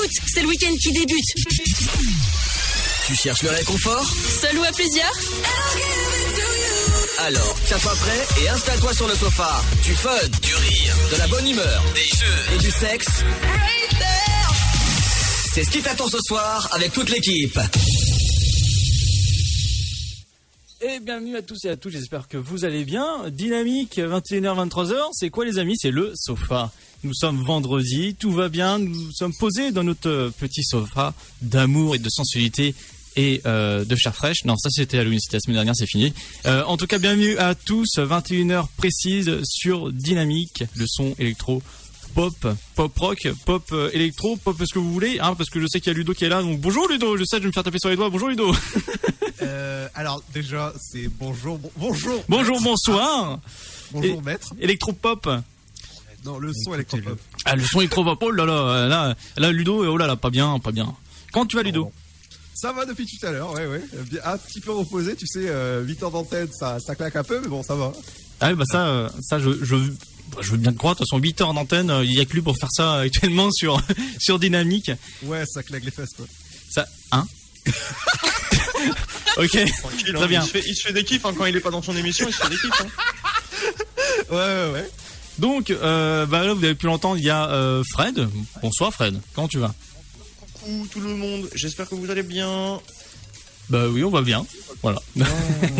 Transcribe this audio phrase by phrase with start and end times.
[0.00, 1.34] écoute, c'est le week-end qui débute.
[3.06, 5.12] Tu cherches le réconfort Seul ou à plusieurs
[7.18, 9.62] Alors, tiens-toi prêt et installe-toi sur le sofa.
[9.84, 10.10] Du fun,
[10.42, 13.24] du rire, de la bonne humeur, des jeux et du sexe.
[15.52, 17.58] C'est ce qui t'attend ce soir avec toute l'équipe.
[20.82, 23.28] Et bienvenue à tous et à toutes, j'espère que vous allez bien.
[23.28, 25.76] Dynamique, 21h, 23h, c'est quoi les amis?
[25.76, 26.70] C'est le sofa.
[27.02, 31.98] Nous sommes vendredi, tout va bien, nous sommes posés dans notre petit sofa d'amour et
[31.98, 32.74] de sensualité
[33.16, 34.44] et euh, de chair fraîche.
[34.44, 36.12] Non, ça c'était Halloween, c'était la semaine dernière, c'est fini.
[36.46, 41.62] Euh, en tout cas, bienvenue à tous, 21h précise sur Dynamique, le son électro
[42.14, 42.34] pop,
[42.74, 45.80] pop rock, pop euh, électro, pop ce que vous voulez, hein, parce que je sais
[45.80, 47.52] qu'il y a Ludo qui est là, donc bonjour Ludo, je sais, je vais me
[47.52, 48.52] faire taper sur les doigts, bonjour Ludo.
[49.42, 52.22] Euh, alors déjà, c'est bonjour, bon- bonjour.
[52.28, 52.64] bonjour, maître.
[52.64, 53.40] bonsoir.
[53.90, 54.52] Bonjour maître.
[54.60, 55.26] Électropop.
[56.24, 57.18] Non, le son électropop.
[57.44, 60.58] Ah, le son électropop, oh là là, là, là, Ludo, oh là là, pas bien,
[60.58, 60.94] pas bien.
[61.32, 61.90] Quand tu vas Ludo
[62.54, 63.82] Ça va depuis tout à l'heure, ouais, ouais.
[64.24, 67.40] Un petit peu reposé, tu sais, euh, 8 heures d'antenne, ça, ça claque un peu,
[67.40, 67.92] mais bon, ça va.
[68.40, 70.94] Ah oui, bah ça, euh, ça je, je, bah, je veux bien te croire.
[70.94, 72.96] De toute façon, 8 heures d'antenne, euh, il y a que lui pour faire ça
[72.98, 73.80] actuellement sur
[74.18, 74.90] sur Dynamique.
[75.22, 76.26] Ouais, ça claque les fesses, quoi.
[76.70, 77.26] Ça, hein
[79.36, 80.42] Ok, Tranquille, Très hein, bien.
[80.42, 81.96] Il se fait, il se fait des kiffs hein, quand il est pas dans son
[81.96, 82.80] émission, il se fait des kiffs.
[82.80, 82.86] Hein.
[84.30, 84.90] Ouais, ouais, ouais.
[85.40, 88.28] Donc euh, bah là vous avez pu l'entendre, il y a euh, Fred.
[88.62, 89.74] Bonsoir Fred, comment tu vas?
[90.54, 92.80] Coucou tout le monde, j'espère que vous allez bien.
[93.70, 94.44] Bah oui, on va bien.
[94.82, 94.98] Voilà.
[95.20, 95.24] Ah,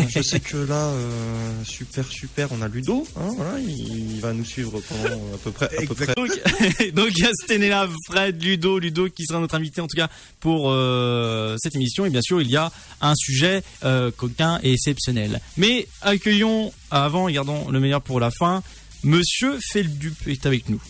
[0.07, 4.31] je sais que là, euh, super super, on a Ludo, hein, voilà, il, il va
[4.31, 6.05] nous suivre pendant à peu près, à peu près.
[6.91, 10.07] Donc, il y a Stenella, Fred, Ludo, Ludo qui sera notre invité en tout cas
[10.39, 12.05] pour euh, cette émission.
[12.05, 15.41] Et bien sûr, il y a un sujet euh, coquin et exceptionnel.
[15.57, 18.63] Mais accueillons avant, et gardons le meilleur pour la fin.
[19.03, 20.81] Monsieur Feldup est avec nous.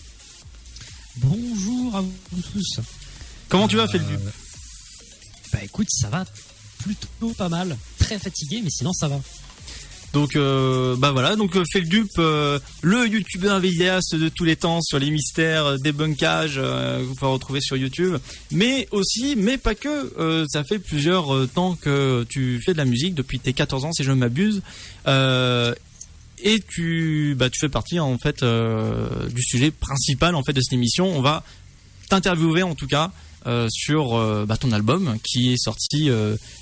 [1.17, 2.79] Bonjour à vous tous.
[3.49, 4.19] Comment tu vas, Euh, Feldup
[5.53, 6.25] Bah écoute, ça va
[6.83, 7.77] plutôt pas mal.
[7.99, 9.19] Très fatigué, mais sinon ça va.
[10.13, 14.81] Donc euh, bah voilà, donc euh, Feldup, euh, le youtubeur vidéaste de tous les temps
[14.81, 18.17] sur les mystères, euh, débunkages, euh, que vous pouvez retrouver sur YouTube,
[18.51, 22.77] mais aussi, mais pas que, euh, ça fait plusieurs euh, temps que tu fais de
[22.77, 24.61] la musique, depuis tes 14 ans si je ne m'abuse,
[25.07, 25.73] euh,
[26.43, 30.61] et tu, bah, tu fais partie en fait euh, du sujet principal en fait de
[30.61, 31.07] cette émission.
[31.07, 31.43] On va
[32.09, 33.11] t'interviewer en tout cas
[33.47, 36.09] euh, sur euh, bah, ton album qui est sorti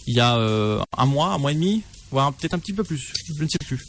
[0.08, 1.82] il y a un mois, un mois et demi,
[2.12, 3.80] voire peut-être un petit peu plus, je ne sais plus.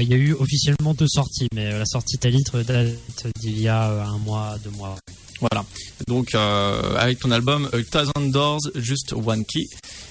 [0.00, 2.96] Il y a eu officiellement deux sorties, mais la sortie Talitre date
[3.40, 4.96] d'il y a un mois, deux mois.
[5.40, 5.64] Voilà.
[6.06, 9.66] Donc euh, avec ton album A Thousand Doors, Just One Key,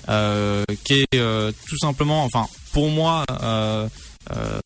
[0.09, 3.25] euh, qui est euh, tout simplement, enfin pour moi,
[4.31, 4.59] euh,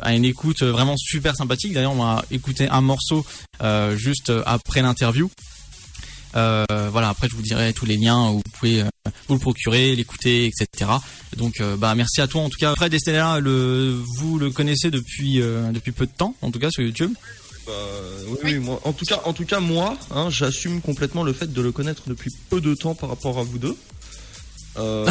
[0.00, 1.72] à une écoute vraiment super sympathique.
[1.72, 3.24] D'ailleurs, on va écouter un morceau
[3.62, 5.30] euh, juste après l'interview.
[6.36, 8.88] Euh, voilà, après je vous dirai tous les liens où vous pouvez euh,
[9.28, 10.90] vous le procurer, l'écouter, etc.
[11.36, 12.74] Donc euh, bah merci à toi en tout cas.
[12.74, 16.70] Fred Estella, le, vous le connaissez depuis euh, depuis peu de temps, en tout cas
[16.70, 17.12] sur YouTube.
[17.66, 17.72] Bah,
[18.26, 21.52] oui, oui, moi, en tout cas, en tout cas, moi, hein, j'assume complètement le fait
[21.52, 23.76] de le connaître depuis peu de temps par rapport à vous deux.
[24.78, 25.06] Euh,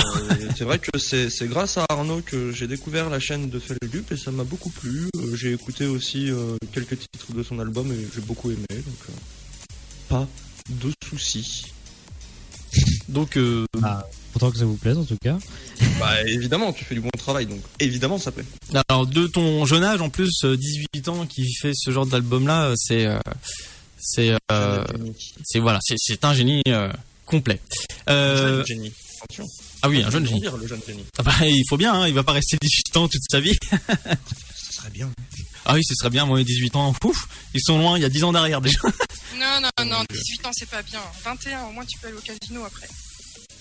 [0.57, 4.11] c'est vrai que c'est c'est grâce à Arnaud que j'ai découvert la chaîne de Feldup
[4.11, 5.07] et ça m'a beaucoup plu.
[5.17, 8.65] Euh, j'ai écouté aussi euh, quelques titres de son album et j'ai beaucoup aimé.
[8.71, 9.13] Donc, euh,
[10.09, 10.27] pas
[10.69, 11.65] de soucis.
[13.09, 13.65] Donc euh,
[14.35, 15.37] Autant que ça vous plaise en tout cas.
[15.99, 18.45] Bah évidemment, tu fais du bon travail, donc évidemment ça plaît.
[18.87, 22.47] Alors de ton jeune âge en plus, euh, 18 ans qui fait ce genre d'album
[22.47, 23.19] là, c'est euh,
[23.99, 24.83] c'est euh,
[25.43, 26.91] c'est voilà, c'est c'est un génie euh,
[27.25, 27.59] complet.
[28.09, 28.93] Euh, Jeune génie.
[29.23, 29.47] Attention.
[29.81, 30.41] ah oui, un jeune génie.
[30.41, 31.05] Dire, le jeune génie.
[31.17, 33.55] Ah bah, il faut bien, hein, il va pas rester 18 ans toute sa vie.
[34.55, 35.09] Ce serait bien.
[35.65, 38.09] Ah oui, ce serait bien, moi 18 ans, ouf, ils sont loin, il y a
[38.09, 38.79] 10 ans derrière déjà.
[39.39, 41.01] Non, non, non, 18 ans, c'est pas bien.
[41.23, 42.87] 21, au moins, tu peux aller au casino après.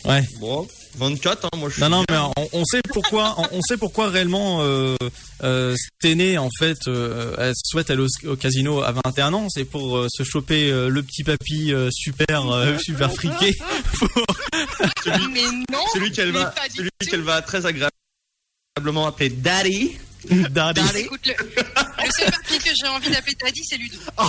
[0.05, 0.23] Ouais.
[0.41, 0.67] Bon,
[0.99, 1.83] 24, hein, moi je suis.
[1.83, 4.97] Non non, mais on, on sait pourquoi, on, on sait pourquoi réellement euh,
[5.43, 9.65] euh, Stené en fait, euh, elle souhaite aller au, au casino à 21 ans, c'est
[9.65, 13.53] pour euh, se choper euh, le petit papy euh, super euh, super friqué.
[15.33, 19.93] Mais non Celui qu'elle va, celui qu'elle va très agréablement appeler Daddy.
[20.51, 20.81] Daddy.
[20.97, 23.99] Écoute, le, le seul papier que j'ai envie d'appeler Daddy, c'est Ludo.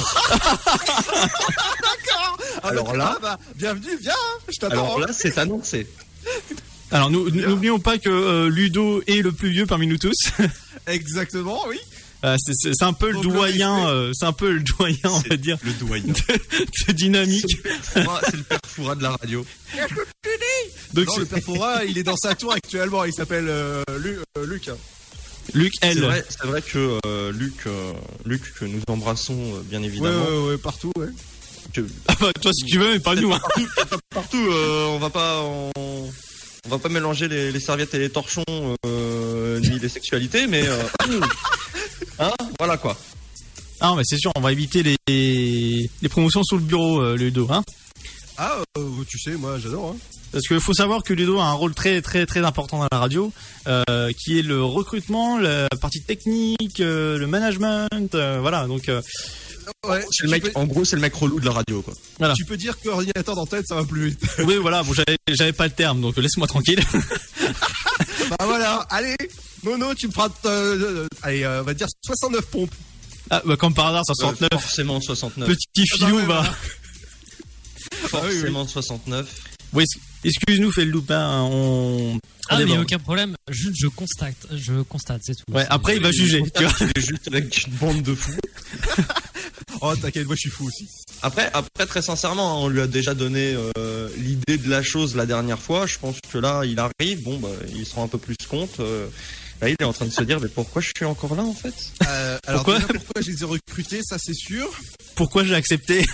[2.63, 4.73] Ah, Alors bah, là- ah, bah, bienvenue, viens, hein, je t'attends.
[4.73, 5.87] Alors là, c'est annoncé.
[6.91, 10.15] Alors nous n'oublions pas que euh, Ludo est le plus vieux parmi nous tous.
[10.87, 11.79] Exactement, oui.
[12.23, 15.19] Euh, c'est- un peu le Donc, le doyen, euh, c'est un peu le doyen, on
[15.19, 16.03] va dire, Le doyen.
[16.03, 17.57] de, de dynamique.
[17.93, 18.03] C'est
[18.35, 19.45] le père Foura de la radio.
[20.93, 24.19] Donc non, le père Fora, il est dans sa tour actuellement, il s'appelle euh, Lu-
[24.37, 24.69] euh, Luc.
[25.53, 25.99] Luc C'est L.
[26.01, 27.93] vrai, c'est vrai que euh, Luc, euh,
[28.25, 31.07] Luc, que nous embrassons euh, bien Ouais, évidemment, ouais, ouais, partout, ouais.
[31.73, 33.33] que- Ah bah, toi, si tu veux, mais pas nous.
[33.33, 33.39] Hein.
[34.09, 38.09] partout, euh, on va pas, on, on va pas mélanger les, les serviettes et les
[38.09, 38.43] torchons,
[38.85, 40.81] euh, ni les sexualités, mais euh,
[42.19, 42.97] hein, voilà quoi.
[43.81, 47.47] Ah, mais c'est sûr, on va éviter les, les promotions sous le bureau, euh, Ludo.
[47.51, 47.63] Hein.
[48.37, 49.95] Ah, euh, tu sais, moi j'adore.
[49.95, 49.97] Hein.
[50.31, 52.99] Parce qu'il faut savoir que Ludo a un rôle très très très important dans la
[52.99, 53.33] radio,
[53.67, 58.65] euh, qui est le recrutement, la partie technique, euh, le management, euh, voilà.
[58.67, 59.01] Donc euh,
[59.87, 61.81] Ouais, C'est le tu mec, peux- en gros, c'est le mec relou de la radio
[61.81, 61.93] quoi.
[62.17, 62.33] voilà.
[62.33, 64.19] Tu peux dire que ordinateur d'antenne, ça va plus vite.
[64.39, 64.83] Oui, voilà.
[64.83, 64.93] Bon,
[65.29, 66.79] j'avais pas le terme, donc laisse-moi tranquille.
[68.29, 69.15] bah voilà, allez,
[69.63, 72.73] Nono, tu me feras, euh, euh, allez, euh, on va dire 69 pompes.
[73.29, 74.49] Ah, bah, comme par hasard, 69.
[74.53, 75.47] Euh, forcément 69.
[75.47, 76.19] Petit Ah bah filou.
[76.31, 76.43] Ah
[78.23, 78.37] oui, oui.
[78.39, 79.29] Forcément 69.
[79.73, 79.85] Oui,
[80.23, 81.41] excuse-nous, fait le loupin.
[81.43, 82.19] On.
[82.49, 83.35] Ah, mais aucun problème.
[83.49, 84.35] Juste, je constate.
[84.51, 85.43] Je constate, c'est tout.
[85.53, 86.43] Ouais, après il va juger.
[86.55, 86.73] Tu vois.
[86.97, 88.37] Juste avec une bande de fous.
[89.83, 90.87] Oh, t'inquiète, moi je suis fou aussi.
[91.23, 95.15] Après, après très sincèrement, hein, on lui a déjà donné euh, l'idée de la chose
[95.15, 95.87] la dernière fois.
[95.87, 97.23] Je pense que là, il arrive.
[97.23, 98.79] Bon, bah, il se rend un peu plus compte.
[98.79, 99.07] euh,
[99.61, 101.53] là, il est en train de se dire, mais pourquoi je suis encore là en
[101.53, 101.73] fait?
[102.07, 102.79] Euh, alors Pourquoi?
[102.79, 104.69] déjà, pourquoi je les ai recrutés, ça c'est sûr.
[105.15, 106.05] Pourquoi j'ai accepté?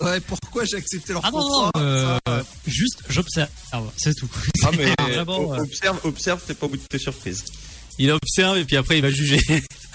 [0.00, 1.70] Ouais, pourquoi j'ai accepté leur Ah contrat?
[1.74, 3.48] non, euh, ça, euh, Juste, j'observe.
[3.96, 4.28] C'est tout.
[4.64, 5.60] Ah mais Ah, vraiment, ouais.
[5.60, 7.44] observe, observe, t'es pas au bout de tes surprises.
[7.98, 9.40] Il observe et puis après il va juger.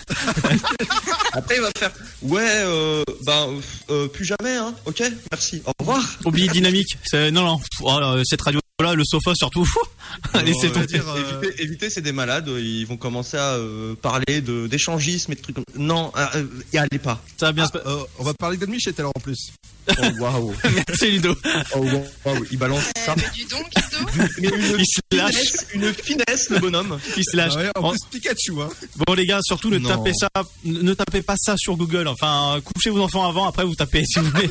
[1.34, 1.92] Après, il va faire,
[2.22, 3.50] ouais, euh, ben,
[3.90, 4.74] euh, plus jamais, hein.
[4.86, 6.04] Ok, merci, au revoir.
[6.26, 6.98] Oubliez dynamique.
[7.06, 7.60] C'est- Non, non.
[7.82, 9.68] Oh, là, cette radio-là, le sofa surtout.
[10.46, 12.48] Laissez dire, euh, Évitez, évitez, c'est des malades.
[12.48, 15.66] Ils vont commencer à euh, parler de d'échangisme et de trucs comme.
[15.76, 17.22] Non, euh, euh, y allez pas.
[17.38, 19.52] Ça va bien euh, on va parler Michel alors en plus.
[19.90, 20.54] Oh waouh.
[20.88, 21.36] Merci Ludo.
[21.76, 21.80] Oh
[22.26, 22.46] waouh.
[22.52, 23.16] Il balance ça.
[23.18, 23.68] Eh, mais du donc.
[24.40, 25.34] Mais une Il se lâche.
[25.36, 27.00] finesse, une finesse, le bonhomme.
[27.18, 27.54] Il se lâche.
[27.56, 28.70] Ah ouais, en Bon, plus Pikachu, hein.
[28.96, 29.90] bon, les gars, surtout ne Non.
[29.90, 30.30] tapez ça,
[30.66, 32.08] ne tapez pas ça sur Google.
[32.08, 34.50] Enfin, couchez vos enfants avant, après vous tapez si vous voulez.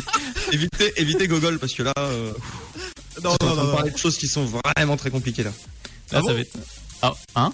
[0.52, 2.32] Évitez, évitez Gogol parce que là, euh,
[3.22, 3.76] Non, on non, va non, non.
[3.76, 4.44] parler de choses qui sont
[4.76, 5.50] vraiment très compliquées là.
[5.50, 5.54] Là,
[6.12, 6.56] Ah ça bon va être.
[7.02, 7.52] Ah, hein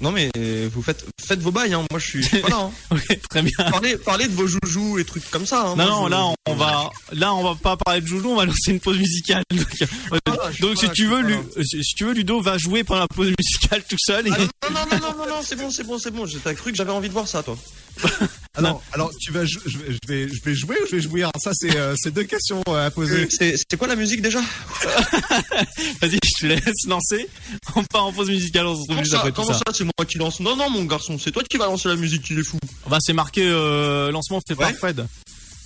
[0.00, 0.30] Non mais
[0.72, 1.72] vous faites, faites vos bails.
[1.74, 1.84] Hein.
[1.90, 2.70] Moi, je suis, je suis pas là.
[2.90, 2.96] Hein.
[3.30, 3.70] Très bien.
[3.70, 5.62] Parlez, parlez de vos joujoux et trucs comme ça.
[5.62, 5.76] Hein.
[5.76, 8.36] Non, Moi, non, je- là, on va, là, on va pas parler de joujou, on
[8.36, 9.44] va lancer une pause musicale.
[9.52, 12.40] Donc, euh, là, suis donc, si là, tu veux, Lu- euh, si tu veux, Ludo
[12.40, 14.26] va jouer pendant la pause musicale tout seul.
[14.28, 14.30] Et...
[14.62, 16.26] Ah, non, non, non, non, non, non, c'est bon, c'est bon, c'est bon.
[16.42, 17.56] T'as cru que j'avais envie de voir ça, toi
[18.62, 21.28] Non, alors tu vas, je vais, je vais, je vais jouer ou je vais jouir?
[21.42, 23.28] Ça c'est, euh, c'est deux questions euh, à poser.
[23.28, 24.38] C'est c'est quoi la musique déjà?
[26.00, 27.28] Vas-y, je te laisse lancer.
[27.74, 29.64] On part en pause musicale, on se retrouve juste ça, après tout comment ça.
[29.72, 30.38] c'est moi qui lance?
[30.38, 32.58] Non, non, mon garçon, c'est toi qui vas lancer la musique, il est fou.
[32.88, 34.74] Bah, c'est marqué euh, lancement fait par Ouais.
[34.74, 35.04] Fred.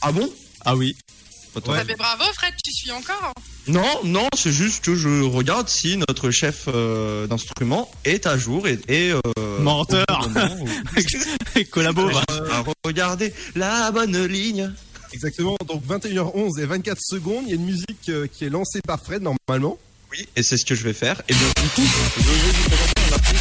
[0.00, 0.30] Ah bon?
[0.64, 0.96] Ah oui.
[1.58, 1.72] Attends.
[1.76, 3.32] Ah, mais bravo, Fred, tu suis encore.
[3.66, 8.66] Non, non, c'est juste que je regarde si notre chef euh, d'instrument est à jour
[8.66, 9.20] et, et euh,
[9.60, 10.04] Menteur.
[10.10, 12.08] au bon moment, ou- Collabo.
[12.08, 12.22] va.
[12.52, 14.72] à regarder la bonne ligne.
[15.12, 15.56] Exactement.
[15.66, 19.00] Donc 21h11 et 24 secondes, il y a une musique euh, qui est lancée par
[19.02, 19.78] Fred normalement.
[20.10, 21.20] Oui, et c'est ce que je vais faire.
[21.28, 21.82] Et bien, du coup,
[22.16, 23.36] je vais vous présenter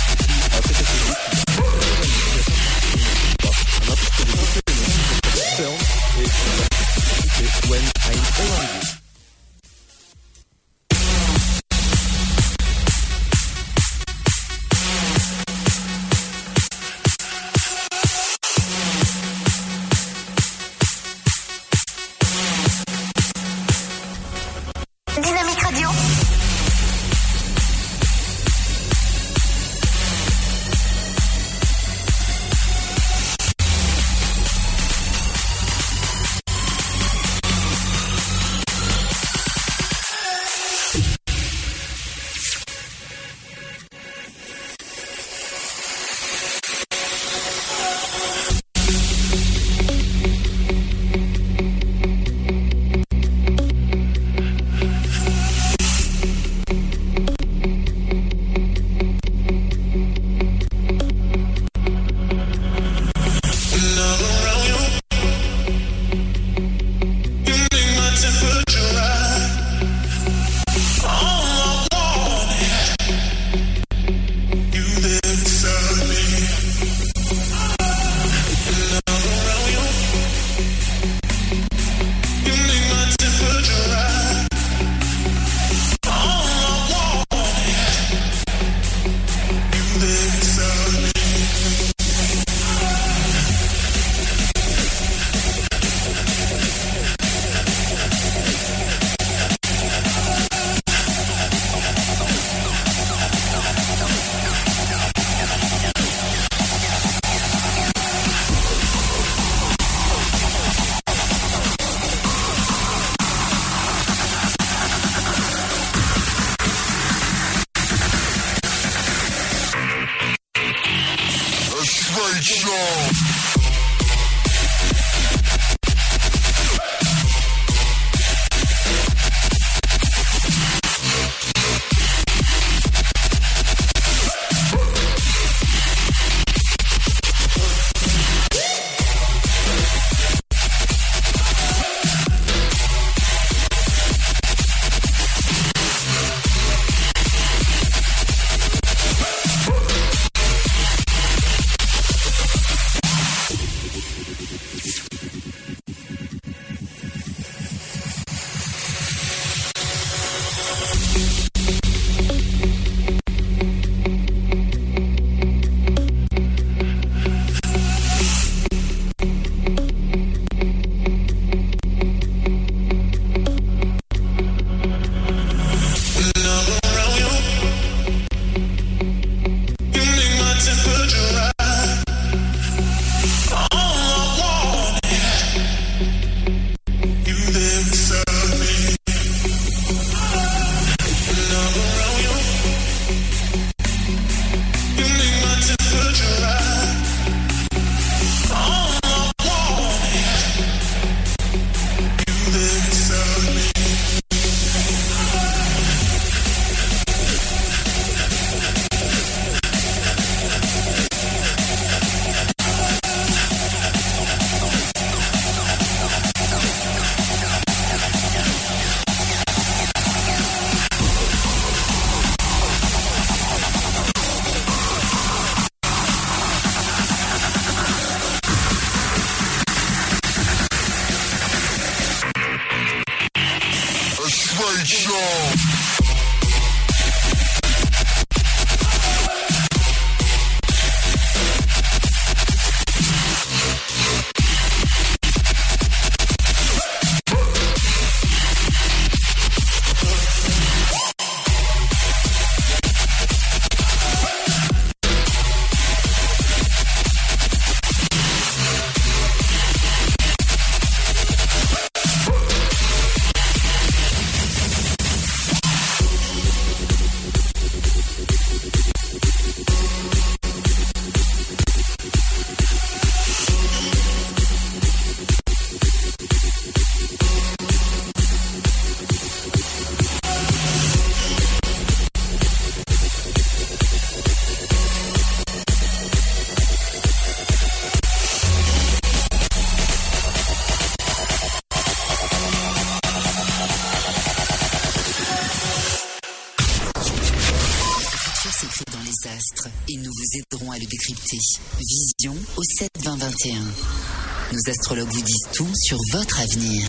[303.37, 304.53] 7 20 21.
[304.53, 306.87] Nos astrologues vous disent tout sur votre avenir.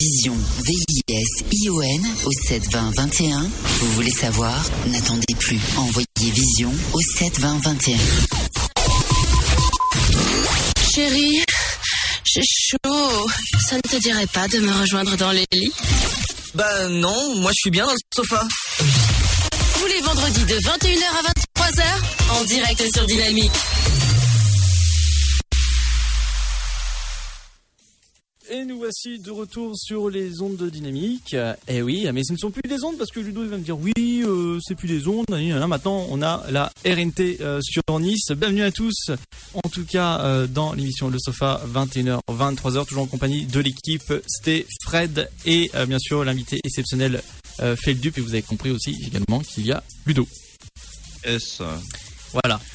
[0.00, 0.34] Vision,
[0.64, 3.40] V-I-S-I-O-N au 7 20 21.
[3.80, 4.64] Vous voulez savoir?
[4.86, 5.58] N'attendez plus.
[5.76, 7.96] Envoyez Vision au 7 20 21.
[10.94, 11.44] Chérie,
[12.24, 13.28] j'ai chaud.
[13.68, 15.72] Ça ne te dirait pas de me rejoindre dans les lits?
[16.54, 18.46] Bah non, moi je suis bien dans le sofa.
[19.78, 23.52] Tous les vendredis de 21h à 23h, en direct sur Dynamique.
[28.54, 31.34] Et nous voici de retour sur les ondes de dynamique.
[31.66, 33.64] Eh oui, mais ce ne sont plus des ondes parce que Ludo il va me
[33.64, 35.26] dire oui, euh, c'est plus des ondes.
[35.28, 38.30] Maintenant, on a la RNT euh, sur Nice.
[38.30, 39.10] Bienvenue à tous.
[39.54, 44.14] En tout cas, euh, dans l'émission Le Sofa, 21h, 23h, toujours en compagnie de l'équipe
[44.28, 47.24] Sté, Fred et bien sûr l'invité exceptionnel
[47.58, 48.16] euh, Feldup.
[48.18, 50.28] Et vous avez compris aussi également qu'il y a Ludo.
[51.24, 51.60] S.
[52.32, 52.60] Voilà.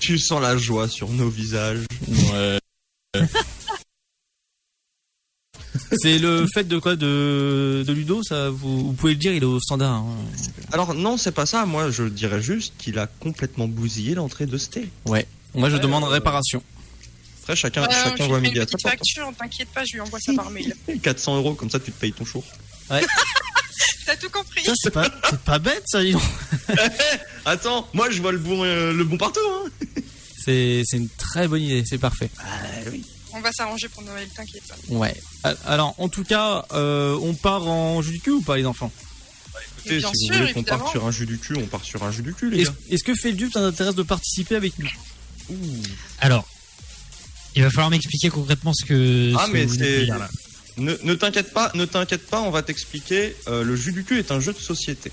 [0.00, 1.86] Tu sens la joie sur nos visages?
[2.30, 2.58] Ouais.
[5.92, 9.42] C'est le fait de quoi de, de Ludo, ça vous, vous pouvez le dire, il
[9.42, 9.94] est au standard.
[9.96, 10.16] hein.
[10.72, 11.66] Alors non, c'est pas ça.
[11.66, 14.88] Moi, je dirais juste qu'il a complètement bousillé l'entrée de Sté.
[15.06, 15.26] Ouais.
[15.54, 16.62] Moi je Ouais, demande euh, réparation.
[17.42, 18.82] Après, chacun, Euh, chacun je voit midi à sa porte.
[18.82, 20.76] facture, t'inquiète pas, je lui envoie ça par mail.
[21.02, 22.44] 400 euros, comme ça, tu te payes ton chour.
[24.06, 26.20] T'as tout compris c'est pas, bête ça, donc.
[27.44, 29.40] Attends, moi, je vois le bon, euh, le bon partout.
[29.48, 29.86] Hein.
[30.44, 32.30] C'est, c'est une très bonne idée, c'est parfait.
[33.32, 34.74] On va s'arranger pour Noël, t'inquiète pas.
[34.88, 35.14] Ouais.
[35.44, 38.66] Al- Alors en tout cas, euh, on part en jeu du cul ou pas les
[38.66, 38.92] enfants?
[39.78, 41.84] Écoutez, bien si sûr, vous voulez qu'on parte sur un jus du cul, on part
[41.84, 42.76] sur un jus du cul, les Est-ce, gars.
[42.90, 44.88] est-ce que Feldup t'intéresse de participer avec nous?
[46.20, 46.46] Alors,
[47.56, 49.32] il va falloir m'expliquer concrètement ce que.
[49.36, 50.28] Ah, ce que mais vous c'est- dire, là.
[50.76, 53.34] Ne, ne t'inquiète pas, ne t'inquiète pas, on va t'expliquer.
[53.48, 55.10] Euh, le jus du cul est un jeu de société.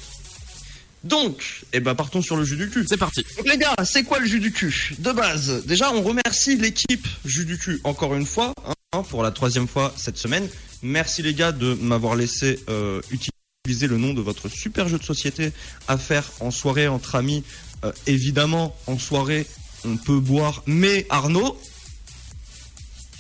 [1.04, 2.86] Donc, eh ben partons sur le jus du cul.
[2.90, 3.24] C'est parti.
[3.38, 7.08] Donc les gars, c'est quoi le jus du cul De base, déjà on remercie l'équipe
[7.26, 8.54] jus du cul encore une fois,
[8.94, 10.48] hein, pour la troisième fois cette semaine.
[10.84, 15.04] Merci les gars de m'avoir laissé euh, utiliser le nom de votre super jeu de
[15.04, 15.52] société
[15.88, 17.44] à faire en soirée entre amis.
[17.86, 19.46] Euh, évidemment, en soirée,
[19.86, 21.58] on peut boire, mais Arnaud,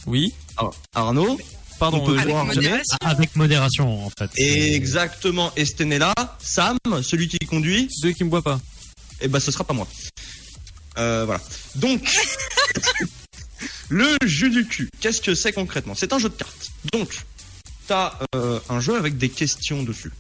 [0.07, 0.33] Oui.
[0.57, 1.37] ah, Arnaud,
[1.79, 2.01] Pardon.
[2.01, 2.97] On peut euh, Avec boire, modération.
[3.01, 4.31] Avec modération, en fait.
[4.37, 8.59] exactement, Estenella, Sam, celui qui conduit, Ceux qui me voient pas.
[9.21, 9.87] eh ben ce sera pas moi.
[10.97, 11.41] Euh, voilà.
[11.75, 12.11] Donc,
[13.89, 15.93] le jeu du cul, qu'est-ce que c'est concrètement?
[15.95, 16.71] C'est un jeu de cartes.
[16.91, 17.09] Donc,
[17.87, 18.17] tu as
[18.69, 20.11] un jeu avec des questions dessus.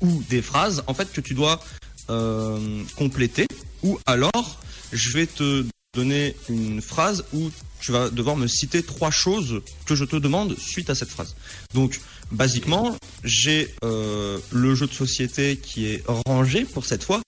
[0.00, 1.62] Ou des phrases, en fait, que tu dois
[2.10, 3.46] euh, compléter.
[3.82, 4.58] Ou alors,
[4.92, 5.64] je vais te
[5.94, 7.50] donner une phrase où
[7.82, 11.34] tu vas devoir me citer trois choses que je te demande suite à cette phrase.
[11.74, 17.20] Donc, basiquement, j'ai euh, le jeu de société qui est rangé pour cette fois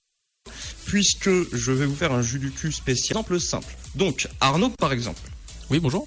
[0.87, 3.16] puisque je vais vous faire un jus du cul spécial.
[3.18, 3.75] Exemple simple.
[3.94, 5.20] Donc, Arnaud, par exemple,
[5.70, 6.06] Oui, bonjour.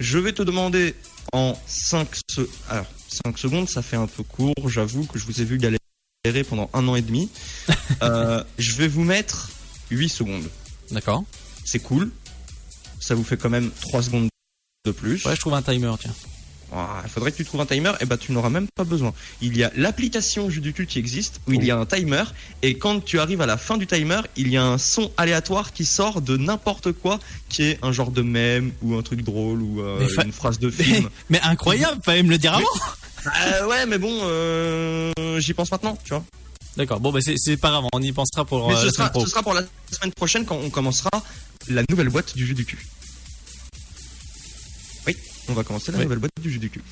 [0.00, 0.94] je vais te demander
[1.32, 2.86] en 5, se- Alors,
[3.24, 6.70] 5 secondes, ça fait un peu court, j'avoue que je vous ai vu galérer pendant
[6.72, 7.28] un an et demi.
[8.02, 9.48] Euh, je vais vous mettre
[9.90, 10.48] 8 secondes.
[10.90, 11.24] D'accord.
[11.64, 12.10] C'est cool.
[13.00, 14.28] Ça vous fait quand même 3 secondes
[14.86, 15.24] de plus.
[15.24, 16.14] Ouais, je trouve un timer, tiens.
[16.72, 19.14] Ah, Il faudrait que tu trouves un timer, et bah tu n'auras même pas besoin.
[19.40, 22.24] Il y a l'application jeu du cul qui existe, où il y a un timer,
[22.62, 25.72] et quand tu arrives à la fin du timer, il y a un son aléatoire
[25.72, 29.62] qui sort de n'importe quoi, qui est un genre de mème, ou un truc drôle,
[29.62, 31.08] ou euh, Mais fa- une phrase de film.
[31.30, 32.66] Mais incroyable, fallait me le dire avant.
[33.44, 36.22] Euh, ouais, mais bon, euh, j'y pense maintenant, tu vois.
[36.76, 39.10] D'accord, bon bah c'est pas grave, on y pensera pour Mais ce, la sera, semaine
[39.10, 39.20] pro.
[39.24, 41.10] ce sera pour la semaine prochaine quand on commencera
[41.68, 42.78] la nouvelle boîte du jeu du cul.
[45.06, 45.16] Oui,
[45.48, 46.04] on va commencer la Oui.
[46.04, 46.82] nouvelle boîte du jeu du cul.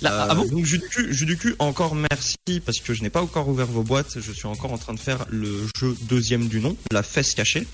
[0.00, 2.92] Là, Euh, ah bon Donc jeu du cul, jeu du cul, encore merci parce que
[2.94, 4.18] je n'ai pas encore ouvert vos boîtes.
[4.20, 7.66] Je suis encore en train de faire le jeu deuxième du nom, la fesse cachée.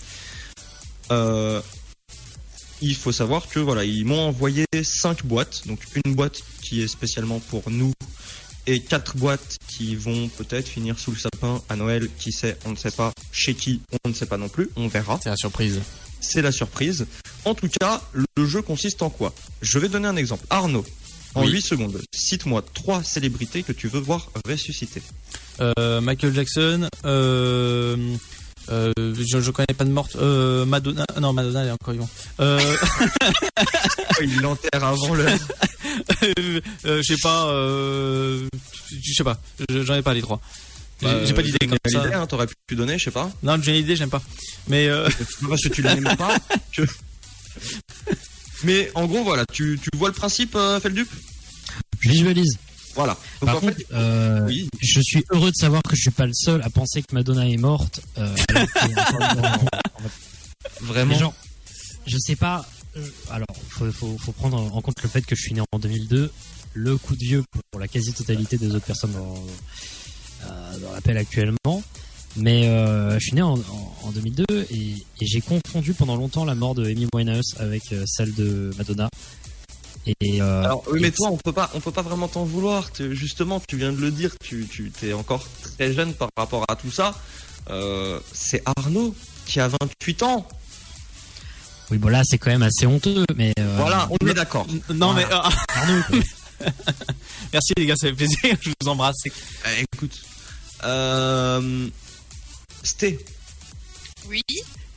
[1.10, 1.62] Euh,
[2.82, 6.88] il faut savoir que voilà, ils m'ont envoyé cinq boîtes, donc une boîte qui est
[6.88, 7.92] spécialement pour nous
[8.66, 12.08] et quatre boîtes qui vont peut-être finir sous le sapin à Noël.
[12.18, 13.12] Qui sait, on ne sait pas.
[13.32, 14.68] Chez qui, on ne sait pas non plus.
[14.76, 15.18] On verra.
[15.22, 15.80] C'est la surprise.
[16.20, 17.06] C'est la surprise.
[17.44, 18.02] En tout cas,
[18.36, 19.32] le jeu consiste en quoi?
[19.62, 20.44] Je vais donner un exemple.
[20.50, 20.84] Arnaud,
[21.34, 21.52] en Oui.
[21.52, 25.02] 8 secondes, cite-moi trois célébrités que tu veux voir ressusciter.
[25.60, 28.16] Euh, Michael Jackson, euh,
[28.70, 30.16] euh, je, je connais pas de morte.
[30.16, 32.10] Euh, Madonna, non Madonna elle est encore vivante.
[32.40, 32.60] Euh,
[34.20, 35.26] Il l'enterre avant le.
[36.38, 38.46] euh, je sais pas, euh,
[38.90, 39.38] je sais pas,
[39.70, 40.40] Je- j'en ai pas les trois.
[41.00, 42.04] J'ai Bah, j'ai pas d'idée comme ça.
[42.06, 43.30] Idée, hein, T'aurais pu donner, je sais pas.
[43.42, 44.22] Non, j'ai une idée, j'aime pas.
[44.68, 45.08] Mais euh,
[45.48, 46.36] parce que tu l'aimes pas.
[48.64, 51.08] Mais en gros, voilà, tu, tu vois le principe, euh, Feldup?
[52.00, 52.58] Je visualise.
[52.94, 53.16] Voilà.
[53.40, 54.68] Donc Par en contre, fait, euh, oui.
[54.80, 57.48] je suis heureux de savoir que je suis pas le seul à penser que Madonna
[57.48, 58.00] est morte.
[58.18, 59.68] Euh, dans-
[60.80, 61.12] Vraiment.
[61.14, 61.34] Mais genre,
[62.06, 62.66] je sais pas.
[62.96, 65.78] euh, Alors, faut, faut, faut prendre en compte le fait que je suis né en
[65.78, 66.32] 2002.
[66.74, 69.38] Le coup de vieux pour la quasi-totalité des autres personnes dans, euh,
[70.80, 71.82] dans l'appel actuellement.
[72.36, 74.74] Mais euh, je suis né en, en, en 2002 et,
[75.20, 79.08] et j'ai confondu pendant longtemps la mort de Amy Winehouse avec euh, celle de Madonna.
[80.06, 82.44] Et euh, Alors oui, et mais toi, on peut pas, on peut pas vraiment t'en
[82.44, 82.88] vouloir.
[83.10, 85.44] Justement, tu viens de le dire, tu, tu es encore
[85.76, 87.14] très jeune par rapport à tout ça.
[87.70, 89.14] Euh, c'est Arnaud
[89.46, 90.46] qui a 28 ans.
[91.90, 93.24] oui, bon là c'est quand même assez honteux.
[93.36, 94.66] Mais euh, voilà, on est d'accord.
[94.94, 95.46] non mais Voilà.
[95.46, 96.18] euh, Arnaud, quoi.
[97.52, 98.38] merci les gars, ça fait plaisir.
[98.60, 99.16] Je vous embrasse.
[99.26, 100.20] Eh, écoute,
[100.84, 101.88] euh,
[102.82, 103.18] Sté,
[104.28, 104.40] Oui.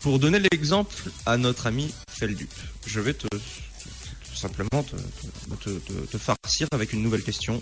[0.02, 0.96] pour donner l'exemple
[1.26, 2.52] à notre ami Feldup,
[2.86, 7.60] je vais te, tout simplement te, te, te- te- te farcir avec une nouvelle question.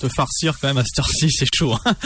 [0.00, 1.74] Te farcir quand même à cette heure-ci, c'est chaud.
[1.84, 1.96] hein.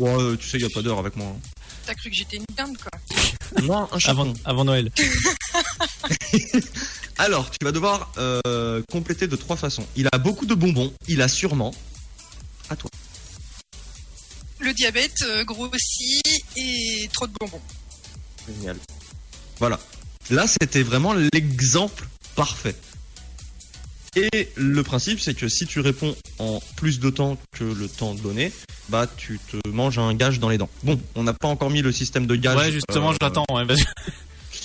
[0.00, 1.28] Euh, tu sais, il y a pas d'heure avec moi.
[1.36, 1.40] hein.
[1.86, 3.62] T'as cru que j'étais une dinde, quoi.
[3.62, 4.90] Non, un avant, avant Noël.
[7.20, 9.84] Alors, tu vas devoir euh, compléter de trois façons.
[9.94, 11.74] Il a beaucoup de bonbons, il a sûrement.
[12.70, 12.88] À toi.
[14.58, 16.22] Le diabète euh, grossit
[16.56, 17.60] et trop de bonbons.
[18.48, 18.78] Génial.
[19.58, 19.78] Voilà.
[20.30, 22.74] Là, c'était vraiment l'exemple parfait.
[24.16, 28.14] Et le principe, c'est que si tu réponds en plus de temps que le temps
[28.14, 28.50] donné,
[28.88, 30.70] bah tu te manges un gage dans les dents.
[30.84, 32.56] Bon, on n'a pas encore mis le système de gage.
[32.56, 33.44] Ouais, justement, euh, je l'attends.
[33.52, 33.82] ouais, parce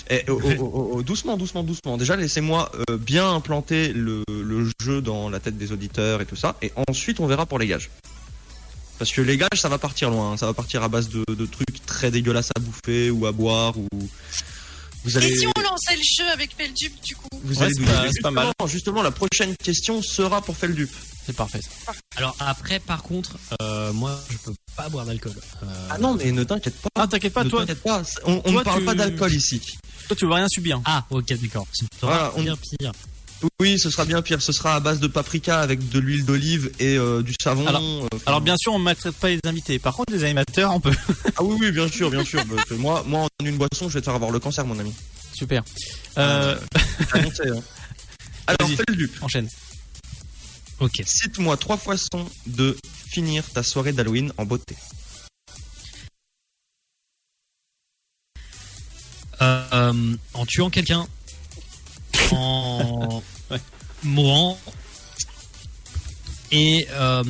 [0.07, 1.97] que- eh, oh, oh, oh, oh, doucement, doucement, doucement.
[1.97, 6.35] Déjà, laissez-moi euh, bien implanter le, le jeu dans la tête des auditeurs et tout
[6.35, 6.55] ça.
[6.61, 7.89] Et ensuite, on verra pour les gages.
[8.97, 10.31] Parce que les gages, ça va partir loin.
[10.33, 10.37] hein.
[10.37, 13.77] Ça va partir à base de, de trucs très dégueulasses à bouffer ou à boire
[13.77, 13.87] ou.
[15.03, 15.27] Vous allez.
[15.27, 18.01] Et si on lançait le jeu avec Peldup, du coup Vous Ouais, allez c'est pas-
[18.01, 18.45] dire, c'est pas mal.
[18.47, 20.89] Justement, justement, la prochaine question sera pour Feldup.
[21.25, 21.59] C'est parfait.
[21.85, 21.91] ça.
[22.15, 25.33] Alors après, par contre, euh, moi, je peux pas boire d'alcool.
[25.63, 26.89] Euh, Ah non, mais ne t'inquiète pas.
[26.95, 28.01] Ah, t'inquiète pas, ne toi, t'inquiète pas.
[28.25, 29.61] On, on toi, ne parle tu- pas d'alcool ici.
[30.07, 30.81] Toi, tu veux rien subir.
[30.85, 31.67] Ah, ok, d'accord.
[31.73, 32.91] Ce sera Voilà, on- bien pire.
[33.59, 34.41] Oui, ce sera bien pire.
[34.41, 37.67] Ce sera à base de paprika avec de l'huile d'olive et euh, du savon.
[37.67, 39.77] Alors- euh, Alors bien sûr, on ne maltraite pas les invités.
[39.77, 40.93] Par contre, les animateurs, on peut.
[41.37, 42.43] Ah oui, oui, bien sûr, bien sûr.
[42.47, 44.79] Parce que moi, moi, en une boisson, je vais te faire avoir le cancer, mon
[44.79, 44.93] ami.
[45.33, 45.63] Super.
[46.17, 46.57] Euh,
[47.11, 47.59] Annoncé, hein.
[48.47, 48.77] Alors, Vas-y.
[48.87, 49.49] Feldup, enchaîne.
[50.79, 51.01] Ok.
[51.05, 52.75] cite-moi trois façons de
[53.09, 54.75] finir ta soirée d'Halloween en beauté.
[60.33, 61.07] En tuant quelqu'un,
[62.31, 63.59] en Ouais.
[64.03, 64.59] mourant,
[66.51, 67.23] et euh...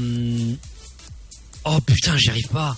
[1.65, 2.77] oh putain, j'y arrive pas.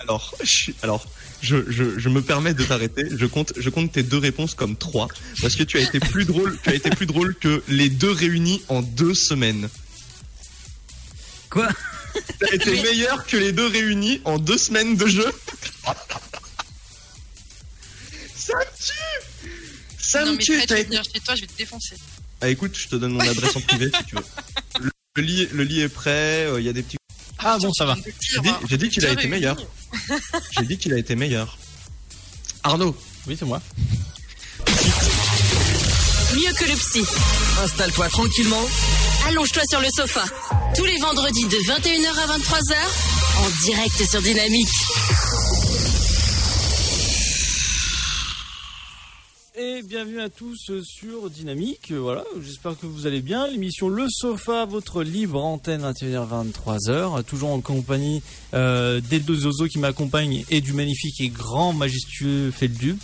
[0.00, 1.06] Alors, je, alors,
[1.40, 3.04] je, je, je me permets de t'arrêter.
[3.16, 5.08] Je compte, je compte tes deux réponses comme trois
[5.40, 8.10] parce que tu as été plus drôle, tu as été plus drôle que les deux
[8.12, 9.68] réunis en deux semaines.
[11.48, 11.68] Quoi?
[12.38, 15.32] T'as été meilleur que les deux réunis en deux semaines de jeu.
[20.14, 21.96] Ça Non, me tue je vais été- venir chez toi, je vais te défoncer.
[22.40, 24.22] Ah écoute, je te donne mon adresse en privé si tu veux.
[24.80, 26.96] Le, le lit, le lit est prêt, euh, il y a des petits...
[27.38, 27.96] Ah bon, ça va.
[28.20, 29.56] J'ai dit, j'ai dit qu'il a été meilleur.
[30.58, 31.58] J'ai dit qu'il a été meilleur.
[32.62, 32.96] Arnaud,
[33.26, 33.60] Oui, c'est moi.
[36.34, 37.04] Mieux que le psy.
[37.62, 38.66] Installe-toi tranquillement
[39.28, 40.24] allonge-toi sur le sofa.
[40.76, 42.74] Tous les vendredis de 21h à 23h,
[43.38, 44.68] en direct sur Dynamique.
[49.56, 51.92] Et bienvenue à tous sur Dynamique.
[51.92, 53.46] Voilà, j'espère que vous allez bien.
[53.46, 57.22] L'émission Le Sofa, votre libre antenne 21h-23h.
[57.22, 58.20] Toujours en compagnie
[58.52, 62.98] euh, des deux zozos qui m'accompagnent et du magnifique et grand majestueux Feldup.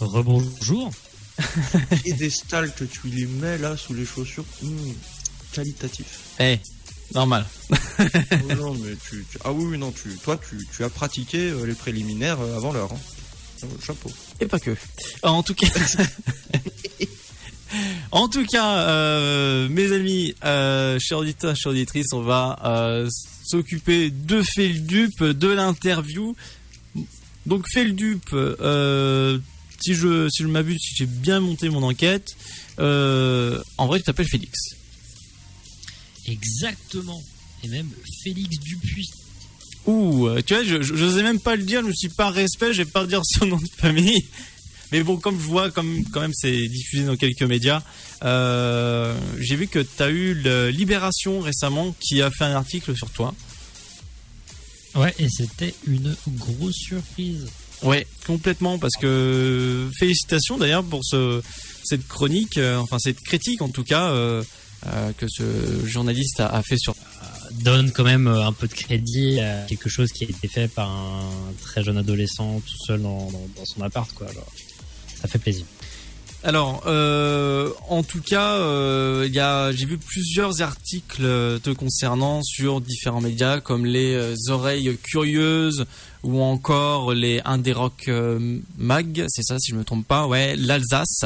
[0.00, 0.90] Rebonjour.
[2.04, 4.92] Et des stalles que tu lui mets là sous les chaussures, hmm,
[5.52, 6.06] qualitatif.
[6.40, 6.58] Eh,
[7.12, 7.44] normal.
[7.98, 11.38] Oh non, mais tu, tu- ah oui, oui, non, tu, toi, tu, tu as pratiqué
[11.50, 12.92] euh, les préliminaires euh, avant l'heure.
[12.92, 12.98] hein.
[13.84, 14.10] Chapeau.
[14.40, 14.76] Et pas que.
[15.22, 15.66] En tout cas.
[18.12, 23.08] En tout cas, euh, mes amis, euh, chers auditeurs, chères auditrices, on va euh,
[23.44, 26.36] s'occuper de Feldup, de l'interview.
[27.46, 29.38] Donc Feldup, euh,
[29.80, 32.36] si je si je m'abuse, si j'ai bien monté mon enquête,
[32.78, 34.58] euh, en vrai tu t'appelles Félix.
[36.26, 37.20] Exactement.
[37.64, 37.90] Et même
[38.22, 39.10] Félix Dupuis.
[39.86, 42.72] Ouh, euh, tu vois, je j'osais même pas le dire, je me suis pas respect,
[42.72, 44.24] je vais pas dire son nom de famille.
[44.92, 47.82] Mais bon, comme je vois, comme quand même c'est diffusé dans quelques médias,
[48.22, 52.96] euh, j'ai vu que tu as eu le Libération récemment qui a fait un article
[52.96, 53.34] sur toi.
[54.94, 57.46] Ouais, et c'était une grosse surprise.
[57.82, 61.42] Ouais, complètement, parce que félicitations d'ailleurs pour ce,
[61.82, 64.42] cette chronique, euh, enfin cette critique en tout cas, euh,
[65.16, 65.42] que ce
[65.86, 66.94] journaliste a, a fait sur
[67.62, 70.66] Donne quand même euh, un peu de crédit à quelque chose qui a été fait
[70.66, 71.30] par un
[71.62, 74.26] très jeune adolescent tout seul dans, dans- dans son appart, quoi.
[74.28, 74.50] Alors,
[75.20, 75.64] ça fait plaisir.
[76.42, 81.70] Alors, euh, en tout cas, euh, il y a, j'ai vu plusieurs articles euh, te
[81.70, 85.86] concernant sur différents médias comme les euh, Oreilles Curieuses
[86.22, 90.56] ou encore les Indé Rock euh, Mag, c'est ça si je me trompe pas, ouais,
[90.56, 91.24] l'Alsace.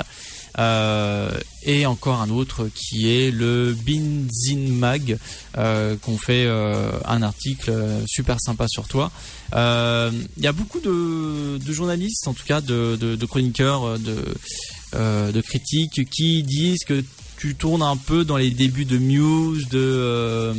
[0.58, 1.30] Euh,
[1.64, 5.18] et encore un autre qui est le Binzin Mag,
[5.56, 9.10] euh, qu'on fait euh, un article euh, super sympa sur toi.
[9.52, 15.40] Il y a beaucoup de, de journalistes, en tout cas de, de, de chroniqueurs, de,
[15.42, 17.04] critiques qui disent que
[17.36, 20.52] tu tournes un peu dans les débuts de Muse, de,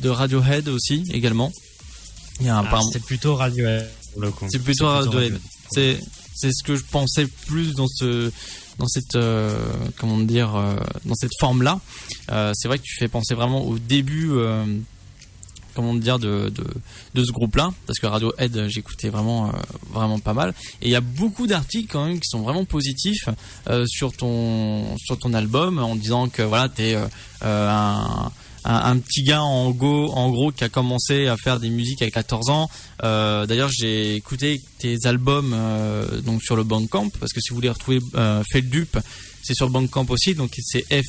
[0.00, 1.52] de Radiohead aussi également.
[2.46, 2.64] Ah,
[3.06, 4.46] plutôt Radiohead pour le coup.
[4.50, 5.38] C'est plutôt Radiohead.
[5.70, 5.98] C'est
[6.34, 8.32] c'est ce que je pensais plus dans ce
[8.78, 9.56] dans cette euh,
[9.98, 11.80] comment dire euh, dans cette forme là.
[12.54, 14.64] c'est vrai que tu fais penser vraiment au début euh,
[15.74, 16.52] comment dire de,
[17.14, 19.52] ce groupe là parce que Radiohead j'écoutais vraiment euh,
[19.92, 23.28] vraiment pas mal et il y a beaucoup d'articles quand même qui sont vraiment positifs
[23.68, 27.06] euh, sur ton ton album en disant que voilà t'es euh,
[27.44, 28.32] euh, un
[28.64, 32.70] un, petit gars en gros qui a commencé à faire des musiques à 14 ans.
[33.02, 37.56] Euh, D'ailleurs, j'ai écouté tes albums euh, donc sur le Bandcamp parce que si vous
[37.56, 38.98] voulez retrouver euh, Feldup,
[39.42, 40.34] c'est sur le Bandcamp aussi.
[40.34, 41.06] Donc c'est F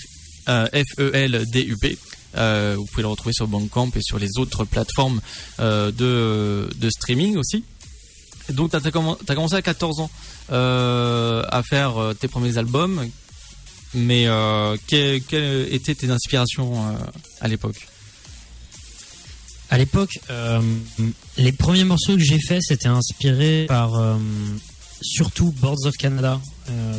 [0.49, 1.97] euh, F E L D U P.
[2.35, 5.21] Vous pouvez le retrouver sur Bandcamp et sur les autres plateformes
[5.59, 7.63] de, de streaming aussi.
[8.49, 10.09] Donc, tu as, commencé à 14 ans
[10.49, 13.09] à faire tes premiers albums.
[13.95, 16.91] Mais euh, que- quelles étaient tes inspirations euh,
[17.41, 17.87] à l'époque?
[19.69, 20.61] À l'époque, euh,
[21.37, 23.93] les premiers morceaux que j'ai faits, c'était inspiré par
[25.01, 26.39] surtout Boards of Canada.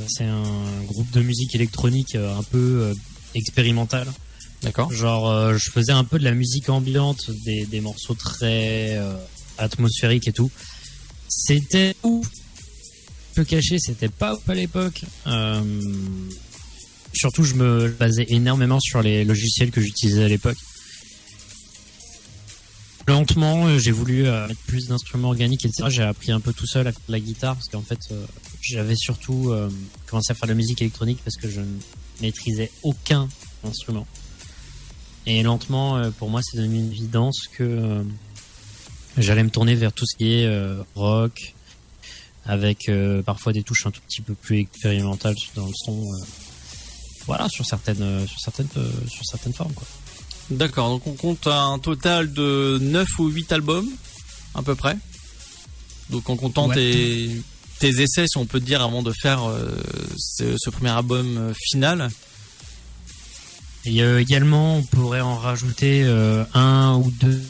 [0.08, 2.58] C'est un groupe de musique électronique un peu
[2.90, 2.94] euh,
[3.34, 4.08] expérimental.
[4.62, 8.98] D'accord Genre, je faisais un peu de la musique ambiante, des, des morceaux très
[9.58, 10.50] atmosphériques et tout.
[11.28, 12.26] C'était ouf.
[13.34, 15.02] Peu caché, c'était pas ouf à l'époque.
[15.26, 15.60] Euh,
[17.16, 20.58] surtout, je me basais énormément sur les logiciels que j'utilisais à l'époque.
[23.08, 25.88] Lentement, euh, j'ai voulu euh, mettre plus d'instruments organiques, etc.
[25.88, 28.26] J'ai appris un peu tout seul à faire de la guitare parce qu'en fait, euh,
[28.60, 29.52] j'avais surtout
[30.06, 31.78] commencé à faire de la musique électronique parce que je ne
[32.20, 33.28] maîtrisais aucun
[33.62, 34.06] instrument.
[35.24, 38.04] Et lentement, pour moi, c'est devenu une évidence que
[39.16, 40.48] j'allais me tourner vers tout ce qui est
[40.96, 41.54] rock,
[42.44, 42.90] avec
[43.24, 46.02] parfois des touches un tout petit peu plus expérimentales dans le son.
[47.26, 49.86] Voilà, sur certaines, euh, sur certaines, euh, sur certaines formes, quoi.
[50.50, 53.88] D'accord, donc on compte un total de 9 ou 8 albums,
[54.54, 54.96] à peu près.
[56.10, 56.74] Donc en comptant Ouais.
[56.76, 57.42] tes,
[57.80, 59.68] tes essais, si on peut dire, avant de faire euh,
[60.16, 62.10] ce, ce premier album final.
[63.86, 67.42] Et euh, également, on pourrait en rajouter euh, un ou deux,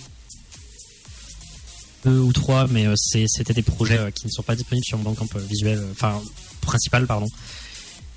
[2.05, 5.29] deux ou trois, mais c'était des projets qui ne sont pas disponibles sur mon Bandcamp
[5.49, 6.21] visuel, enfin
[6.61, 7.29] principal, pardon.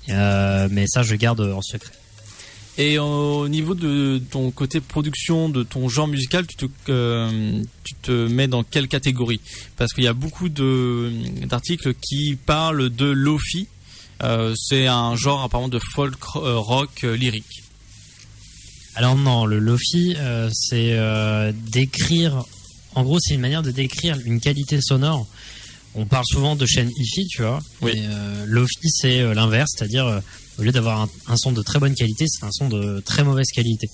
[0.08, 1.92] Euh, mais ça, je garde en secret.
[2.78, 7.94] Et au niveau de ton côté production, de ton genre musical, tu te, euh, tu
[8.00, 9.40] te mets dans quelle catégorie?
[9.76, 13.68] Parce qu'il y a beaucoup d'articles qui parlent de lofi.
[14.22, 17.64] Euh, c'est un genre apparemment de folk euh, rock lyrique.
[18.94, 20.98] Alors non, le lofi, euh, c'est
[21.70, 22.44] d'écrire.
[22.94, 25.26] En gros, c'est une manière de décrire une qualité sonore.
[25.94, 27.60] On parle souvent de chaîne hi-fi, tu vois.
[27.82, 27.92] Oui.
[27.94, 30.20] Mais, euh, lofi, c'est euh, l'inverse, c'est-à-dire euh,
[30.58, 33.24] au lieu d'avoir un, un son de très bonne qualité, c'est un son de très
[33.24, 33.88] mauvaise qualité.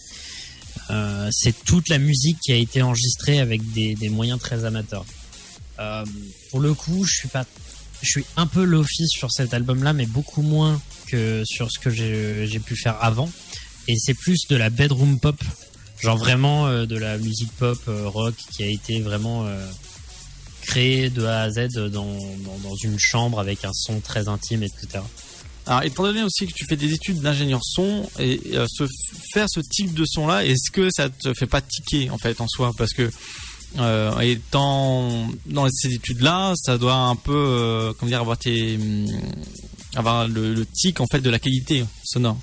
[1.32, 5.04] C'est toute la musique qui a été enregistrée avec des, des moyens très amateurs.
[6.50, 7.44] Pour le coup, je suis pas,
[8.02, 11.90] je suis un peu lofi sur cet album-là, mais beaucoup moins que sur ce que
[11.90, 13.28] j'ai pu faire avant.
[13.88, 15.42] Et c'est plus de la bedroom pop,
[16.00, 19.44] genre vraiment de la musique pop rock qui a été vraiment
[20.66, 24.62] créée de A à Z dans, dans, dans une chambre avec un son très intime,
[24.62, 25.00] etc.
[25.66, 28.84] Alors, étant donné aussi que tu fais des études d'ingénieur son et euh, se
[29.32, 32.40] faire ce type de son là, est-ce que ça te fait pas tiquer en fait
[32.40, 32.72] en soi?
[32.78, 33.10] Parce que
[33.78, 38.76] euh, étant dans ces études là, ça doit un peu, euh, comment dire, avoir tes,
[38.76, 39.06] hum,
[39.96, 42.38] avoir le, le tic en fait de la qualité sonore.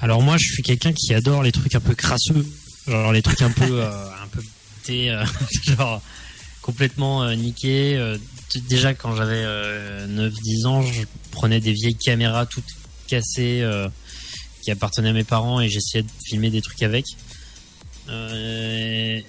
[0.00, 2.46] Alors moi, je suis quelqu'un qui adore les trucs un peu crasseux,
[2.86, 4.42] genre les trucs un peu, euh, un peu,
[4.90, 5.24] euh,
[5.62, 6.02] genre
[6.64, 7.96] complètement euh, niqués.
[7.96, 8.16] euh,
[8.68, 12.64] déjà quand j'avais euh, 9-10 ans, je prenais des vieilles caméras toutes
[13.06, 13.86] cassées euh,
[14.62, 17.04] qui appartenaient à mes parents et j'essayais de filmer des trucs avec.
[18.08, 19.20] Euh,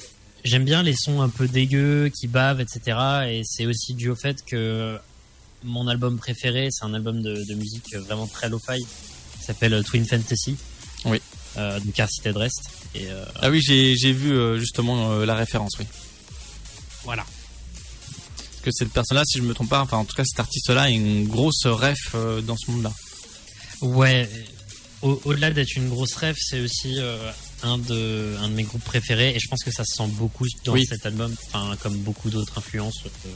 [0.46, 2.98] J'aime bien les sons un peu dégueux qui bavent, etc.
[3.30, 4.96] Et c'est aussi dû au fait que
[5.64, 8.78] mon album préféré, c'est un album de, de musique vraiment très lo-fi
[9.40, 10.56] qui s'appelle euh, Twin Fantasy.
[11.06, 11.20] Oui.
[11.58, 12.70] Euh, de Car City Rest.
[12.94, 15.86] Et euh, Ah oui, j'ai vu euh, justement euh, la référence, oui.
[17.06, 17.24] Voilà.
[17.24, 20.84] Parce que cette personne-là, si je me trompe pas, enfin en tout cas cet artiste-là
[20.84, 22.92] a une grosse ref euh, dans ce monde-là?
[23.82, 24.30] Ouais.
[25.02, 27.18] Au- Au-delà d'être une grosse rêve, c'est aussi euh,
[27.64, 30.46] un de un de mes groupes préférés et je pense que ça se sent beaucoup
[30.64, 30.86] dans Oui.
[30.88, 33.04] cet album, enfin comme beaucoup d'autres influences.
[33.06, 33.30] euh,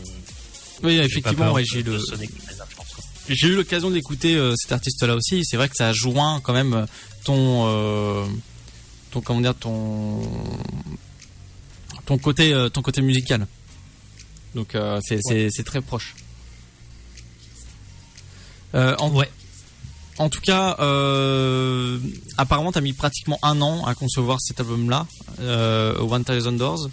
[0.83, 1.99] Oui, effectivement, ouais, j'ai le,
[3.29, 5.43] eu l'occasion d'écouter euh, cet artiste-là aussi.
[5.45, 6.87] C'est vrai que ça joint quand même
[7.23, 8.25] ton, euh,
[9.11, 10.21] ton comment dire, ton,
[12.07, 13.45] ton côté, euh, ton côté musical.
[14.55, 16.15] Donc euh, c'est très proche.
[18.75, 19.29] Euh, en, Ouais.
[20.17, 21.97] en tout cas, euh,
[22.37, 25.07] apparemment, t'as mis pratiquement un an à concevoir cet album-là,
[25.39, 26.89] euh, One Thousand Doors.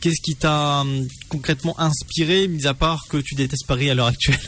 [0.00, 4.06] Qu'est-ce qui t'a hum, concrètement inspiré, mis à part que tu détestes Paris à l'heure
[4.08, 4.38] actuelle?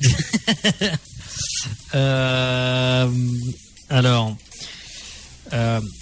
[3.90, 4.36] Alors,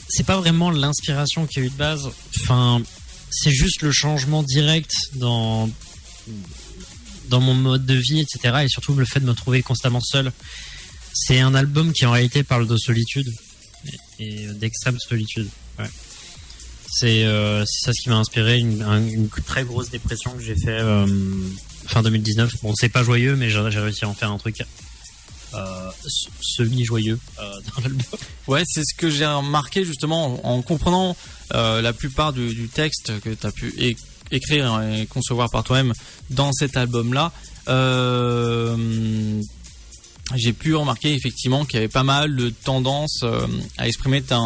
[0.08, 2.08] c'est pas vraiment l'inspiration qui a eu de base.
[2.42, 2.82] Enfin,
[3.30, 5.68] c'est juste le changement direct dans
[7.28, 8.62] dans mon mode de vie, etc.
[8.64, 10.32] Et surtout le fait de me trouver constamment seul.
[11.12, 13.32] C'est un album qui en réalité parle de solitude
[14.18, 15.48] et, d'extrême solitude.
[17.04, 20.56] Euh, c'est ça ce qui m'a inspiré une, un- une très grosse dépression que j'ai
[20.56, 21.06] fait euh,
[21.86, 22.52] fin 2019.
[22.62, 24.62] Bon, c'est pas joyeux, mais j'ai réussi à en faire un truc
[25.54, 25.90] euh,
[26.40, 27.42] semi joyeux euh,
[27.76, 28.04] dans l'album.
[28.46, 31.16] Ouais, c'est ce que j'ai remarqué justement en, en comprenant
[31.54, 33.96] euh, la plupart du, texte que tu as pu
[34.30, 35.92] écrire et concevoir par toi-même
[36.30, 37.32] dans cet album-là.
[40.36, 43.24] J'ai pu remarquer effectivement qu'il y avait pas mal de tendances
[43.76, 44.38] à exprimer ta,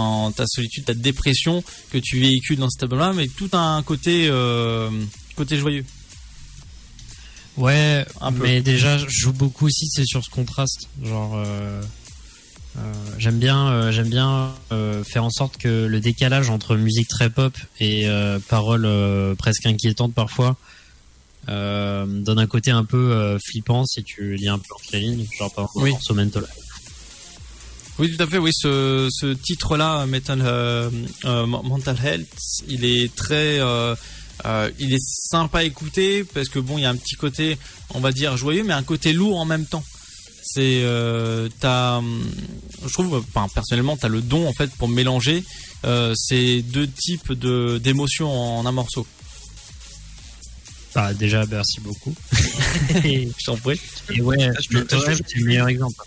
[0.47, 4.31] solitude, ta dépression que tu véhicules dans cet album-là, mais tout un côté,
[5.37, 5.85] côté joyeux.
[7.57, 8.43] Ouais, Un peu.
[8.43, 10.89] mais déjà, je joue beaucoup aussi, c'est sur ce contraste.
[11.03, 11.81] Genre, euh,
[12.79, 17.07] euh, j'aime bien, euh, j'aime bien euh, faire en sorte que le décalage entre musique
[17.09, 20.57] très pop et euh, paroles euh, presque inquiétantes parfois
[21.49, 25.01] euh, donne un côté un peu euh, flippant si tu lis un peu entre les
[25.01, 25.91] lignes, genre par exemple Oui.
[25.93, 26.45] morceau Mental.
[28.01, 28.39] Oui, tout à fait.
[28.39, 30.43] Oui, ce, ce titre-là, Mental,
[31.23, 32.27] Mental Health,
[32.67, 33.61] il est très,
[34.45, 37.59] euh, il est sympa à écouter parce que bon, il y a un petit côté,
[37.91, 39.85] on va dire joyeux, mais un côté lourd en même temps.
[40.43, 42.23] C'est, euh, t'as, hum,
[42.87, 45.43] je trouve, enfin, personnellement, t'as le don en fait pour mélanger
[45.85, 49.07] euh, ces deux types de d'émotions en un morceau.
[50.95, 52.15] Bah, déjà, merci beaucoup.
[52.33, 53.81] Je t'en prie.
[54.11, 56.05] et ouais, que Health, c'est le meilleur exemple.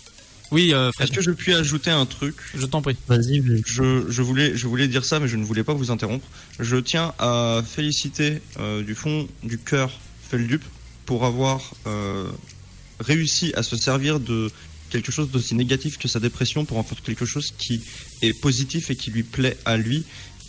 [0.50, 2.36] Oui, euh, Est-ce que je puis ajouter un truc?
[2.54, 2.96] Je t'en prie.
[3.06, 6.26] Vas-y, je, je voulais, je voulais dire ça, mais je ne voulais pas vous interrompre.
[6.58, 9.90] Je tiens à féliciter euh, du fond du cœur
[10.30, 10.62] Feldup
[11.04, 12.26] pour avoir euh,
[13.00, 14.50] réussi à se servir de
[14.90, 17.82] quelque chose d'aussi négatif que sa dépression pour en faire quelque chose qui
[18.22, 20.04] est positif et qui lui plaît à lui.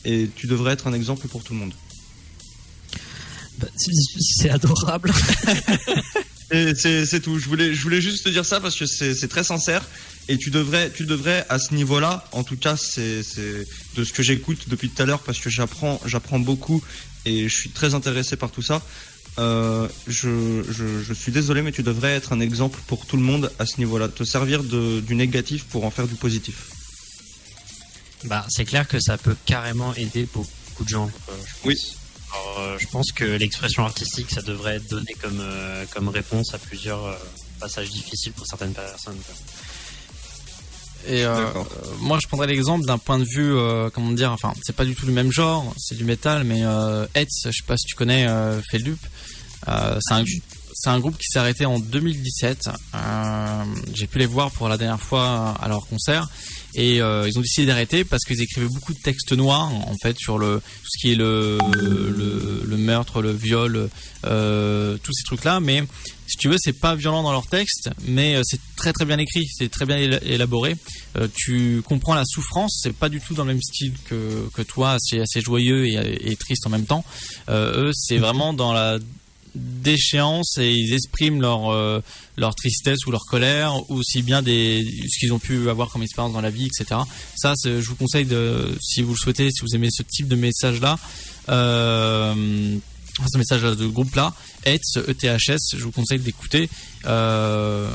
[0.05, 1.73] Et tu devrais être un exemple pour tout le monde.
[3.57, 5.11] bah, c'est adorable.
[6.51, 7.37] C'est tout.
[7.39, 9.83] Je voulais, je voulais juste te dire ça parce que c'est très sincère.
[10.27, 14.13] Et tu devrais, tu devrais à ce niveau-là, en tout cas, c'est c'est de ce
[14.13, 16.83] que j'écoute depuis tout à l'heure parce que j'apprends, j'apprends beaucoup
[17.25, 18.81] et je suis très intéressé par tout ça.
[19.39, 23.23] Euh, je, je, je suis désolé, mais tu devrais être un exemple pour tout le
[23.23, 24.07] monde à ce niveau-là.
[24.07, 26.55] Te servir de, du négatif pour en faire du positif.
[28.25, 31.09] Bah, c'est clair que ça peut carrément aider beaucoup de gens.
[31.29, 31.63] euh, je pense.
[31.65, 31.75] Oui.
[32.31, 36.53] Alors, euh, je pense que l'expression artistique, ça devrait être donné comme, euh, comme réponse
[36.53, 37.15] à plusieurs euh,
[37.59, 39.17] passages difficiles pour certaines personnes.
[39.25, 39.35] quoi.
[41.07, 41.45] Et euh,
[42.01, 44.95] moi, je prendrais l'exemple d'un point de vue, euh, comment dire, enfin, c'est pas du
[44.95, 47.95] tout le même genre, c'est du métal, mais euh, Hetz, je sais pas si tu
[47.95, 48.99] connais euh, Feldup,
[49.69, 50.23] euh, c'est un,
[50.73, 52.69] c'est un groupe qui s'est arrêté en 2017.
[52.95, 53.63] Euh,
[53.93, 56.27] J'ai pu les voir pour la dernière fois à leur concert.
[56.75, 60.17] Et euh, ils ont décidé d'arrêter parce qu'ils écrivaient beaucoup de textes noirs en fait
[60.17, 63.89] sur le tout ce qui est le le, le meurtre, le viol,
[64.25, 65.59] euh, tous ces trucs là.
[65.59, 65.83] Mais
[66.27, 69.17] si tu veux, c'est pas violent dans leurs textes, mais euh, c'est très très bien
[69.17, 70.75] écrit, c'est très bien éla- élaboré.
[71.17, 74.61] Euh, tu comprends la souffrance, c'est pas du tout dans le même style que que
[74.61, 77.03] toi, c'est assez joyeux et, et triste en même temps.
[77.49, 78.99] Euh, eux, c'est vraiment dans la
[79.55, 82.01] déchéance et ils expriment leur euh,
[82.37, 86.33] leur tristesse ou leur colère aussi bien des ce qu'ils ont pu avoir comme expérience
[86.33, 87.01] dans la vie etc
[87.35, 90.35] ça je vous conseille de si vous le souhaitez si vous aimez ce type de
[90.35, 90.97] message là
[91.49, 92.77] euh,
[93.31, 94.33] ce message de groupe là
[94.65, 96.69] ETHS je vous conseille d'écouter
[97.05, 97.89] euh,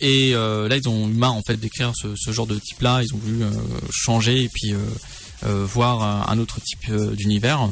[0.00, 3.14] et là ils ont eu marre en fait d'écrire ce, genre de type là ils
[3.14, 3.44] ont voulu
[3.90, 4.74] changer et puis
[5.42, 7.70] voir un, autre type d'univers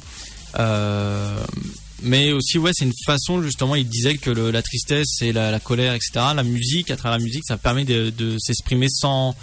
[2.03, 5.95] mais aussi ouais c'est une façon justement il disait que la tristesse et la, colère
[5.95, 9.35] etc la musique à travers la musique ça permet de, s'exprimer sans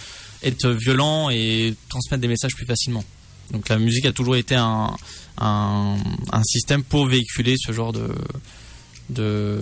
[0.43, 3.03] être violent et transmettre des messages plus facilement.
[3.51, 4.95] Donc la musique a toujours été un,
[5.37, 5.97] un,
[6.31, 8.09] un système pour véhiculer ce genre de
[9.09, 9.59] de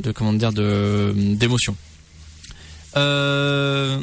[0.00, 1.76] de comment dire de d'émotion.
[2.96, 4.00] Euh,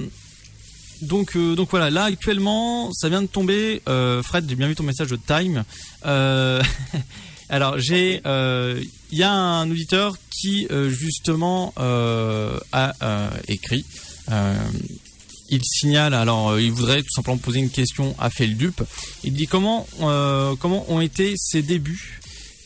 [1.01, 3.81] donc, euh, donc voilà, là actuellement, ça vient de tomber.
[3.89, 5.63] Euh, Fred, j'ai bien vu ton message de Time.
[6.05, 6.61] Euh,
[7.49, 8.21] alors, j'ai,
[9.11, 13.85] il y a un auditeur qui justement a écrit.
[15.49, 18.81] il signale, alors il voudrait tout simplement poser une question à Feldup.
[19.23, 19.87] Il dit comment
[20.59, 22.19] comment ont été ses débuts,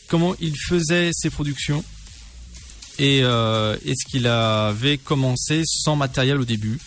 [0.08, 1.84] comment il faisait ses productions?
[2.98, 6.78] Et est-ce qu'il avait commencé sans matériel au début?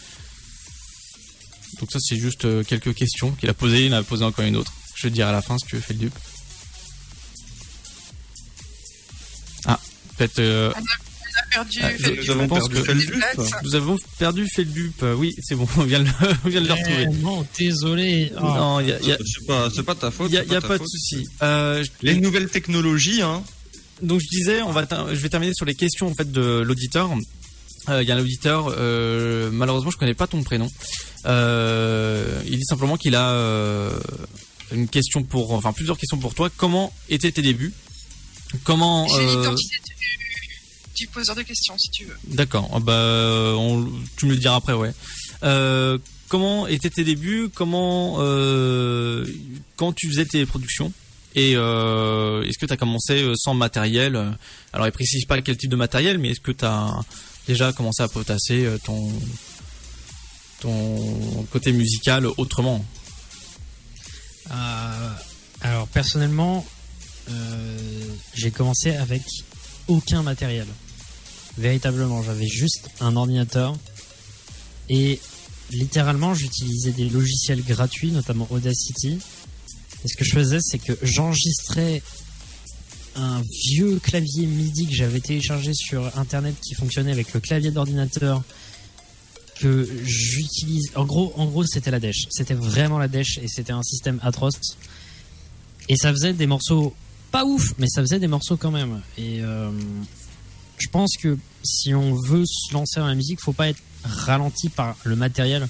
[1.79, 4.45] Donc ça c'est juste euh, quelques questions qu'il a posées, il en a posé encore
[4.45, 4.71] une autre.
[4.95, 6.15] Je vais te dire à la fin si tu veux faire le dupe.
[9.65, 9.79] Ah,
[10.17, 10.83] peut-être euh, On a
[11.51, 11.79] perdu.
[11.81, 13.15] Ah, fait je- pense perdu que- Feldup.
[13.63, 15.03] nous avons perdu Feldup.
[15.17, 16.11] Oui, c'est bon, on vient de le,
[16.45, 17.05] on vient de le retrouver.
[17.09, 18.31] Eh, non, désolé.
[18.37, 18.41] Ah.
[18.41, 20.31] Non, il y a, y a- C'est pas, c'est pas ta faute.
[20.31, 21.27] y a- c'est y a pas de souci.
[21.41, 23.43] Euh, je- Les nouvelles technologies, hein.
[24.01, 27.09] donc je disais, on va, je vais terminer sur les questions en fait de l'auditeur.
[27.89, 30.69] Euh, Il y a un auditeur, euh, malheureusement je connais pas ton prénom.
[31.25, 33.99] Euh, il dit simplement qu'il a euh,
[34.71, 36.49] une question pour, enfin plusieurs questions pour toi.
[36.57, 37.73] Comment étaient tes débuts?
[38.63, 42.17] Comment J'ai euh, l'identité du, du poseur de questions, si tu veux.
[42.27, 42.69] D'accord.
[42.73, 44.91] Ah Bah, on- tu me le diras après, ouais.
[45.43, 45.97] Euh,
[46.27, 47.49] comment étaient tes débuts?
[47.53, 49.25] Comment euh,
[49.77, 50.91] quand tu faisais tes productions?
[51.33, 54.17] Et euh, est-ce que tu as commencé euh, sans matériel?
[54.73, 56.99] Alors, il précise pas quel type de matériel, mais est-ce que tu as
[57.47, 59.09] déjà commencé à potasser euh, ton
[60.61, 62.85] ton côté musical autrement
[64.51, 65.13] Euh,
[65.61, 66.65] alors personnellement,
[67.29, 67.77] euh,
[68.33, 69.21] j'ai commencé avec
[69.87, 70.67] aucun matériel.
[71.57, 73.77] Véritablement, j'avais juste un ordinateur
[74.89, 75.19] et
[75.69, 79.19] littéralement j'utilisais des logiciels gratuits, notamment Audacity.
[80.03, 82.01] Et ce que je faisais, c'est que j'enregistrais
[83.15, 88.41] un vieux clavier MIDI que j'avais téléchargé sur internet qui fonctionnait avec le clavier d'ordinateur
[89.61, 90.91] que j'utilise.
[90.95, 92.25] En gros, en gros, c'était la dèche.
[92.29, 94.59] C'était vraiment la dèche et c'était un système atroce.
[95.89, 96.93] Et ça faisait des morceaux
[97.31, 99.01] pas ouf, mais ça faisait des morceaux quand même.
[99.17, 99.71] Et euh,
[100.77, 104.69] je pense que si on veut se lancer dans la musique, faut pas être ralenti
[104.69, 105.67] par le matériel.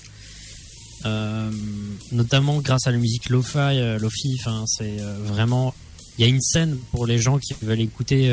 [1.05, 1.49] Euh,
[2.11, 4.37] notamment grâce à la musique lo-fi, euh, lo-fi.
[4.39, 5.73] Enfin, c'est vraiment.
[6.17, 8.27] Il y a une scène pour les gens qui veulent écouter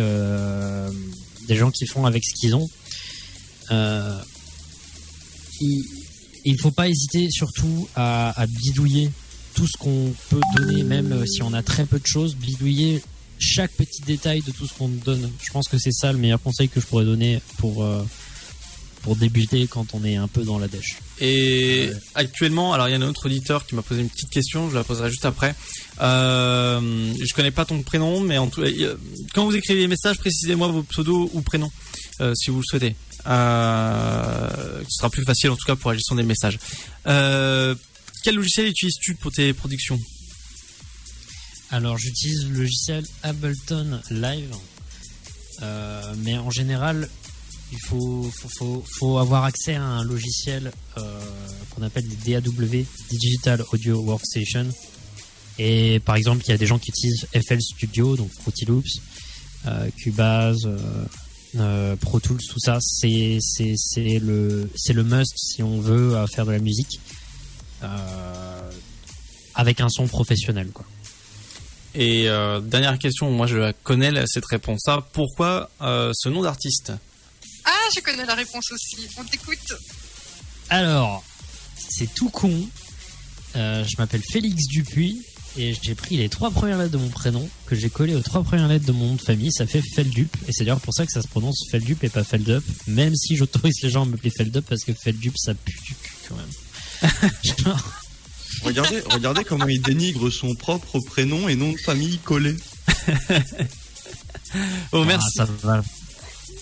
[1.46, 2.68] des gens qui font avec ce qu'ils ont.
[5.60, 5.84] Il,
[6.44, 9.10] il faut pas hésiter surtout à, bidouiller
[9.54, 13.02] tout ce qu'on peut donner, même euh, si on a très peu de choses, bidouiller
[13.38, 15.30] chaque petit détail de tout ce qu'on donne.
[15.42, 18.02] Je pense que c'est ça le meilleur conseil que je pourrais donner pour, euh,
[19.02, 20.98] pour débuter quand on est un peu dans la dèche.
[21.20, 24.70] Et actuellement, alors il y a un autre auditeur qui m'a posé une petite question,
[24.70, 25.54] je la poserai juste après.
[26.00, 28.94] Euh, je connais pas ton prénom, mais euh,
[29.34, 31.72] quand vous écrivez les messages, précisez-moi vos pseudos ou prénoms,
[32.34, 32.94] si vous le souhaitez.
[33.28, 36.58] Euh, ce sera plus facile en tout cas pour la gestion des messages.
[37.06, 37.74] Euh,
[38.24, 39.98] quel logiciel utilises-tu pour tes productions?
[41.70, 44.54] Alors j'utilise le logiciel Ableton Live,
[45.60, 47.08] Euh, mais en général,
[47.72, 51.20] il faut, avoir accès à un logiciel euh,
[51.70, 54.66] qu'on appelle DAW, Digital Audio Workstation.
[55.58, 59.00] Et par exemple, il y a des gens qui utilisent FL Studio, donc Fruity Loops,
[59.66, 60.68] euh, Cubase,
[61.56, 62.78] euh, Pro Tools, tout ça.
[62.80, 67.00] C'est c'est c'est le c'est le must si on veut euh, faire de la musique
[67.82, 68.70] euh,
[69.54, 70.86] avec un son professionnel, quoi.
[71.94, 75.06] Et euh, dernière question, moi je connais cette réponse-là.
[75.12, 76.92] Pourquoi euh, ce nom d'artiste?
[77.64, 79.08] Ah, je connais la réponse aussi.
[79.18, 79.74] On t'écoute.
[80.70, 81.24] Alors,
[81.76, 82.68] c'est tout con.
[83.56, 85.22] Euh, je m'appelle Félix Dupuis
[85.56, 88.42] et j'ai pris les trois premières lettres de mon prénom que j'ai collé aux trois
[88.42, 89.50] premières lettres de mon nom de famille.
[89.52, 92.24] Ça fait Feldup et c'est d'ailleurs pour ça que ça se prononce Feldup et pas
[92.24, 92.62] Feldup.
[92.86, 96.14] Même si j'autorise les gens à m'appeler Feldup parce que Feldup ça pue du cul
[96.28, 97.74] quand même.
[98.64, 102.56] Regardez, regardez comment il dénigre son propre prénom et nom de famille collé.
[104.92, 105.36] Oh, ah, merci.
[105.36, 105.82] ça va.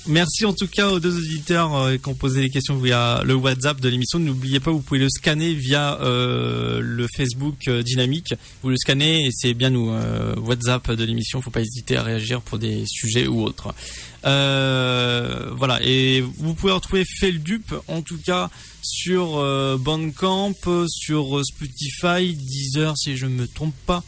[0.09, 3.35] Merci en tout cas aux deux auditeurs euh, qui ont posé des questions via le
[3.35, 4.21] WhatsApp de l'émission.
[4.21, 8.33] N'oubliez pas, vous pouvez le scanner via euh, le Facebook euh, Dynamique.
[8.63, 9.93] Vous le scannez et c'est bien nous,
[10.37, 11.43] WhatsApp de l'émission.
[11.43, 13.75] Faut pas hésiter à réagir pour des sujets ou autres.
[14.23, 15.81] Voilà.
[15.83, 18.49] Et vous pouvez retrouver Feldup en tout cas
[18.83, 19.43] sur
[19.79, 20.55] Bandcamp,
[20.89, 24.05] sur Spotify, Deezer si je me trompe pas.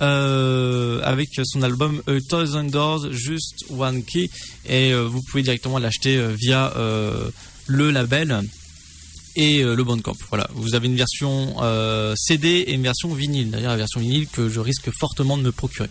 [0.00, 4.30] Euh, avec son album A Thousand Doors, Just One Key,
[4.66, 7.30] et euh, vous pouvez directement l'acheter euh, via euh,
[7.66, 8.40] le label
[9.36, 10.16] et euh, le Bandcamp.
[10.30, 13.50] Voilà, vous avez une version euh, CD et une version vinyle.
[13.50, 15.90] D'ailleurs, la version vinyle que je risque fortement de me procurer.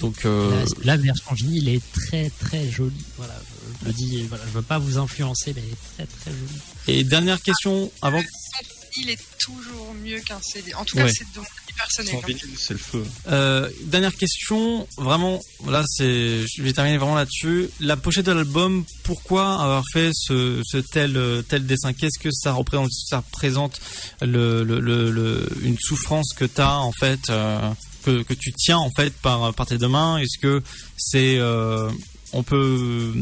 [0.00, 0.50] Donc, euh,
[0.84, 3.04] La, la version vinyle est très très jolie.
[3.18, 3.34] Voilà,
[3.82, 4.22] je, le dis.
[4.28, 5.62] Voilà, je veux pas vous influencer, mais
[5.98, 6.60] elle est très très jolie.
[6.98, 8.18] et dernière question avant.
[8.20, 10.72] Le son vinyle est toujours mieux qu'un CD.
[10.74, 11.12] En tout cas, Ouais.
[11.12, 12.14] c'est de mon avis personnel.
[12.16, 12.34] Hein.
[12.56, 13.04] c'est le feu.
[13.28, 17.68] Euh, dernière question, vraiment, là c'est, je vais terminer vraiment là-dessus.
[17.80, 21.18] La pochette de l'album, pourquoi avoir fait ce, ce tel
[21.48, 21.92] tel dessin?
[21.92, 23.80] Qu'est-ce que ça représente Ça représente
[24.22, 27.58] le, le, le, le- une souffrance que tu as en fait, euh,
[28.04, 30.18] que, que tu tiens en fait par par tes deux mains?
[30.18, 30.62] Est-ce que
[30.96, 31.90] c'est, euh,
[32.32, 33.12] on peut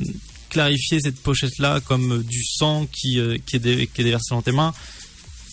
[0.51, 4.31] clarifier cette pochette là comme du sang qui euh, qui est, dé- qui est déversé
[4.31, 4.73] dans tes mains?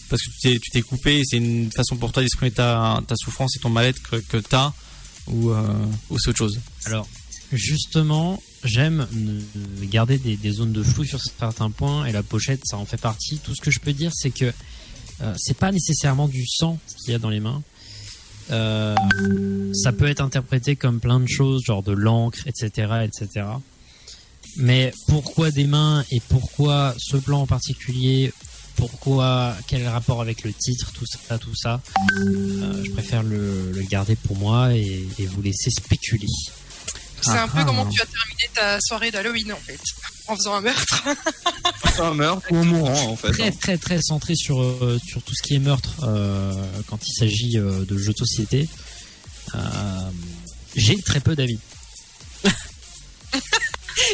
[0.09, 3.59] Parce que tu t'es, tu coupé, c'est une façon pour toi d'exprimer ta, souffrance et
[3.59, 4.73] ton mal-être que, t'as,
[5.27, 7.07] ou, euh, ou c'est autre chose Alors,
[7.51, 9.07] justement, j'aime
[9.83, 13.39] garder des, zones de flou sur certains points et la pochette, ça en fait partie.
[13.39, 14.51] Tout ce que je peux dire, c'est que
[15.21, 17.63] euh, c'est pas nécessairement du sang qu'il y a dans les mains.
[18.51, 18.95] Euh,
[19.73, 23.47] ça peut être interprété comme plein de choses, genre de l'encre, etc., etc.
[24.57, 28.31] Mais pourquoi des mains et pourquoi ce plan en particulier
[28.75, 31.81] Pourquoi Quel est le rapport avec le titre Tout ça, tout ça.
[32.17, 36.27] Euh, je préfère le, le garder pour moi et, et vous laisser spéculer.
[37.21, 37.63] C'est un Ah, peu ah.
[37.65, 39.79] comment tu as terminé ta soirée d'Halloween en fait,
[40.27, 41.03] en faisant un meurtre.
[41.99, 43.31] Un meurtre ou un mourant, en fait.
[43.31, 43.51] Très hein.
[43.59, 46.51] très très centré sur euh, sur tout ce qui est meurtre euh,
[46.87, 48.67] quand il s'agit euh, de jeux de société.
[49.55, 49.59] Euh,
[50.75, 51.59] J'ai très peu d'avis.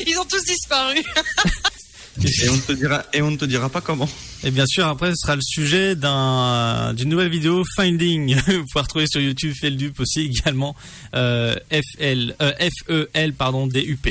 [0.07, 1.03] Ils ont tous disparu.
[2.20, 4.09] Et on ne te dira, et on ne te dira pas comment.
[4.43, 8.36] Et bien sûr, après, ce sera le sujet d'un, d'une nouvelle vidéo Finding.
[8.47, 10.76] Vous pouvez retrouver sur YouTube Feldup aussi également,
[11.16, 14.09] euh, FL, euh, F-E-L, pardon, D-U-P.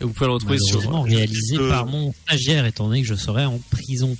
[0.00, 3.08] Et vous pouvez le retrouver sur, Malheureusement réalisé euh, par mon stagiaire étant donné que
[3.08, 4.16] je serai en prison.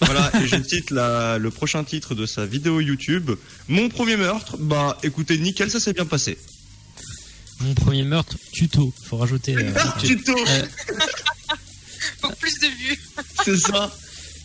[0.00, 3.30] Voilà, et je cite la, le prochain titre de sa vidéo YouTube.
[3.68, 6.36] Mon premier meurtre, bah écoutez, nickel, ça s'est bien passé.
[7.60, 8.92] Mon premier meurtre tuto.
[9.06, 9.54] Faut rajouter.
[9.56, 9.70] euh,
[10.00, 10.34] Tuto,
[12.20, 13.00] Pour plus de vues.
[13.44, 13.94] c'est ça.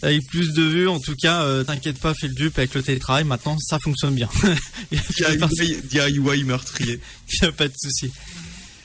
[0.01, 0.87] avec plus de vues.
[0.87, 4.29] En tout cas, euh, t'inquiète pas, Feldup, avec le télétravail, maintenant, ça fonctionne bien.
[4.91, 6.99] Il y a pas- DIY, DIY meurtrier.
[7.33, 8.11] Il n'y a pas de souci.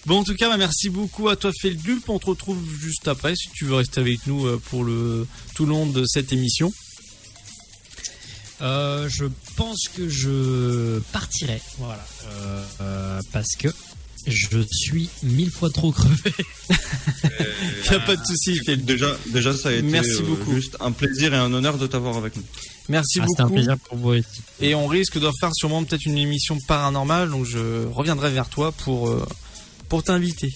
[0.07, 2.09] Bon, en tout cas, bah, merci beaucoup à toi, Feldup.
[2.09, 5.65] On te retrouve juste après, si tu veux rester avec nous euh, pour le tout
[5.65, 6.73] le long de cette émission.
[8.61, 9.25] Euh, je
[9.57, 11.61] pense que je partirai.
[11.79, 12.07] Voilà.
[12.27, 13.69] Euh, euh, parce que
[14.27, 16.17] je suis mille fois trop crevé.
[17.85, 18.59] Il n'y a pas de souci.
[18.79, 20.55] Déjà, déjà, ça a été Merci euh, beaucoup.
[20.55, 22.43] juste un plaisir et un honneur de t'avoir avec nous.
[22.89, 23.55] Merci Ah, C'était un beaucoup.
[23.55, 24.25] plaisir pour vous aussi.
[24.61, 28.73] Et on risque de faire sûrement peut-être une émission paranormale, donc je reviendrai vers toi
[28.73, 29.25] pour, euh,
[29.89, 30.51] pour t'inviter.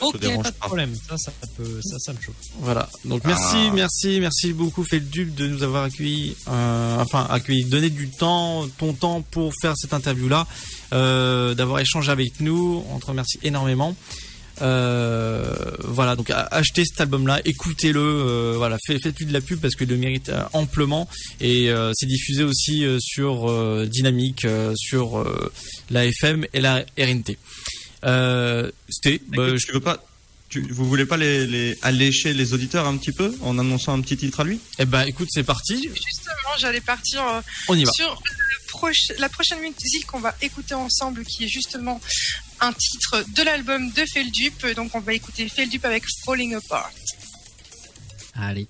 [0.00, 0.94] Ok, dérange pas de problème.
[1.08, 2.34] Ça, ça peut, ça, ça me chauffe.
[2.60, 2.88] Voilà.
[3.04, 3.72] Donc merci, Ah.
[3.74, 8.92] merci, merci beaucoup Feldup de nous avoir accueillis, euh, enfin accueillis, donner du temps, ton
[8.94, 10.46] temps pour faire cette interview là,
[10.92, 12.84] euh, d'avoir échangé avec nous.
[12.90, 13.94] On te remercie énormément.
[14.62, 15.52] Euh,
[15.84, 19.88] voilà, donc achetez cet album-là, écoutez-le, euh, voilà, fait- faites-lui de la pub parce qu'il
[19.88, 21.08] le mérite amplement
[21.40, 25.52] et euh, c'est diffusé aussi euh, sur euh, Dynamique, euh, sur euh,
[25.90, 27.36] la FM et la RNT.
[28.04, 30.02] Euh, C'était, bah, je- tu veux pas,
[30.48, 34.00] tu- vous voulez pas les, les allécher les auditeurs un petit peu en annonçant un
[34.00, 34.60] petit titre à lui?
[34.78, 35.88] Eh ben, écoute, c'est parti.
[35.94, 37.92] Justement, j'allais partir euh, On y va.
[37.92, 42.00] sur le proche- la prochaine musique qu'on va écouter ensemble, qui est justement
[42.60, 44.66] un titre de l'album de Feldup.
[44.76, 46.90] Donc, on va écouter Feldup avec Falling Apart.
[48.34, 48.66] Allez.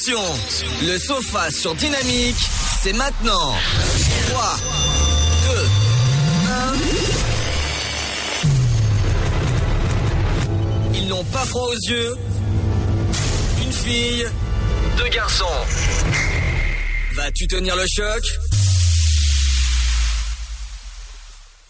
[0.00, 0.22] Attention,
[0.86, 2.38] Le sofa sur Dynamique,
[2.82, 3.52] c'est maintenant
[4.30, 4.56] 3,
[5.44, 5.58] 2,
[10.94, 10.94] 1...
[10.94, 12.16] Ils n'ont pas froid aux yeux.
[13.62, 14.24] Une fille,
[14.96, 15.44] deux garçons.
[17.12, 18.22] Vas-tu tenir le choc?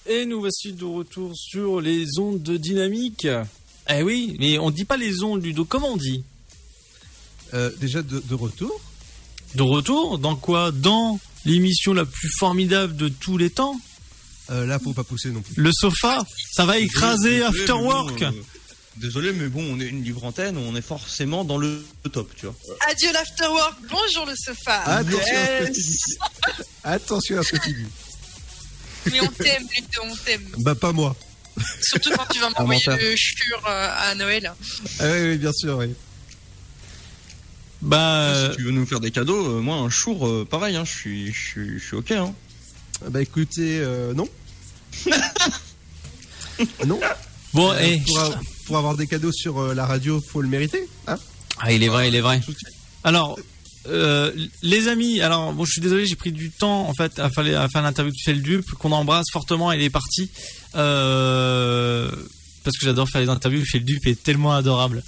[0.06, 3.26] Et nous voici de retour sur les ondes de dynamique.
[3.88, 5.64] Eh oui, mais on dit pas les ondes, Ludo.
[5.64, 6.22] Comment on dit?
[7.54, 8.80] Euh, déjà de, de retour.
[9.54, 13.78] De retour Dans quoi Dans l'émission la plus formidable de tous les temps
[14.50, 15.54] Euh, là, faut pas pousser non plus.
[15.56, 18.30] Le sofa Ça va écraser Désolé, After mais bon, Work euh,
[18.96, 22.46] Désolé, mais bon, on est une livre antenne, on est forcément dans le top, tu
[22.46, 22.54] vois.
[22.90, 24.82] Adieu l'afterwork, bonjour le sofa.
[24.82, 26.16] Attention à ce que tu dis.
[26.84, 27.86] Attention à ce que tu dis.
[29.12, 30.42] Mais on t'aime, Ludo, on t'aime.
[30.58, 31.16] Bah pas moi.
[31.82, 34.52] Surtout quand tu vas m'envoyer le chur euh, à Noël.
[34.98, 35.94] Ah oui, oui, bien sûr, oui.
[37.82, 40.84] Bah, Si tu veux nous faire des cadeaux, euh, moi, un chour, euh, pareil, hein,
[40.84, 42.10] je suis, je suis, je suis ok.
[42.12, 42.34] Hein.
[43.04, 44.28] Ah Bah écoutez, euh, non.
[46.86, 47.00] non.
[47.54, 47.98] bon, Euh, eh.
[48.00, 50.86] pour, a- pour avoir des cadeaux sur euh, la radio, faut le mériter.
[51.06, 51.16] Hein
[51.58, 52.40] Ah, il est vrai, il est vrai.
[53.04, 53.38] Alors,
[53.88, 54.30] euh,
[54.62, 57.60] les amis, alors bon, je suis désolé, j'ai pris du temps en fait à faire,
[57.60, 59.72] à faire l'interview de Feldup, qu'on embrasse fortement.
[59.72, 60.30] Il est parti
[60.74, 62.10] euh,
[62.62, 63.64] parce que j'adore faire les interviews.
[63.64, 65.02] Feldup est tellement adorable.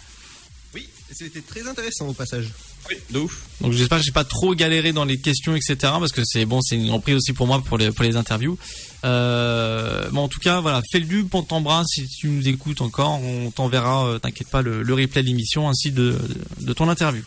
[1.14, 2.48] C'était très intéressant au passage.
[2.88, 3.42] Oui, de ouf.
[3.60, 5.76] Donc j'espère que j'ai pas trop galéré dans les questions, etc.
[5.80, 8.58] Parce que c'est bon, c'est une reprise aussi pour moi pour les pour les interviews.
[9.04, 13.20] Euh, bon, en tout cas, voilà, Feldup, on t'embrasse si tu nous écoutes encore.
[13.22, 16.12] On t'enverra, euh, t'inquiète pas, le, le replay de l'émission ainsi de,
[16.58, 17.22] de de ton interview.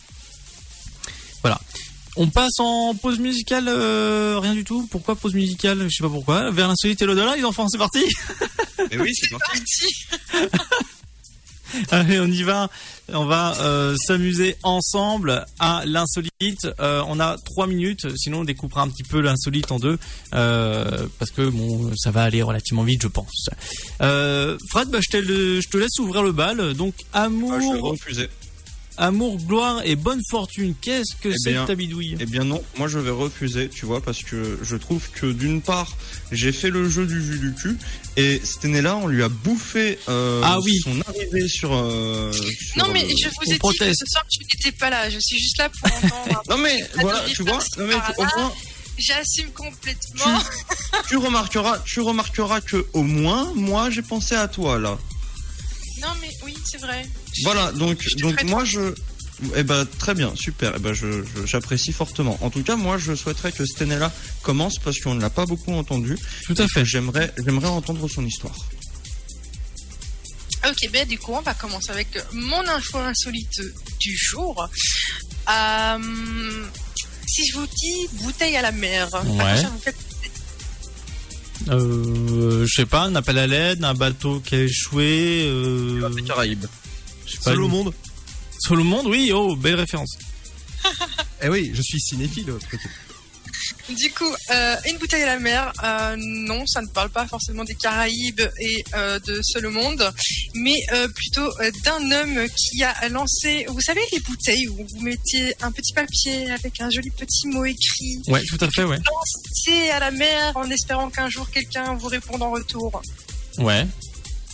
[1.42, 1.60] Voilà.
[2.18, 4.86] On passe en pause musicale, euh, rien du tout?
[4.90, 5.86] Pourquoi pause musicale?
[5.88, 6.50] Je sais pas pourquoi.
[6.50, 8.02] Vers l'insolite et l'au-delà, les enfants, c'est parti.
[8.90, 9.84] Et oui, c'est parti.
[11.90, 12.68] Allez, on y va.
[13.12, 16.66] On va euh, s'amuser ensemble à l'insolite.
[16.80, 19.96] Euh, on a trois minutes, sinon on découpera un petit peu l'insolite en deux,
[20.34, 23.48] euh, parce que bon, ça va aller relativement vite, je pense.
[24.00, 26.74] Euh, Fred, bah, je, te le- je te laisse ouvrir le bal.
[26.74, 28.28] Donc, amour, Ah, je vais refuser.
[28.98, 30.74] Amour, gloire et bonne fortune.
[30.80, 32.16] Qu'est-ce que Eh c'est que ta bidouille?
[32.20, 35.60] Eh bien non, moi je vais refuser, tu vois, parce que je trouve que d'une
[35.62, 35.96] part,
[36.32, 37.76] j'ai fait le jeu du jus du cul,
[38.16, 40.78] et cette année-là, on lui a bouffé euh, Ah oui.
[40.82, 41.72] son arrivée sur...
[41.74, 42.44] euh, sur
[42.78, 44.00] Non, mais je vous on ai dit que proteste.
[44.00, 45.10] ce soir tu n'étais pas là.
[45.10, 46.42] Je suis juste là pour entendre.
[46.48, 48.52] Non mais voilà, tu vois, non, mais au moins,
[48.98, 50.38] J'assume complètement.
[51.06, 54.96] tu remarqueras, tu remarqueras que au moins, moi, j'ai pensé à toi là.
[56.00, 57.06] Non, mais oui, c'est vrai.
[57.42, 58.94] Voilà, donc, je moi je.
[59.54, 60.72] Eh ben très bien, super.
[60.76, 62.38] Eh ben je, je- j'apprécie fortement.
[62.40, 64.10] En tout cas, moi je souhaiterais que année-là
[64.42, 66.16] commence parce qu'on ne l'a pas beaucoup entendu.
[66.46, 66.84] Tout à fait.
[66.86, 68.54] J'aimerais, j'aimerais entendre son histoire.
[70.66, 73.60] Ok, ben du coup, on va commencer avec mon info insolite
[74.00, 74.68] du jour.
[75.48, 76.64] Euh,
[77.28, 79.94] si je vous dis bouteille à la mer, à quoi ça vous fait
[81.68, 85.46] Euh, je sais pas, un appel à l'aide, un bateau qui a échoué.
[85.46, 86.66] Euh, Les Caraïbes.
[87.26, 87.92] je sais pas, Seul au monde.
[88.58, 89.30] Seul au monde, oui.
[89.34, 90.16] Oh, belle référence.
[91.42, 92.84] Eh oui, je suis cinéphile côté.
[93.88, 97.64] Du coup, euh, une bouteille à la mer, euh, non, ça ne parle pas forcément
[97.64, 100.12] des Caraïbes et euh, de Seul au Monde,
[100.54, 100.76] mais
[101.14, 101.48] plutôt
[101.84, 106.50] d'un homme qui a lancé, vous savez, les bouteilles où vous mettiez un petit papier
[106.50, 108.98] avec un joli petit mot écrit, Ouais, tout à fait, ouais.
[108.98, 113.02] lancez à la mer en espérant qu'un jour quelqu'un vous réponde en retour.
[113.58, 113.86] Ouais.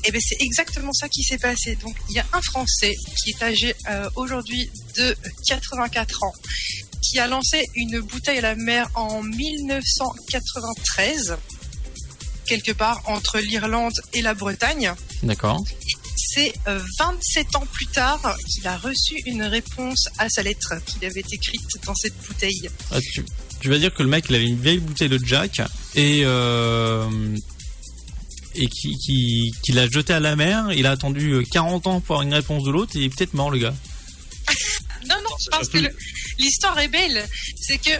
[0.04, 1.76] Et ben c'est exactement ça qui s'est passé.
[1.76, 2.92] Donc il y a un Français
[3.22, 5.14] qui est âgé euh, aujourd'hui de
[5.46, 6.34] 84 ans,
[7.02, 11.36] qui a lancé une bouteille à la mer en 1993,
[12.46, 14.92] quelque part entre l'Irlande et la Bretagne.
[15.22, 15.62] D'accord.
[16.16, 21.04] C'est euh, 27 ans plus tard qu'il a reçu une réponse à sa lettre qu'il
[21.04, 22.70] avait écrite dans cette bouteille.
[22.90, 23.24] Ah, tu,
[23.60, 25.60] tu vas dire que le mec, il avait une vieille bouteille de Jack
[25.94, 27.36] et euh,
[28.54, 30.72] et qui qui, qui l'a jeté à la mer.
[30.72, 33.08] Il a attendu euh, 40 ans pour avoir une réponse de l'autre et il est
[33.08, 33.74] peut-être mort le gars.
[35.08, 35.78] Non, non, parce que
[36.38, 37.26] l'histoire est belle.
[37.60, 37.90] C'est que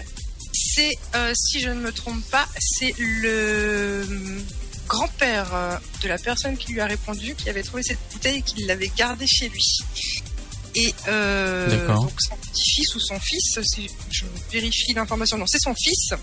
[0.52, 4.40] c'est, euh, si je ne me trompe pas, c'est le euh,
[4.88, 8.42] grand-père euh, de la personne qui lui a répondu qui avait trouvé cette bouteille et
[8.42, 9.78] qui l'avait gardée chez lui.
[10.74, 15.74] Et euh, donc son petit-fils ou son fils, si je vérifie l'information, non, c'est son
[15.74, 16.14] fils,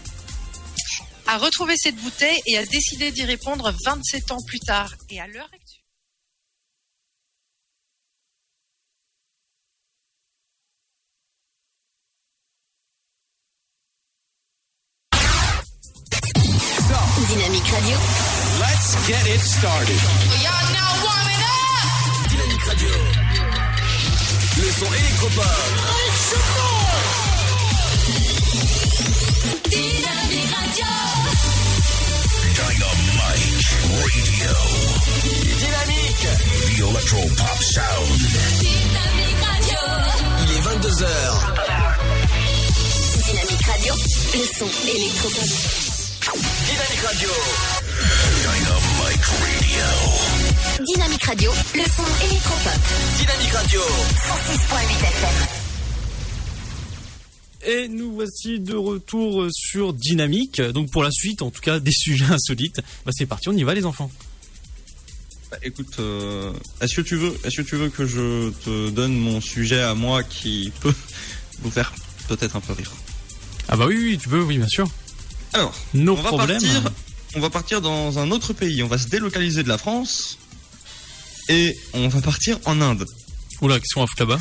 [1.27, 4.93] a retrouvé cette bouteille et a décidé d'y répondre 27 ans plus tard.
[5.09, 5.79] Et à l'heure actuelle.
[17.29, 17.95] Dynamique Radio.
[18.59, 20.01] Let's get it started.
[22.27, 22.89] Dynamique Radio.
[24.57, 25.45] Le son électropop.
[29.69, 30.89] Dynamique Radio.
[35.59, 36.25] Dynamique.
[38.59, 39.79] Dynamique Radio.
[40.41, 41.05] Il est 22h.
[43.23, 43.93] Dynamique Radio.
[44.33, 45.88] Le son électropop.
[46.35, 47.29] Dynamique Radio.
[50.85, 52.79] Dynamique Radio, le son électropop.
[53.17, 53.81] Dynamique Radio.
[53.81, 55.47] 106.8 FM.
[57.67, 60.61] Et nous voici de retour sur Dynamique.
[60.61, 62.81] Donc pour la suite, en tout cas, des sujets insolites.
[63.05, 64.11] Bah c'est parti, on y va les enfants.
[65.49, 69.15] Bah, écoute, euh, est-ce que tu veux, est-ce que tu veux que je te donne
[69.17, 70.93] mon sujet à moi qui peut
[71.63, 71.91] vous faire
[72.27, 72.91] peut-être un peu rire?
[73.67, 74.87] Ah bah oui, oui, tu peux, oui, bien sûr.
[75.53, 76.61] Alors, Nos on va problèmes.
[76.61, 76.91] partir,
[77.35, 78.83] on va partir dans un autre pays.
[78.83, 80.37] On va se délocaliser de la France
[81.47, 83.05] et on va partir en Inde.
[83.61, 84.39] Oula, qu'est-ce qu'on va foutre là-bas?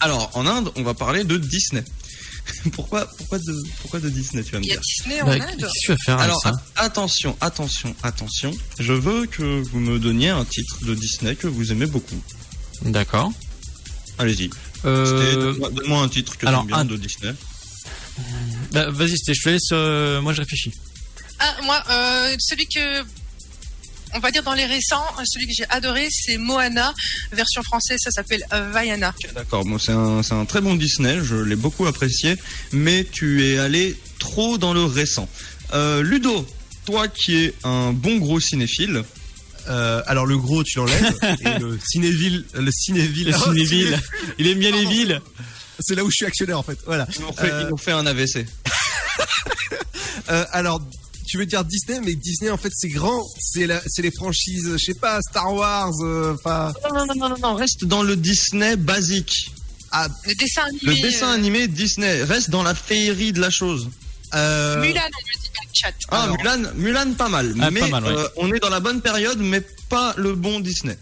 [0.00, 1.84] Alors, en Inde, on va parler de Disney.
[2.72, 4.82] pourquoi, pourquoi de, pourquoi de Disney, tu vas me Il y a dire?
[4.98, 5.40] Disney en Bah, Inde.
[5.58, 6.52] Qu'est-ce que tu vas faire avec Alors, ça?
[6.76, 8.50] a- attention, attention, attention.
[8.78, 12.20] Je veux que vous me donniez un titre de Disney que vous aimez beaucoup.
[12.82, 13.32] D'accord.
[14.18, 14.50] Allez-y.
[14.84, 17.32] Euh, C'était- Donne-moi donne-moi un titre que alors, tu bien un- de Disney.
[18.72, 19.62] Bah, vas-y, Sté, je te laisse.
[19.72, 20.72] euh, moi, je réfléchis.
[21.38, 23.02] Ah, moi, euh, celui que.
[24.14, 26.92] On va dire dans les récents, celui que j'ai adoré, c'est Moana,
[27.32, 29.14] version française, ça s'appelle euh, Vaiana.
[29.34, 32.36] D'accord, bon, c'est un, c'est un très bon Disney, je l'ai beaucoup apprécié,
[32.72, 35.26] mais tu es allé trop dans le récent.
[35.72, 36.46] Euh, Ludo,
[36.84, 39.02] toi qui es un bon gros cinéphile,
[39.68, 41.14] Euh, alors le gros tu l'enlèves
[41.46, 43.98] et le cinéville, le cinéville, Le cinéville.
[44.38, 45.22] Il aime bien les villes.
[45.82, 46.78] C'est là où je suis actionnaire en fait.
[46.86, 47.06] Voilà.
[47.14, 48.46] ils nous fait, Euh, ils nous fait un AVC.
[50.30, 50.80] Euh, alors,
[51.26, 54.68] tu veux dire Disney, mais Disney en fait c'est grand, c'est la, c'est les franchises,
[54.72, 56.72] je sais pas, Star Wars, euh, enfin.
[56.84, 59.50] Non, non, non, non, non, non, reste dans le Disney basique.
[59.90, 60.80] ah, Le dessin animé.
[60.84, 63.88] Le dessin euh, animé Disney, reste dans la féerie de la chose.
[64.34, 65.00] euh, Mulan,
[65.72, 65.92] chat.
[66.08, 68.10] Ah, Alors- Mulan, Mulan pas mal, Ah, mais pas mal, ouais.
[68.12, 70.96] euh, on est dans la bonne période, mais pas le bon Disney.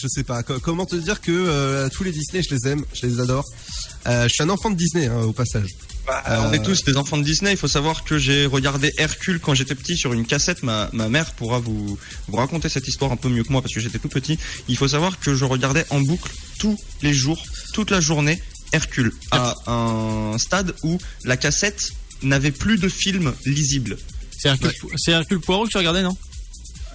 [0.00, 0.42] Je sais pas.
[0.42, 3.44] co- comment te dire que euh, tous les Disney, je les aime, je les adore.
[4.06, 5.70] Euh, je suis un enfant de Disney hein, au passage.
[6.08, 7.50] Euh, On est tous des enfants de Disney.
[7.52, 10.62] Il faut savoir que j'ai regardé Hercule quand j'étais petit sur une cassette.
[10.62, 13.74] Ma, ma mère pourra vous, vous raconter cette histoire un peu mieux que moi parce
[13.74, 14.38] que j'étais tout petit.
[14.68, 16.30] Il faut savoir que je regardais en boucle
[16.60, 17.42] tous les jours,
[17.72, 18.40] toute la journée,
[18.72, 21.90] Hercule à un stade où la cassette
[22.22, 23.96] n'avait plus de film lisible.
[24.38, 26.16] C'est Hercule, c'est Hercule Poirot que tu regardais, non?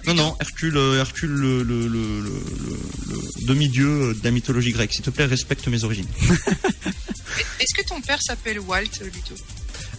[0.06, 4.30] Non, non, Hercule, euh, Hercule, le, le, le, le, le- le demi-dieu euh, de la
[4.32, 4.92] mythologie grecque.
[4.92, 6.08] S'il te plaît, respecte mes origines.
[7.60, 9.34] Est-ce que ton père s'appelle Walt, Ludo?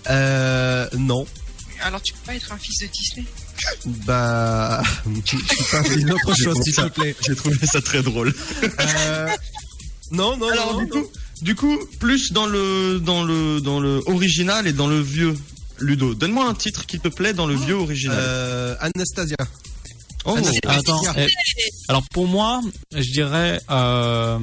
[0.10, 1.26] Euh, non.
[1.82, 3.26] Alors tu peux pas être un fils de Disney?
[4.06, 4.84] Bah,
[5.26, 7.16] je suis pas une autre chose s'il te plaît.
[7.26, 8.34] J'ai trouvé ça très drôle.
[8.80, 9.28] Euh,
[10.12, 11.02] non, non, Alors non, du non.
[11.04, 11.10] coup,
[11.42, 15.34] du coup, plus dans le dans le dans le original et dans le vieux.
[15.80, 18.18] Ludo, donne-moi un titre qui te plaît dans le vieux original.
[18.20, 19.36] Euh, Anastasia.
[20.26, 20.38] Oh.
[20.68, 21.02] Ah, Attends.
[21.18, 21.28] eh,
[21.88, 22.62] alors pour moi,
[22.96, 24.40] je dirais euh,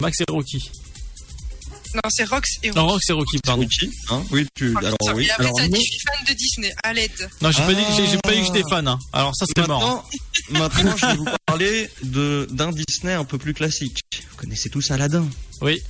[0.00, 0.70] Max et Rocky.
[1.94, 3.62] Non, c'est Rox et Non, Rox et Rocky, pardon.
[3.62, 4.74] Rocky, hein Oui, tu.
[4.76, 5.24] Ah, Alors oui.
[5.24, 5.78] Et après, Alors t'as dit, non.
[5.78, 6.74] je suis fan de Disney.
[6.84, 7.30] À l'aide.
[7.40, 8.52] Non, j'ai pas dit, j'ai, j'ai pas dit que Ah.
[8.54, 8.88] j'étais fan.
[8.88, 8.98] Hein.
[9.14, 10.06] Alors ça, c'était mort.
[10.50, 14.02] Maintenant, maintenant, je vais vous parler de d'un Disney un peu plus classique.
[14.30, 15.26] Vous connaissez tous Aladdin.
[15.62, 15.80] Oui,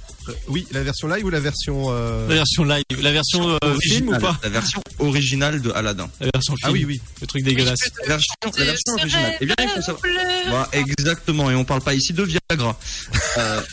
[0.49, 1.87] oui, la version live ou la version.
[1.91, 6.09] euh, la version live, la version euh, film ou pas La version originale de Aladdin.
[6.21, 6.69] La version film.
[6.69, 7.01] Ah oui, oui.
[7.21, 7.81] Le truc dégueulasse.
[8.03, 9.37] La version, la version originale.
[9.41, 10.03] Eh bien, il faut savoir.
[10.49, 11.51] Voilà, exactement.
[11.51, 12.79] Et on parle pas ici de Viagra.
[13.39, 13.61] Euh,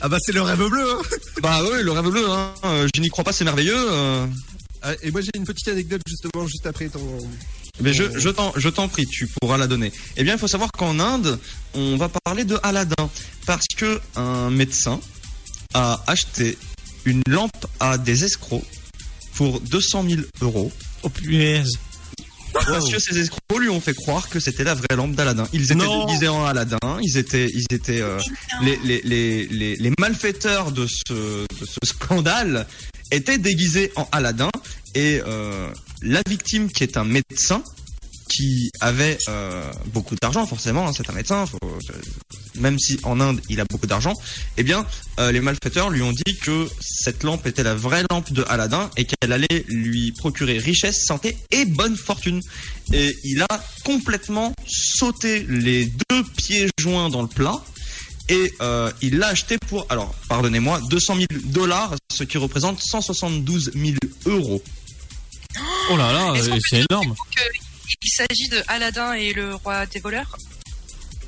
[0.00, 0.86] Ah bah c'est le rêve bleu.
[0.92, 1.02] Hein.
[1.42, 2.28] bah oui, le rêve bleu.
[2.30, 2.52] Hein.
[2.64, 3.74] Euh, Je n'y crois pas, c'est merveilleux.
[3.76, 4.26] euh.
[4.82, 7.00] Ah, et moi j'ai une petite anecdote justement juste après ton.
[7.80, 9.92] Mais je, je t'en, je t'en prie, tu pourras la donner.
[10.16, 11.38] Eh bien, il faut savoir qu'en Inde,
[11.74, 13.10] on va parler de Aladdin
[13.44, 14.98] parce que un médecin
[15.74, 16.56] a acheté
[17.04, 18.64] une lampe à des escrocs
[19.34, 20.72] pour 200 000 euros
[21.02, 21.72] Oh punaise.
[22.52, 25.46] parce que ces escrocs lui ont fait croire que c'était la vraie lampe d'Aladin.
[25.52, 26.06] Ils étaient Non.
[26.06, 28.18] déguisés en Aladdin, ils étaient, ils étaient euh,
[28.62, 32.66] les, les, les, les, les malfaiteurs de ce, de ce scandale
[33.12, 34.50] étaient déguisés en Aladdin
[34.94, 35.68] et euh,
[36.02, 37.62] la victime qui est un médecin
[38.28, 41.58] qui avait euh, beaucoup d'argent forcément, hein, c'est un médecin, faut-
[42.56, 44.14] même si en Inde il a beaucoup d'argent,
[44.56, 44.84] eh bien
[45.20, 48.90] euh, les malfaiteurs lui ont dit que cette lampe était la vraie lampe de Aladdin
[48.96, 52.42] et qu'elle allait lui procurer richesse, santé et bonne fortune.
[52.92, 57.62] Et il a complètement sauté les deux pieds joints dans le plat.
[58.28, 63.70] Et euh, il l'a acheté pour, alors pardonnez-moi, 200 000 dollars, ce qui représente 172
[63.72, 63.94] 000
[64.26, 64.60] euros.
[65.90, 67.14] Oh là là, euh, c'est énorme.
[68.02, 70.36] Il s'agit de Aladdin et le roi des voleurs.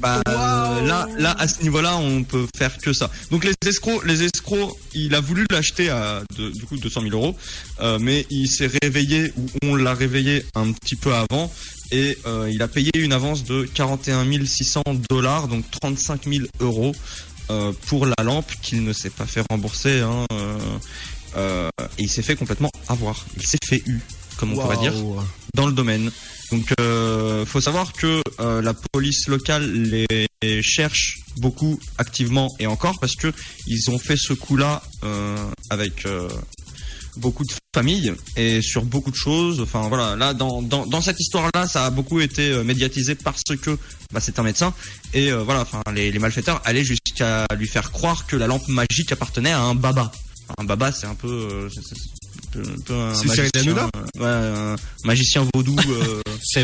[0.00, 3.10] Bah, euh, là, là, à ce niveau-là, on peut faire que ça.
[3.32, 7.12] Donc les escrocs, les escrocs, il a voulu l'acheter à de- du coup 200 000
[7.14, 7.36] euros,
[7.80, 11.52] euh, mais il s'est réveillé ou on l'a réveillé un petit peu avant
[11.90, 16.94] et euh, il a payé une avance de 41 600 dollars, donc 35 000 euros
[17.50, 20.00] euh, pour la lampe qu'il ne s'est pas fait rembourser.
[20.02, 20.58] Hein, euh,
[21.36, 21.68] euh,
[21.98, 23.26] et il s'est fait complètement avoir.
[23.36, 23.98] Il s'est fait eu.
[24.38, 24.94] Comme on pourrait dire,
[25.54, 26.10] dans le domaine.
[26.50, 32.98] Donc, euh, faut savoir que euh, la police locale les cherche beaucoup activement et encore
[33.00, 33.32] parce que
[33.66, 35.36] ils ont fait ce coup-là euh,
[35.68, 36.28] avec euh,
[37.16, 39.60] beaucoup de familles et sur beaucoup de choses.
[39.60, 43.76] Enfin voilà, là dans dans, dans cette histoire-là, ça a beaucoup été médiatisé parce que
[44.12, 44.72] bah, c'est un médecin
[45.12, 49.12] et voilà, enfin les, les malfaiteurs allaient jusqu'à lui faire croire que la lampe magique
[49.12, 50.12] appartenait à un baba.
[50.56, 51.68] Un baba, c'est un peu,
[52.52, 55.76] c'est- c'est- un peu, un peu un C'est Cyril Hanouna euh, ouais, un magicien vaudou.
[55.88, 56.22] euh,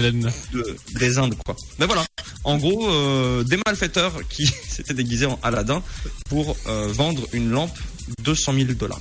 [0.52, 1.56] de- des Indes quoi.
[1.78, 2.04] Mais voilà,
[2.44, 5.82] en gros, euh, des malfaiteurs qui s'étaient déguisés en Aladdin
[6.28, 7.76] pour euh, vendre une lampe
[8.22, 9.00] 200 000 dollars.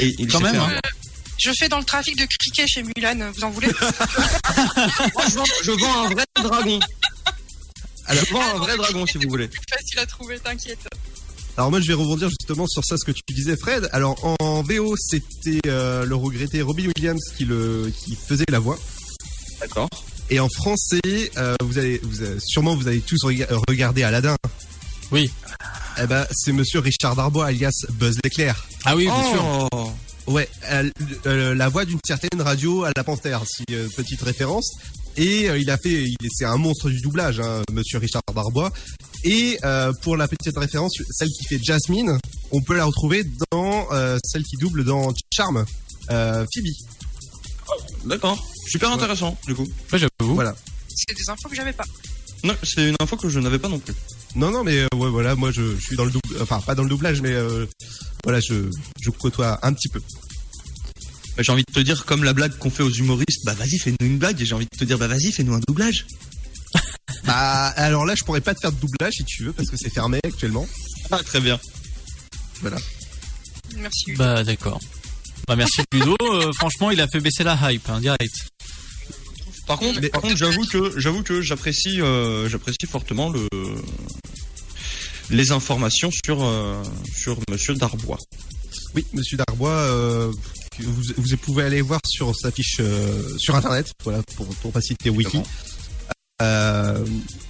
[0.00, 0.80] Et il Quand même, fait hein.
[1.38, 3.68] Je fais dans le trafic de cricket chez Mulan, vous en voulez?
[3.68, 6.80] Moi, je, vends, je vends un vrai dragon.
[8.10, 9.48] je vends un vrai dragon si vous voulez.
[9.70, 10.78] Facile à trouver, t'inquiète.
[11.56, 13.88] Alors moi je vais rebondir justement sur ça ce que tu disais Fred.
[13.92, 18.78] Alors en VO c'était euh, le regretté Robin Williams qui le qui faisait la voix.
[19.60, 19.88] D'accord.
[20.28, 21.00] Et en français
[21.38, 24.36] euh, vous allez vous avez- sûrement vous avez tous rega- euh, regardé Aladdin.
[25.12, 25.30] Oui.
[26.02, 28.66] Eh ben c'est Monsieur Richard Darbois alias Buzz l'éclair.
[28.84, 29.68] Ah oui, bien sûr.
[29.72, 29.90] Oh,
[30.26, 30.90] Ouais, euh,
[31.26, 34.72] euh, la voix d'une certaine radio à la Panthère, si euh, petite référence.
[35.16, 38.72] Et euh, il a fait, c'est un monstre du doublage, hein, Monsieur Richard Darbois.
[39.26, 42.16] Et euh, pour la petite référence, celle qui fait Jasmine,
[42.52, 45.64] on peut la retrouver dans euh, celle qui double dans Charme,
[46.10, 46.72] euh, Phoebe.
[48.04, 48.40] D'accord.
[48.68, 49.66] Super intéressant du coup.
[49.92, 50.34] Ouais, j'avoue.
[50.34, 50.54] Voilà.
[50.88, 51.84] C'est des infos que j'avais pas.
[52.44, 53.94] Non, c'est une info que je n'avais pas non plus.
[54.36, 56.76] Non, non, mais euh, ouais, voilà, moi je, je suis dans le double, enfin pas
[56.76, 57.66] dans le doublage, mais euh,
[58.22, 58.70] voilà, je,
[59.00, 60.00] je côtoie un petit peu.
[61.36, 63.78] Mais J'ai envie de te dire, comme la blague qu'on fait aux humoristes, bah vas-y,
[63.78, 64.40] fais-nous une blague.
[64.40, 66.06] Et j'ai envie de te dire, bah vas-y, fais-nous un doublage.
[67.26, 69.76] Bah alors là, je pourrais pas te faire de doublage si tu veux, parce que
[69.76, 70.66] c'est fermé actuellement.
[71.10, 71.58] Ah, très bien.
[72.60, 72.76] Voilà.
[73.76, 74.12] Merci.
[74.14, 74.80] Bah d'accord.
[75.46, 76.16] Bah merci Ludo.
[76.20, 78.34] Euh, franchement, il a fait baisser la hype, hein, direct.
[79.66, 83.48] Par contre, par contre, j'avoue que j'avoue que j'apprécie euh, j'apprécie fortement le
[85.30, 86.82] les informations sur euh,
[87.14, 88.18] sur Monsieur Darbois.
[88.94, 90.32] Oui, Monsieur Darbois, euh,
[90.78, 94.80] vous, vous pouvez aller voir sur sa fiche euh, sur internet, voilà, pour, pour pas
[94.80, 95.40] citer Wiki.
[96.42, 97.02] Euh,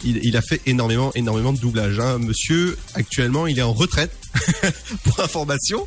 [0.05, 1.99] il, il a fait énormément, énormément de doublage.
[1.99, 2.19] Hein.
[2.19, 4.13] Monsieur, actuellement, il est en retraite,
[5.05, 5.87] pour information,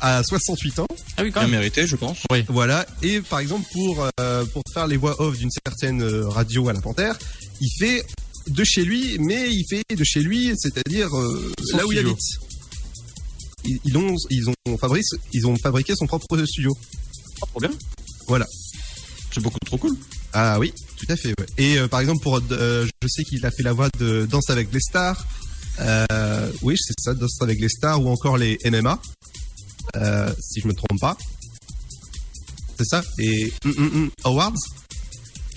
[0.00, 0.86] à 68 ans.
[1.16, 1.58] Ah oui, quand Bien même.
[1.58, 2.18] mérité, je pense.
[2.48, 2.86] Voilà.
[3.02, 6.72] Et par exemple, pour, euh, pour faire les voix off d'une certaine euh, radio à
[6.72, 7.18] la Panthère,
[7.60, 8.04] il fait
[8.48, 12.18] de chez lui, mais il fait de chez lui, c'est-à-dire euh, là où il habite.
[13.64, 16.76] Ils, ils ont, ils, ont fabriqué, ils ont fabriqué son propre studio.
[17.42, 17.70] Ah, trop bien.
[18.28, 18.46] Voilà.
[19.34, 19.96] C'est beaucoup trop cool.
[20.32, 21.28] Ah oui, tout à fait.
[21.38, 21.46] Ouais.
[21.58, 24.50] Et euh, par exemple, pour, euh, je sais qu'il a fait la voix de Danse
[24.50, 25.24] avec les stars.
[25.80, 29.00] Euh, oui, c'est ça, Danse avec les stars ou encore les MMA,
[29.96, 31.16] euh, si je me trompe pas.
[32.78, 33.02] C'est ça.
[33.18, 34.52] Et mm, mm, mm, Awards.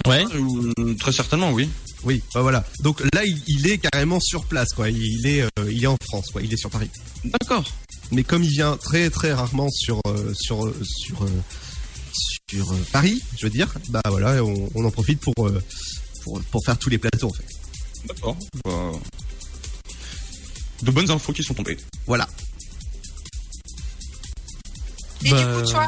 [0.08, 0.26] Ouais.
[0.34, 1.70] Euh, très certainement, oui.
[2.04, 2.64] Oui, bah voilà.
[2.82, 4.90] Donc là, il, il est carrément sur place, quoi.
[4.90, 6.42] Il est, euh, il est en France, quoi.
[6.42, 6.90] Il est sur Paris.
[7.26, 7.66] D'accord.
[8.12, 11.30] Mais comme il vient très très rarement sur euh, sur sur euh,
[12.50, 15.62] sur euh, Paris, je veux dire, bah voilà, on, on en profite pour, euh,
[16.24, 17.46] pour pour faire tous les plateaux en fait.
[18.08, 18.38] D'accord.
[18.66, 18.92] Bah,
[20.82, 21.78] De bonnes infos qui sont tombées.
[22.08, 22.28] Voilà.
[25.26, 25.86] Et Bah, du coup, toi,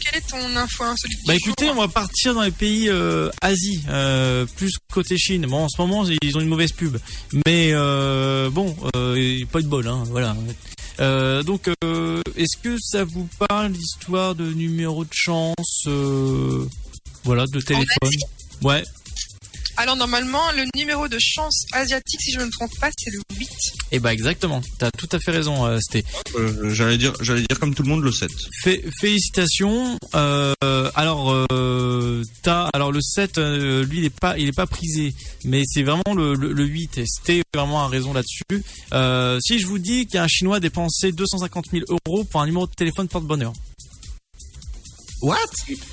[0.00, 3.28] quelle est ton info insolite Bah jour écoutez, on va partir dans les pays euh,
[3.42, 5.44] Asie, euh, plus côté Chine.
[5.46, 6.96] Bon, en ce moment, ils ont une mauvaise pub,
[7.46, 10.34] mais euh, bon, euh, pas de bol, hein, voilà.
[11.00, 16.66] Euh, donc, euh, est-ce que ça vous parle l'histoire de numéro de chance, euh,
[17.24, 18.10] voilà, de téléphone?
[18.62, 18.82] Ouais.
[19.80, 23.18] Alors, normalement, le numéro de chance asiatique, si je ne me trompe pas, c'est le
[23.38, 23.48] 8.
[23.92, 24.60] Et bah exactement.
[24.78, 26.04] T'as tout à fait raison, euh, Sté.
[26.36, 28.30] Euh, j'allais dire, j'allais dire comme tout le monde le 7.
[28.62, 29.96] Fé- félicitations.
[30.14, 30.54] Euh,
[30.94, 35.14] alors, euh, t'as, alors le 7, euh, lui, il est pas, il est pas prisé,
[35.44, 36.98] mais c'est vraiment le, le, le 8.
[36.98, 38.62] Et c'était vraiment un raison là-dessus.
[38.92, 42.66] Euh, si je vous dis qu'un Chinois a dépensé 250 000 euros pour un numéro
[42.66, 43.54] de téléphone porte-bonheur.
[45.22, 45.36] What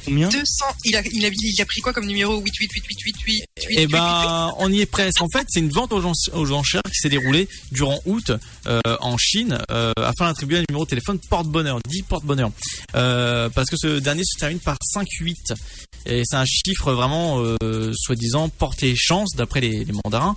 [0.05, 0.43] Combien 200.
[0.85, 3.15] Il a, il, a, il a pris quoi comme numéro 8, 8, 8, 8, 8,
[3.25, 5.21] 8, 8, Eh ben, on y est presque.
[5.21, 8.31] En fait, c'est une vente aux, gens- aux enchères qui s'est déroulée durant août
[8.67, 12.51] euh, en Chine euh, afin d'attribuer un numéro de téléphone porte-bonheur, dit porte-bonheur,
[12.95, 15.35] Euh, parce que ce dernier se termine par 5-8
[16.05, 20.35] et c'est un chiffre vraiment euh, soi-disant porté chance d'après les, les mandarins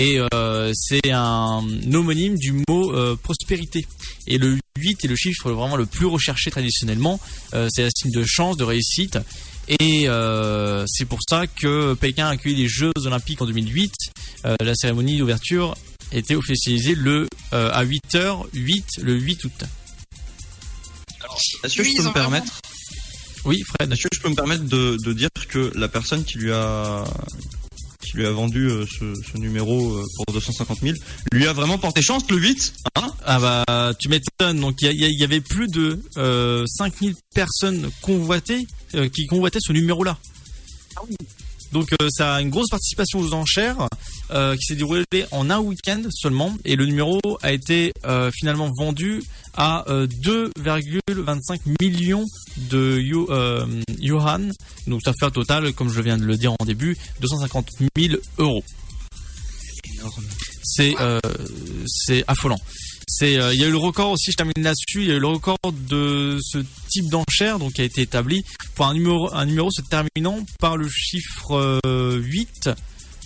[0.00, 1.62] et euh, c'est un
[1.92, 3.86] homonyme du mot euh, prospérité
[4.26, 7.20] et le 8 est le chiffre vraiment le plus recherché traditionnellement
[7.54, 9.18] Euh, c'est un signe de chance de réussite
[9.68, 13.92] et euh, c'est pour ça que Pékin a accueilli les Jeux Olympiques en 2008.
[14.44, 15.76] Euh, la cérémonie d'ouverture
[16.12, 19.64] était officialisée le euh, à 8h08 le 8 août.
[21.64, 22.60] Est-ce que Oui, je peux me permettre?
[23.44, 23.92] Oui, Fred.
[23.92, 27.04] Est-ce que je peux me permettre de, de dire que la personne qui lui a
[28.12, 30.94] qui lui a vendu euh, ce, ce numéro euh, pour 250 000
[31.32, 33.10] lui a vraiment porté chance le 8 hein?
[33.24, 34.60] Ah bah tu m'étonnes.
[34.60, 40.18] Donc il y, avait plus de euh, 5000 personnes convoitées euh, qui convoitaient ce numéro-là.
[41.72, 43.88] Donc euh, ça a une grosse participation aux enchères
[44.30, 48.70] euh, qui s'est déroulée en un week-end seulement et le numéro a été euh, finalement
[48.76, 49.22] vendu
[49.56, 52.24] à euh, 2,25 millions
[52.70, 53.00] de
[53.30, 53.66] euh,
[53.98, 54.52] yuan.
[54.86, 58.14] Donc ça fait un total, comme je viens de le dire en début, 250 000
[58.38, 58.64] euros.
[60.62, 61.20] C'est euh,
[62.26, 62.58] affolant.
[63.08, 65.14] C'est euh, il y a eu le record aussi, je termine là-dessus, il y a
[65.14, 68.42] eu le record de ce type d'enchère qui a été établi
[68.74, 72.70] pour un numéro un numéro se terminant par le chiffre euh, 8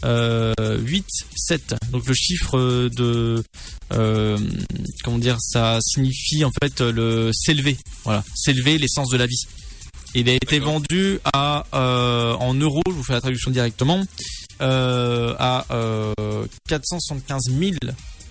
[0.05, 1.75] euh, 8 7.
[1.91, 3.43] Donc le chiffre de
[3.93, 4.39] euh,
[5.05, 7.77] comment dire ça signifie en fait le s'élever.
[8.05, 9.45] Voilà, s'élever l'essence de la vie.
[10.15, 14.03] Il a été vendu à euh, en euros, je vous fais la traduction directement,
[14.63, 17.73] euh, à euh, 475 000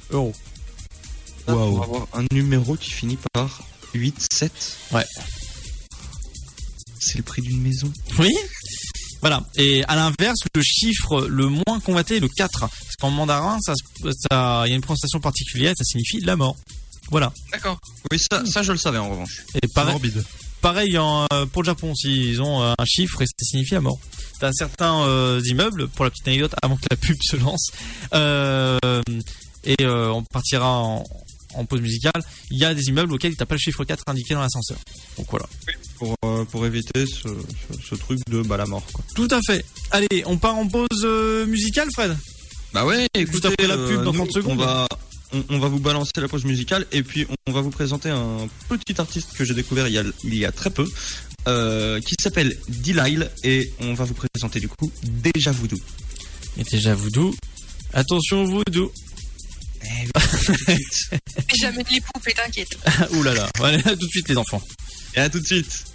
[0.09, 0.33] euros.
[1.45, 3.61] Pour avoir un numéro qui finit par
[3.93, 4.49] 8-7.
[4.93, 5.05] Ouais.
[6.99, 7.91] C'est le prix d'une maison.
[8.17, 8.33] Oui.
[9.25, 9.43] Voilà.
[9.55, 12.59] Et à l'inverse, le chiffre le moins convoité est le 4.
[12.59, 13.73] Parce qu'en mandarin, ça,
[14.29, 16.55] ça, il y a une prononciation particulière, ça signifie la mort.
[17.09, 17.33] Voilà.
[17.51, 17.79] D'accord.
[18.11, 19.41] Oui, ça, ça je le savais en revanche.
[19.63, 19.99] Et pareil,
[20.61, 23.73] pareil en, euh, pour le Japon aussi, ils ont euh, un chiffre et ça signifie
[23.73, 23.97] la mort.
[24.39, 27.71] T'as certains euh, immeubles, pour la petite anecdote, avant que la pub se lance,
[28.13, 28.77] euh,
[29.63, 31.03] et euh, on partira en,
[31.55, 32.21] en pause musicale,
[32.51, 34.77] il y a des immeubles auxquels t'as pas le chiffre 4 indiqué dans l'ascenseur.
[35.17, 35.47] Donc voilà.
[35.97, 38.85] Pour, euh, pour éviter ce, ce, ce truc de bah, la mort.
[38.91, 39.03] Quoi.
[39.15, 39.65] Tout à fait.
[39.91, 42.15] Allez, on part en pause euh, musicale, Fred?
[42.73, 44.59] Bah ouais, Juste écoutez, après la pub euh, dans nous, 30 secondes.
[44.59, 44.87] On va,
[45.31, 48.09] on, on va vous balancer la pause musicale et puis on, on va vous présenter
[48.09, 50.85] un petit artiste que j'ai découvert il y a, il y a très peu,
[51.47, 55.77] euh, qui s'appelle Delisle et on va vous présenter du coup Déjà Voodoo.
[56.57, 57.33] Et déjà Voodoo.
[57.93, 58.91] Attention Voodoo.
[61.61, 62.77] Jamais de les poupées, t'inquiète.
[63.13, 63.47] Ouh là là.
[63.63, 64.61] Allez, à tout de suite les enfants.
[65.15, 65.94] Et à tout de suite.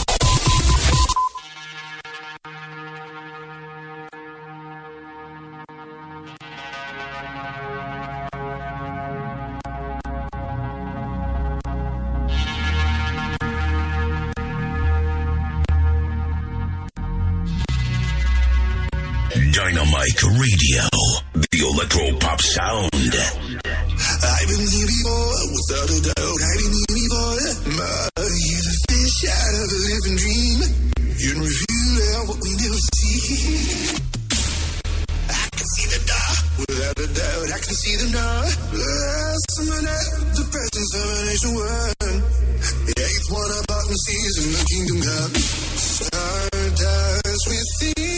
[20.41, 20.81] Radio,
[21.37, 22.89] the electro pop sound.
[22.89, 23.13] Been
[24.57, 26.17] here before, without a doubt.
[26.17, 27.45] Been here before.
[27.77, 30.65] My, you're the fish out of a living dream.
[31.13, 34.01] You can reveal what we never see.
[35.29, 37.45] I can see the dark, without a doubt.
[37.45, 38.49] I can see the dark.
[38.49, 42.17] At the presence of an ancient one.
[42.89, 45.37] The eighth one about sees in the kingdom come.
[46.01, 48.10] Stardust within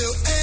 [0.00, 0.39] still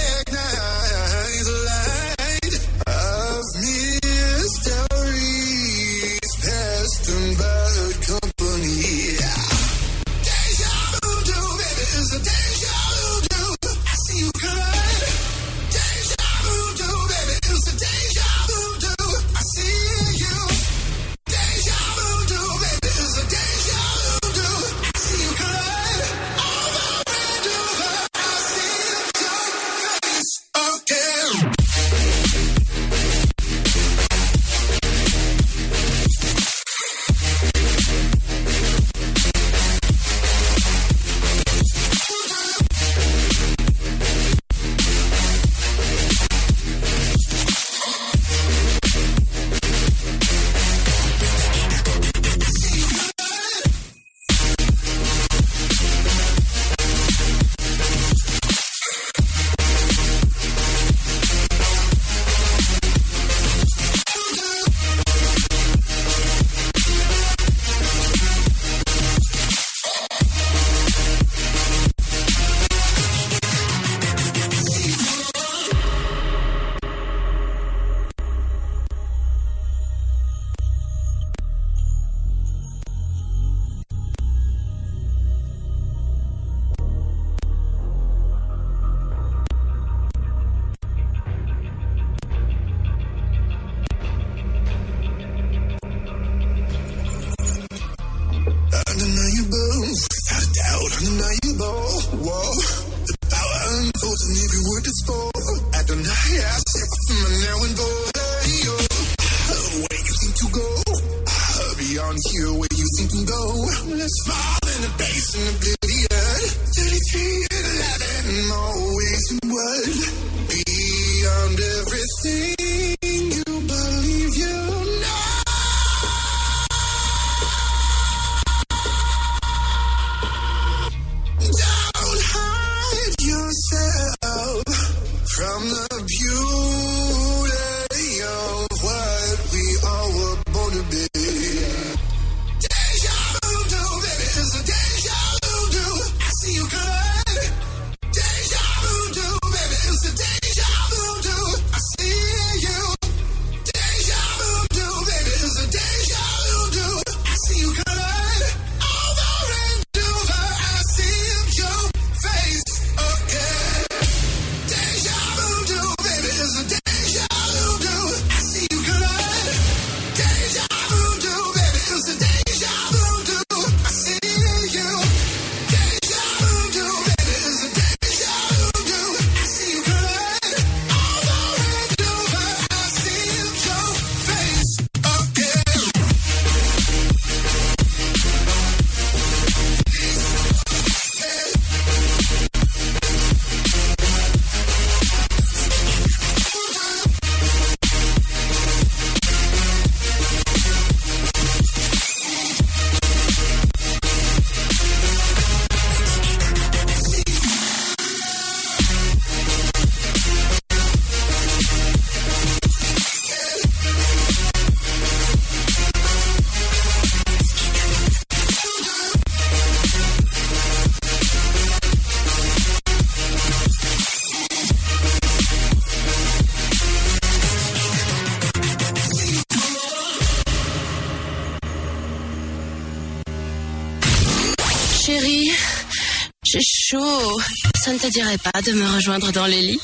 [238.18, 239.80] dirait pas de me rejoindre dans les lits?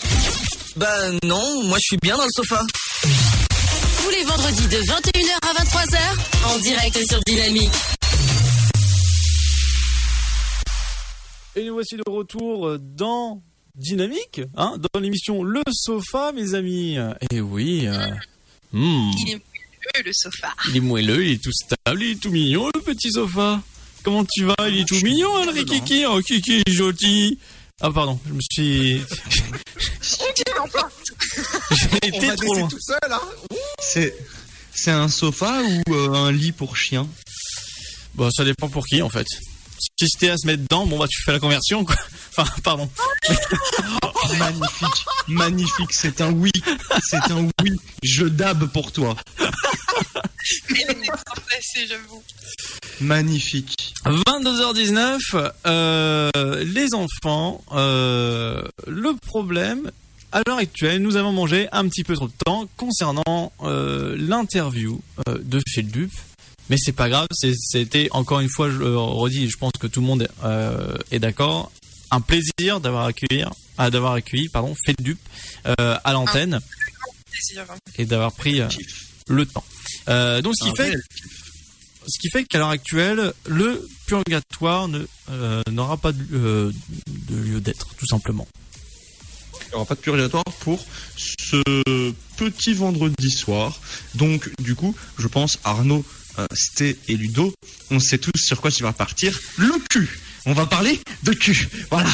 [0.76, 2.66] Bah non, moi je suis bien dans le sofa.
[3.04, 7.70] Tous les vendredis de 21h à 23h, en direct sur Dynamique.
[11.56, 13.44] Et nous voici de retour dans
[13.76, 16.98] Dynamique, hein, dans l'émission Le Sofa, mes amis.
[17.30, 17.86] Et oui.
[17.86, 18.08] euh,
[18.72, 20.50] hmm, Il est moelleux, le sofa.
[20.70, 23.62] il est moelleux, il est tout stable, il est tout mignon, le petit sofa.
[24.02, 24.56] Comment tu vas?
[24.70, 26.04] Il est tout mignon, hein, le Kiki.
[26.08, 27.38] Oh, Kiki, joli.
[27.86, 29.02] Ah, pardon, je me suis.
[30.02, 30.30] J'ai
[32.08, 32.68] été va trop laisser loin.
[32.70, 33.20] tout seul, hein
[33.82, 34.16] C'est
[34.74, 37.06] c'est un sofa ou euh, un lit pour chien
[38.16, 39.28] Bon, ça dépend pour qui, en fait.
[40.00, 41.96] Si c'était à se mettre dedans, bon, bah, tu fais la conversion, quoi.
[42.36, 42.90] Enfin, pardon.
[44.40, 46.52] Magnifique, magnifique, c'est un oui,
[47.08, 47.72] c'est un oui.
[48.02, 49.16] Je dab pour toi.
[50.70, 52.24] Il est remplacé, j'avoue.
[53.02, 53.94] Magnifique.
[54.06, 59.92] 22h19, euh, les enfants, euh, le problème,
[60.34, 65.00] à l'heure actuelle, nous avons mangé un petit peu trop de temps concernant euh, l'interview
[65.30, 66.12] euh, de Feldup.
[66.70, 70.02] Mais c'est pas grave, c'était encore une fois, je le redis, je pense que tout
[70.02, 71.72] le monde euh, est d'accord,
[72.10, 73.44] un plaisir d'avoir accueilli,
[73.78, 75.20] ah, d'avoir accueilli, pardon, Feldup
[75.66, 76.62] euh, à l'antenne
[77.32, 77.66] Plaisir.
[77.98, 78.68] et d'avoir pris euh,
[79.28, 79.64] le temps.
[80.10, 80.94] Euh, donc ce qui fait
[82.06, 86.72] ce qui fait qu'à l'heure actuelle, le purgatoire ne, euh, n'aura pas de, euh,
[87.08, 88.48] de lieu d'être, tout simplement.
[89.66, 90.86] Il n'y aura pas de purgatoire pour
[91.16, 91.64] ce
[92.36, 93.80] petit vendredi soir.
[94.16, 96.04] Donc, du coup, je pense Arnaud,
[96.40, 97.54] euh, Sté et Ludo,
[97.92, 99.38] on sait tous sur quoi tu vas partir.
[99.58, 100.20] Le cul.
[100.46, 101.68] On va parler de cul.
[101.90, 102.10] Voilà.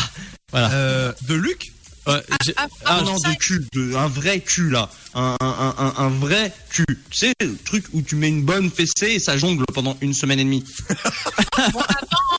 [0.51, 0.71] Voilà.
[0.73, 1.71] Euh, de Luc
[2.07, 5.75] Ouais, j'ai- Ah, Ah ah, non, de cul, de, un vrai cul là, un, un,
[5.77, 6.85] un, un vrai cul.
[7.11, 10.13] Tu sais, le truc où tu mets une bonne fessée et ça jongle pendant une
[10.15, 10.63] semaine et demie.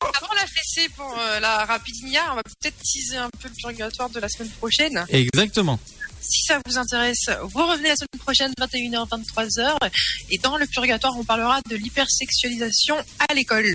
[0.61, 4.29] fessée pour euh, la rapidinia, on va peut-être teaser un peu le purgatoire de la
[4.29, 5.05] semaine prochaine.
[5.09, 5.79] Exactement.
[6.21, 9.91] Si ça vous intéresse, vous revenez la semaine prochaine, 21h, 23h.
[10.31, 12.97] Et dans le purgatoire, on parlera de l'hypersexualisation
[13.29, 13.73] à l'école.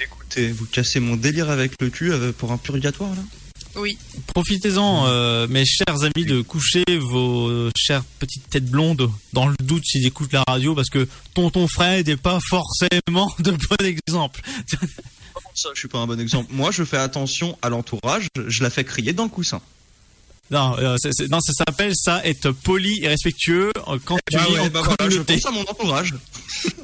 [0.00, 3.22] Écoutez, vous cassez mon délire avec le cul euh, pour un purgatoire là?
[3.76, 3.96] Oui.
[4.34, 9.84] Profitez-en, euh, mes chers amis, de coucher vos chères petites têtes blondes dans le doute
[9.84, 14.40] s'ils écoutent la radio, parce que tonton Fred n'est pas forcément de bon exemple.
[15.54, 16.48] Ça, je suis pas un bon exemple.
[16.52, 19.60] Moi, je fais attention à l'entourage, je la fais crier dans le coussin.
[20.50, 20.96] Non, euh,
[21.28, 24.66] non ça s'appelle ça être poli et respectueux euh, quand tu Bah vis ouais, en
[24.68, 26.14] bah voilà, je pense à mon entourage.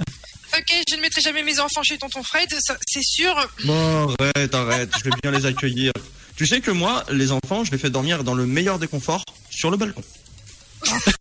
[0.56, 2.48] Ok, je ne mettrai jamais mes enfants chez tonton Fred,
[2.86, 3.34] c'est sûr.
[3.64, 5.90] Bon, arrête, arrête, je vais bien les accueillir.
[6.36, 9.24] Tu sais que moi, les enfants, je les fais dormir dans le meilleur des conforts
[9.50, 10.04] sur le balcon.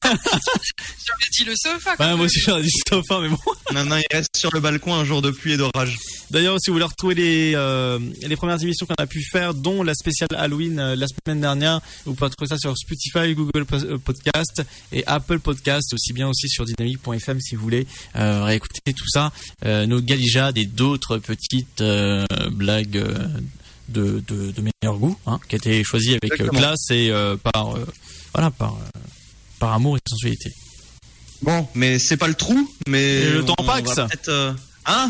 [0.04, 1.96] J'aurais dit le sofa.
[1.98, 3.38] Quand moi aussi j'aurais dit sofa, mais bon.
[3.72, 5.98] Maintenant, il reste sur le balcon un jour de pluie et d'orage.
[6.32, 9.84] D'ailleurs, si vous voulez retrouver les, euh, les premières émissions qu'on a pu faire, dont
[9.84, 13.98] la spéciale Halloween euh, la semaine dernière, vous pouvez retrouver ça sur Spotify, Google euh,
[13.98, 19.08] Podcast et Apple Podcast, aussi bien aussi sur dynamique.fm si vous voulez euh, réécouter tout
[19.08, 19.32] ça,
[19.66, 23.28] euh, nos galijades et d'autres petites euh, blagues euh,
[23.90, 26.60] de, de, de meilleur goût, hein, qui a été choisies avec euh, Exactement.
[26.60, 27.86] classe et euh, par euh,
[28.34, 29.00] voilà par euh,
[29.64, 30.52] par amour et sensualité.
[31.42, 33.22] Bon, mais c'est pas le trou, mais.
[33.22, 34.52] Et le peut-être, euh,
[34.86, 35.10] Hein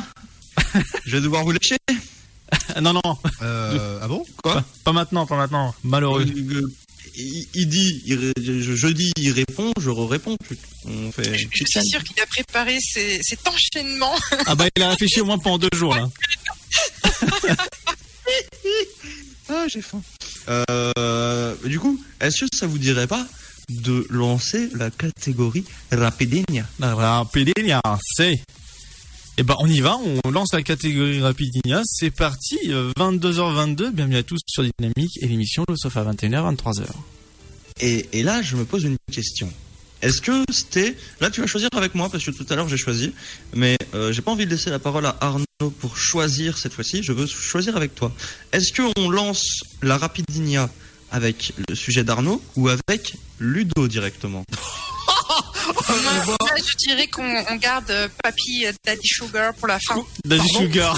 [1.08, 1.78] Je vais devoir vous lâcher.
[2.82, 3.18] non, non.
[3.42, 4.24] Euh, ah bon?
[4.44, 4.54] Quoi?
[4.54, 5.74] Pas, pas maintenant, pas maintenant.
[5.84, 6.24] Malheureux.
[7.16, 10.38] Il, il dit, il je, je dis, il répond, je réponds.
[10.86, 11.36] On fait.
[11.36, 14.14] Je suis sûre qu'il a préparé cet enchaînement.
[14.46, 16.08] Ah bah il a réfléchi au moins pendant deux jours là.
[19.50, 20.02] Ah, j'ai faim.
[20.48, 23.28] Euh, du coup, est-ce que ça vous dirait pas
[23.70, 27.82] de lancer la catégorie Rapidinha Rapidinia,
[28.16, 28.42] c'est.
[29.38, 31.82] Eh ben, on y va, on lance la catégorie Rapidinia.
[31.86, 33.92] C'est parti, euh, 22h22.
[33.92, 36.86] Bienvenue à tous sur Dynamique et l'émission Le Sofa 21h, 23h.
[37.80, 39.52] et, et là, je me pose une question.
[40.04, 40.98] Est-ce que c'était.
[41.22, 43.14] Là, tu vas choisir avec moi parce que tout à l'heure j'ai choisi,
[43.56, 45.46] mais euh, j'ai pas envie de laisser la parole à Arnaud
[45.80, 47.02] pour choisir cette fois-ci.
[47.02, 48.14] Je veux choisir avec toi.
[48.52, 50.70] Est-ce qu'on lance la Rapidinha
[51.10, 57.90] avec le sujet d'Arnaud ou avec Ludo directement Moi, moi, je dirais qu'on on garde
[57.92, 59.96] euh, Papy euh, Daddy Sugar pour la fin.
[60.26, 60.98] Daddy Pardon Sugar.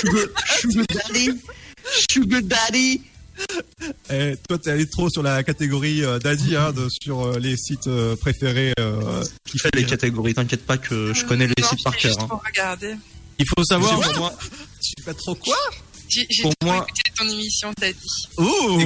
[0.00, 1.30] Sugar, Sugar Daddy
[2.10, 3.02] Sugar Daddy
[4.10, 7.56] Eh, toi, t'es allé trop sur la catégorie euh, Daddy hein, de- sur euh, les
[7.56, 8.72] sites euh, préférés.
[8.78, 12.16] Euh, Qui fait les catégories T'inquiète pas que je connais les Non, sites par cœur.
[12.20, 12.28] hein.
[13.38, 13.98] Il faut savoir.
[14.18, 14.32] Moi,
[14.80, 15.56] Je sais pas trop quoi?
[16.30, 17.98] J'ai trop moi- écouté ton émission, Daddy.
[18.36, 18.80] Oh,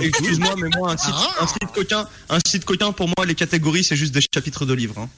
[0.00, 3.84] Excuse-moi, mais moi, un site, un site coquin, un site coquin, pour moi, les catégories,
[3.84, 4.98] c'est juste des chapitres de livres.
[4.98, 5.08] hein.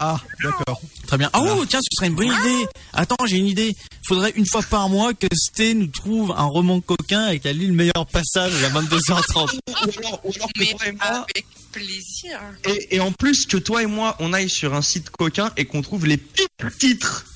[0.00, 0.80] Ah, d'accord.
[1.08, 1.28] Très bien.
[1.32, 2.66] Ah oh, tiens, ce serait une bonne idée.
[2.92, 3.74] Attends, j'ai une idée.
[4.06, 7.66] Faudrait une fois par mois que Sté nous trouve un roman coquin et qu'elle lit
[7.66, 9.58] le meilleur passage à 22h30.
[9.68, 11.04] Ou alors, ou alors que Mais toi et moi,
[11.34, 12.40] avec plaisir.
[12.66, 15.64] et, et en plus que toi et moi, on aille sur un site coquin et
[15.64, 16.46] qu'on trouve les pires
[16.78, 17.26] titres,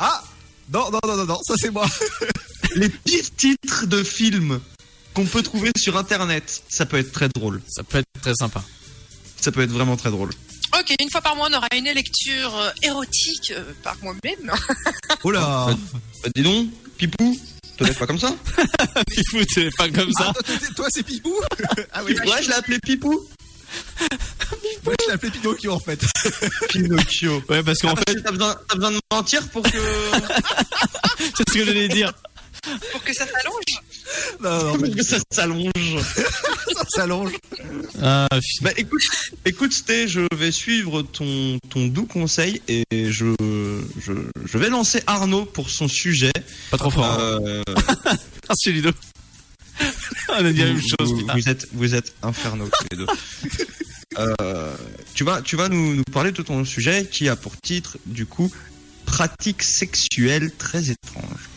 [0.00, 0.24] Ah
[0.72, 1.86] Non, non, non, non, non, ça c'est moi.
[2.76, 4.60] les pires titres de films
[5.14, 6.62] qu'on peut trouver sur internet.
[6.68, 7.62] Ça peut être très drôle.
[7.68, 8.62] Ça peut être très sympa.
[9.40, 10.30] Ça peut être vraiment très drôle.
[10.78, 14.52] Ok, une fois par mois, on aura une lecture euh, érotique euh, par moi-même.
[15.24, 15.68] Oh là
[16.22, 16.68] Bah, dis donc,
[16.98, 17.36] Pipou,
[17.76, 18.36] te lève pas comme ça
[19.10, 20.32] Pifou, c'est pas comme ça.
[20.36, 21.34] Ah, toi, c'est Pipou
[21.92, 23.26] Ah oui, Ouais, je l'ai appelé Pipou.
[24.84, 26.00] Moi je l'ai appelé Pinocchio en fait.
[26.70, 27.42] Pinocchio.
[27.48, 29.70] Ouais, parce qu'en Ah, fait, T'as besoin, t'as besoin de mentir pour que.
[31.36, 32.12] c'est ce que j'allais dire.
[32.92, 33.84] Pour que ça s'allonge.
[34.40, 35.70] Non, non, mais pour que ça s'allonge.
[36.76, 37.32] ça s'allonge.
[38.02, 38.26] Ah,
[38.62, 39.00] Bah écoute,
[39.44, 43.26] écoute Sté, je vais suivre ton, ton doux conseil et je,
[44.00, 44.12] je,
[44.44, 46.32] je vais lancer Arnaud pour son sujet.
[46.70, 47.04] pas trop fort.
[47.04, 47.38] hein.
[47.46, 47.62] Euh,
[48.48, 48.90] Merci Ludo.
[50.30, 53.06] On a dit la même vous, chose, vous- êtes, vous êtes infernaux tous les deux.
[54.18, 54.74] Euh,
[55.14, 58.26] tu vas, tu vas nous, nous parler de ton sujet qui a pour titre, du
[58.26, 58.50] coup,
[59.04, 61.48] pratique sexuelle très étrange.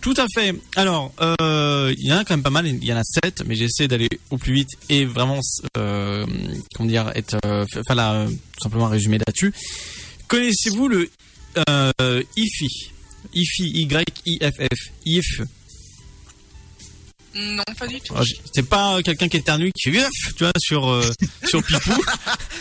[0.00, 0.54] Tout à fait.
[0.76, 3.42] Alors, euh, il y en a quand même pas mal, il y en a sept,
[3.46, 5.40] mais j'essaie d'aller au plus vite et vraiment,
[5.76, 6.24] euh,
[6.76, 9.52] comment dire, être, enfin là, tout simplement résumer là-dessus.
[10.28, 11.10] Connaissez-vous le
[12.36, 12.92] IFI
[13.34, 15.40] IFI, Y-I-F-F, IF.
[17.34, 18.14] Non, pas du tout.
[18.24, 20.06] J- C'est pas quelqu'un qui éternue qui fait
[20.36, 21.10] tu vois, sur, euh,
[21.48, 21.92] sur Pipou.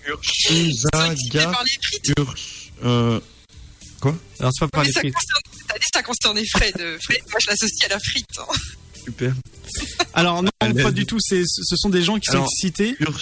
[0.07, 1.51] Ursusaga.
[1.51, 2.13] par les frites.
[2.19, 2.35] Urs.
[2.85, 3.21] Euh,
[4.01, 4.17] quoi?
[4.41, 5.13] Alors c'est pas par les frites.
[5.15, 6.75] concerne, t'as dit ça concernait Fred.
[7.03, 8.27] Fred, moi je l'associe à la frite.
[8.39, 8.47] hein.
[9.05, 9.35] Super.
[10.15, 10.51] Alors non,
[10.83, 11.19] pas du tout.
[11.21, 12.97] C'est, ce sont des gens qui sont Alors, excités.
[13.01, 13.21] Urs,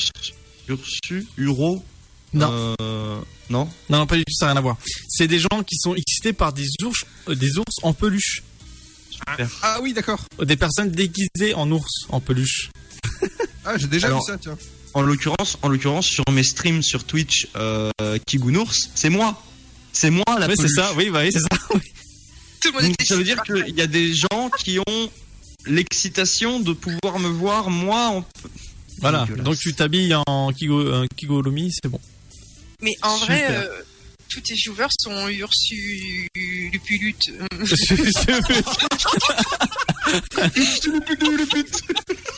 [0.68, 1.84] Ursu, Uro.
[2.32, 2.74] Non.
[2.80, 3.20] Euh,
[3.50, 3.68] non.
[3.88, 4.32] Non, non, pas du tout.
[4.34, 4.76] Ça n'a rien à voir.
[5.08, 8.42] C'est des gens qui sont excités par des ours, euh, des ours en peluche.
[9.30, 9.48] Super.
[9.62, 10.20] Ah oui, d'accord.
[10.42, 12.70] Des personnes déguisées en ours en peluche.
[13.64, 14.56] Ah, j'ai déjà Alors, vu ça, tiens.
[14.94, 17.90] En l'occurrence, en l'occurrence, sur mes streams sur Twitch, euh,
[18.26, 19.42] Kigounours, c'est moi.
[19.92, 20.76] C'est moi la Oui, c'est peluche.
[20.76, 20.92] ça.
[20.96, 21.48] Oui, bah oui, c'est ça.
[21.74, 21.80] oui.
[22.60, 25.10] Tout le monde Donc, ça veut dire qu'il y a des gens qui ont
[25.66, 28.24] l'excitation de pouvoir me voir moi en
[29.00, 29.26] Voilà.
[29.38, 32.00] Donc tu t'habilles en kigo, un kigolomi, c'est bon.
[32.82, 33.68] Mais en vrai, euh,
[34.28, 37.30] tous tes joueurs sont ursulupulutes.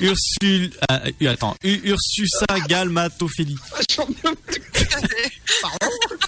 [0.00, 3.56] Ursul, ah, euh, attends, Ursusa galmatophilie.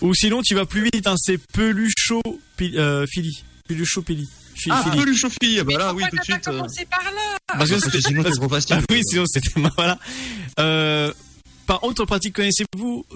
[0.01, 2.21] Ou sinon tu vas plus vite, hein, c'est pelucho
[2.63, 3.43] euh, phili.
[3.69, 4.29] Pelucho pili.
[4.69, 4.99] Ah, phili.
[5.05, 6.49] peluchophilie, ah bah là, oui, tout de suite.
[6.49, 8.77] euh, par là Parce que c'était- sinon, c'est trop facile.
[8.79, 9.99] Ah oui, sinon c'était voilà.
[10.59, 11.13] Euh,
[11.67, 13.07] par autre pratique, connaissez-vous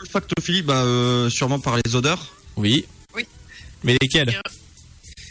[0.00, 2.26] L'olfactophilie, bah, euh, sûrement par les odeurs.
[2.56, 2.84] Oui.
[3.14, 3.24] Oui.
[3.84, 4.40] Mais lesquelles?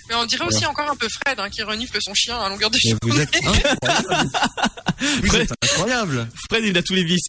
[0.10, 2.70] Mais on dirait aussi encore un peu Fred hein, qui renifle son chien à longueur
[2.70, 2.98] de journée.
[3.04, 4.30] vous êtes incroyable.
[5.22, 6.28] Vous Fred, êtes incroyable.
[6.50, 7.28] Fred, il a tous les vices.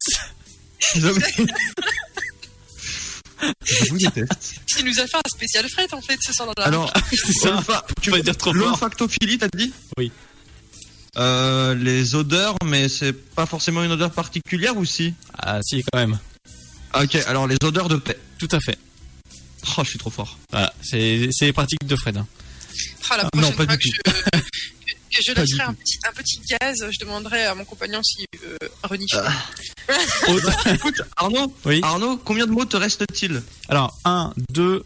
[0.94, 1.00] Je
[3.90, 4.54] vous déteste.
[4.78, 7.32] Il nous a fait un spécial Fred en fait, c'est ça dans la Alors, C'est
[7.32, 7.56] ça.
[7.56, 8.68] olfa- Tu vas dire trop fort.
[8.70, 9.72] l'olfactophilie, t'as dit?
[9.96, 10.10] Oui.
[11.16, 15.14] Euh, les odeurs, mais c'est pas forcément une odeur particulière aussi.
[15.36, 16.18] Ah si, quand même.
[16.92, 18.18] Ah, Ok, alors les odeurs de paix.
[18.38, 18.78] Tout à fait.
[19.76, 20.38] Oh, je suis trop fort.
[20.50, 22.16] Voilà, c'est c'est les pratiques de Fred.
[22.16, 22.26] hein.
[23.10, 24.38] Ah, la Ah, prochaine non, pas fois du que je, que,
[24.90, 25.70] que je lâcherai tout.
[25.70, 29.20] un petit, un petit gaz, je demanderai à mon compagnon s'il veut renifler.
[30.74, 31.80] Écoute, Arnaud, Oui.
[31.82, 33.42] Arnaud, combien de mots te reste-t-il?
[33.68, 34.84] Alors, 1, 2,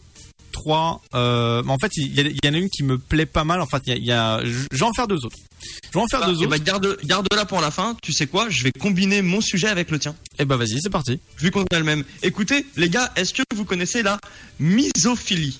[0.53, 1.03] 3.
[1.15, 3.61] Euh, mais en fait, il y, en a une qui me plaît pas mal.
[3.61, 5.37] En fait, il y a, y a- je je vais en faire deux autres.
[5.63, 6.49] Je vais en faire Ah, deux eh autres.
[6.51, 7.97] ben, garde, garde-la pour la fin.
[8.03, 10.15] Tu sais quoi Je vais combiner mon sujet avec le tien.
[10.39, 11.21] Et bah vas-y, c'est parti.
[11.39, 12.05] Vu qu'on a le même.
[12.23, 14.19] Écoutez, les gars, est-ce que vous connaissez la
[14.59, 15.59] misophilie?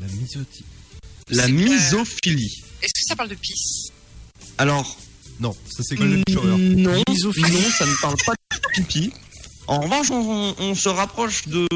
[0.00, 0.64] La misotie.
[1.30, 2.62] La misophilie.
[2.82, 3.88] Est-ce que ça parle de pisse?
[4.58, 4.96] Alors,
[5.40, 6.56] Non, ça c'est Shower.
[6.58, 7.52] non, Misophilie.
[7.52, 9.12] non, ça ne parle pas de pipi.
[9.66, 11.66] En revanche, on, on se rapproche de.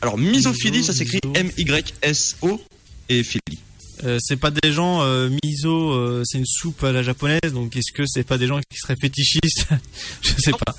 [0.00, 1.20] Alors, misophilie, ça s'écrit.
[1.34, 2.60] M-Y-S-O
[3.08, 3.58] et philie.
[4.04, 7.52] Euh, c'est pas des gens euh, miso, euh, c'est une soupe à la japonaise.
[7.52, 9.66] Donc est-ce que c'est pas des gens qui seraient fétichistes
[10.22, 10.74] Je sais pas.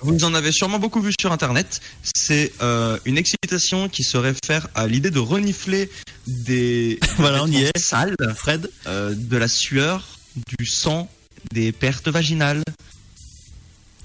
[0.00, 1.80] Vous en avez sûrement beaucoup vu sur internet.
[2.02, 5.90] C'est euh, une excitation qui se réfère à l'idée de renifler
[6.26, 7.78] des Voilà, on y est.
[7.78, 8.68] sales, Fred.
[8.86, 10.18] de la sueur,
[10.58, 11.08] du sang,
[11.52, 12.62] des pertes vaginales,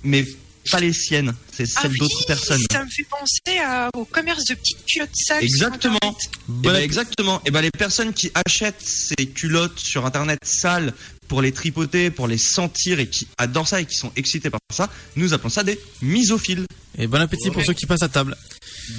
[0.04, 0.26] mais
[0.72, 2.62] pas les siennes, c'est Ah celles oui, d'autres personnes.
[2.72, 5.40] Ça me fait penser à- au commerce de petites culottes sales.
[5.48, 5.98] sur Exactement.
[6.04, 6.14] Et
[6.48, 7.42] Bonne ben exactement.
[7.46, 10.94] Et ben les personnes qui achètent ces culottes sur internet sales
[11.28, 14.60] pour les tripoter, pour les sentir et qui adorent ça et qui sont excités par
[14.74, 16.66] ça, nous appelons ça des misophiles.
[16.98, 18.36] Et bon appétit pour ceux qui passent à table.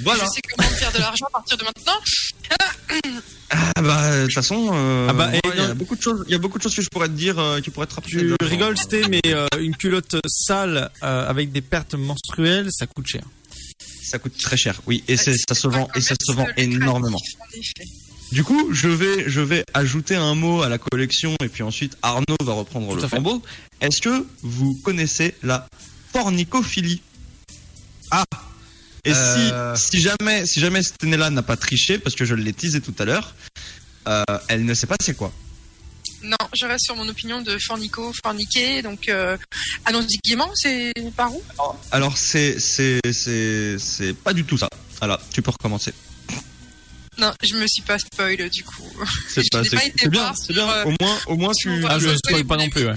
[0.03, 0.23] Voilà.
[0.25, 1.99] Je sais comment faire de l'argent à partir de maintenant.
[3.51, 6.31] Ah bah de toute façon, euh, Ah bah, il y a beaucoup de choses, il
[6.31, 8.19] y a beaucoup de choses que je pourrais te dire euh, qui pourraient te rappeler.
[8.19, 13.07] Tu rigoles, Sté, mais euh, une culotte sale euh, avec des pertes menstruelles, ça coûte
[13.07, 13.23] cher.
[14.03, 17.19] Ça coûte très cher, oui, et ça se vend et ça se vend énormément.
[18.31, 21.97] Du coup, je vais, je vais ajouter un mot à la collection et puis ensuite
[22.03, 23.41] Arnaud va reprendre Tout le flambeau.
[23.81, 25.67] Est-ce que vous connaissez la
[26.13, 27.01] pornicophilie
[28.11, 28.23] Ah.
[29.09, 29.75] Et Euh.
[29.75, 32.93] si, si jamais, si jamais Stenella n'a pas triché parce que je l'ai teasé tout
[32.99, 33.33] à l'heure,
[34.07, 35.31] euh, elle ne sait pas c'est quoi.
[36.21, 38.81] Non, je reste sur mon opinion de fornico, forniqué.
[38.81, 39.37] Donc, euh,
[39.85, 41.41] allons-y gaiement, c'est par où?
[41.91, 44.67] Alors c'est, c'est, c'est, c'est pas du tout ça.
[44.99, 45.93] Voilà, tu peux recommencer.
[47.17, 48.83] Non, je me suis pas spoil du coup.
[49.29, 50.69] C'est Je pas, n'ai c'est, pas été c'est bien, c'est bien.
[50.69, 52.93] euh, Au moins, au moins tu, Ah, je spoil pas non plus, ouais.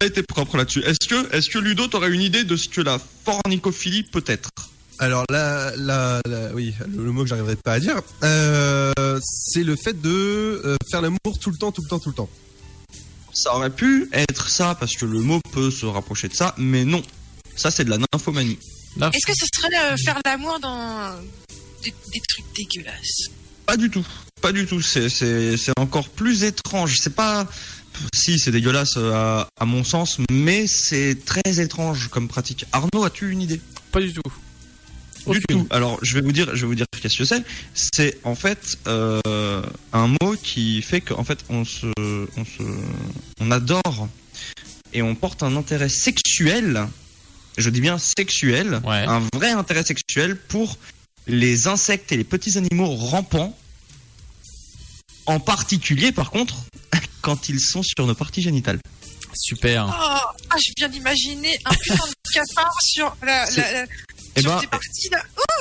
[0.00, 0.80] as été propre là-dessus.
[0.84, 4.50] Est-ce que, est-ce que Ludo t'aurais une idée de ce que la fornicophilie peut être?
[4.98, 9.62] Alors là, là, là, oui, le, le mot que j'arriverai pas à dire, euh, c'est
[9.62, 10.08] le fait de
[10.64, 12.30] euh, faire l'amour tout le temps, tout le temps, tout le temps.
[13.34, 16.86] Ça aurait pu être ça parce que le mot peut se rapprocher de ça, mais
[16.86, 17.02] non.
[17.56, 18.58] Ça, c'est de la nymphomanie.
[18.98, 21.12] Est-ce que ce serait euh, faire l'amour dans
[21.82, 23.28] des, des trucs dégueulasses?
[23.66, 24.06] Pas du tout.
[24.40, 24.80] Pas du tout.
[24.80, 26.96] C'est, c'est, c'est encore plus étrange.
[27.02, 27.46] C'est pas.
[28.14, 32.64] si, c'est dégueulasse euh, à, à mon sens, mais c'est très étrange comme pratique.
[32.72, 33.60] Arnaud, as-tu une idée?
[33.92, 34.22] Pas du tout.
[35.32, 35.66] Du tout.
[35.70, 37.42] Alors, je vais vous dire, je vais vous dire qu'est-ce que c'est.
[37.74, 39.62] C'est en fait euh,
[39.92, 41.86] un mot qui fait qu'en fait on se,
[42.36, 42.62] on se,
[43.40, 44.08] on adore
[44.92, 46.86] et on porte un intérêt sexuel.
[47.58, 50.76] Je dis bien sexuel, un vrai intérêt sexuel pour
[51.26, 53.56] les insectes et les petits animaux rampants.
[55.26, 56.54] En particulier, par contre,
[57.22, 58.78] quand ils sont sur nos parties génitales.
[59.34, 59.86] Super.
[59.88, 59.92] Oh,
[60.50, 63.86] ah, je viens d'imaginer un putain de cafard sur la, la, la-
[64.36, 64.60] Eh sur ben,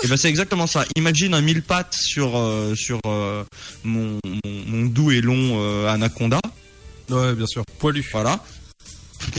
[0.04, 0.86] Et ben c'est exactement ça.
[0.96, 3.44] Imagine un mille pattes sur euh, sur euh,
[3.84, 6.40] mon, mon, mon doux et long euh, anaconda.
[7.10, 7.64] Ouais, bien sûr.
[7.80, 8.08] Poilu.
[8.12, 8.44] Voilà.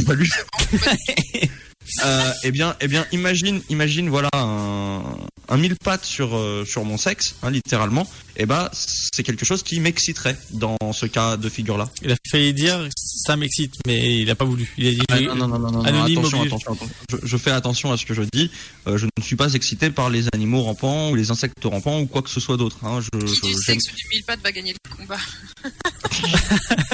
[0.04, 0.28] Poilu.
[2.04, 5.02] euh, eh bien, eh bien, imagine, imagine, voilà un,
[5.48, 8.08] un mille pattes sur euh, sur mon sexe, hein, littéralement.
[8.36, 11.88] Et ben, c'est quelque chose qui m'exciterait dans ce cas de figure là.
[12.02, 12.88] Il a failli dire
[13.27, 14.73] ça m'excite, mais il a pas voulu.
[14.78, 16.94] Il a dit Ah, non, non, non, non, non, anonyme attention, attention, attention.
[17.11, 18.51] Je, je fais attention à ce que je dis.
[18.86, 22.07] Euh, je ne suis pas excité par les animaux rampants ou les insectes rampants ou
[22.07, 22.78] quoi que ce soit d'autre.
[22.85, 23.01] Hein.
[23.01, 25.19] Je, Qui je- du sexe du mille pattes va gagner le combat.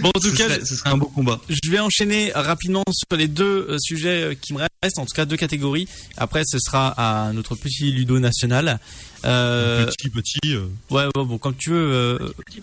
[0.00, 1.40] Bon, en tout ce cas, serait- ce serait un beau combat.
[1.48, 5.14] Je vais enchaîner rapidement sur les deux euh, sujets euh, qui me restent, en tout
[5.14, 5.86] cas deux catégories.
[6.16, 8.80] Après, ce sera à notre petit Ludo national.
[9.24, 10.38] Euh, Petit, petit.
[10.54, 10.66] euh.
[10.90, 11.76] Ouais, ouais, bon, comme tu veux.
[11.92, 12.18] euh,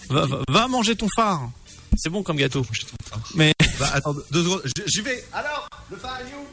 [0.10, 1.50] va, va- va manger ton phare.
[1.98, 2.66] C'est bon comme gâteau.
[3.36, 4.62] Mais Bah, attends, deux secondes.
[4.86, 5.24] J'y vais.
[5.34, 6.46] Alors, le phare est où?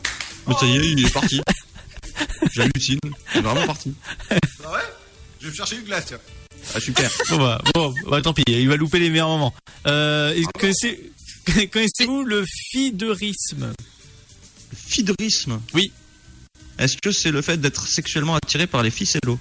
[0.49, 1.41] Mais ça y est, il est parti.
[2.53, 2.99] J'hallucine.
[3.35, 3.95] Il est vraiment parti.
[4.31, 4.35] Ah
[4.73, 4.81] ouais
[5.41, 6.19] Je vais me chercher une glace, tiens.
[6.75, 7.11] Ah, super.
[7.31, 9.55] bon, bah, bon, bah, tant pis, il va louper les meilleurs moments.
[9.87, 11.13] Euh, connaissez,
[11.73, 13.73] connaissez-vous le fiderisme
[14.71, 15.93] Le fiderisme Oui.
[16.79, 19.39] Est-ce que c'est le fait d'être sexuellement attiré par les ficellos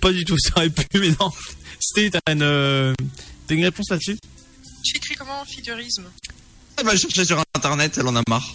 [0.00, 1.30] Pas du tout, ça aurait pu, mais non.
[1.80, 2.92] C'était t'as une, euh,
[3.46, 4.18] t'as une réponse là-dessus?
[4.84, 6.04] Tu écris comment fidurisme
[6.76, 8.54] Elle va chercher sur internet, elle en a marre.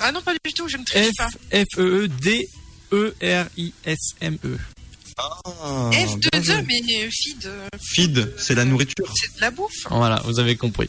[0.00, 1.28] Ah non, pas du tout, je ne triche F pas.
[1.52, 2.48] F E E D
[2.92, 4.56] E R I S M E.
[5.18, 6.62] Ah, bien F2E, joué.
[6.62, 7.50] mais feed,
[7.80, 9.12] Feed, c'est la nourriture.
[9.14, 9.86] c'est de la bouffe.
[9.90, 10.88] Voilà, vous avez compris.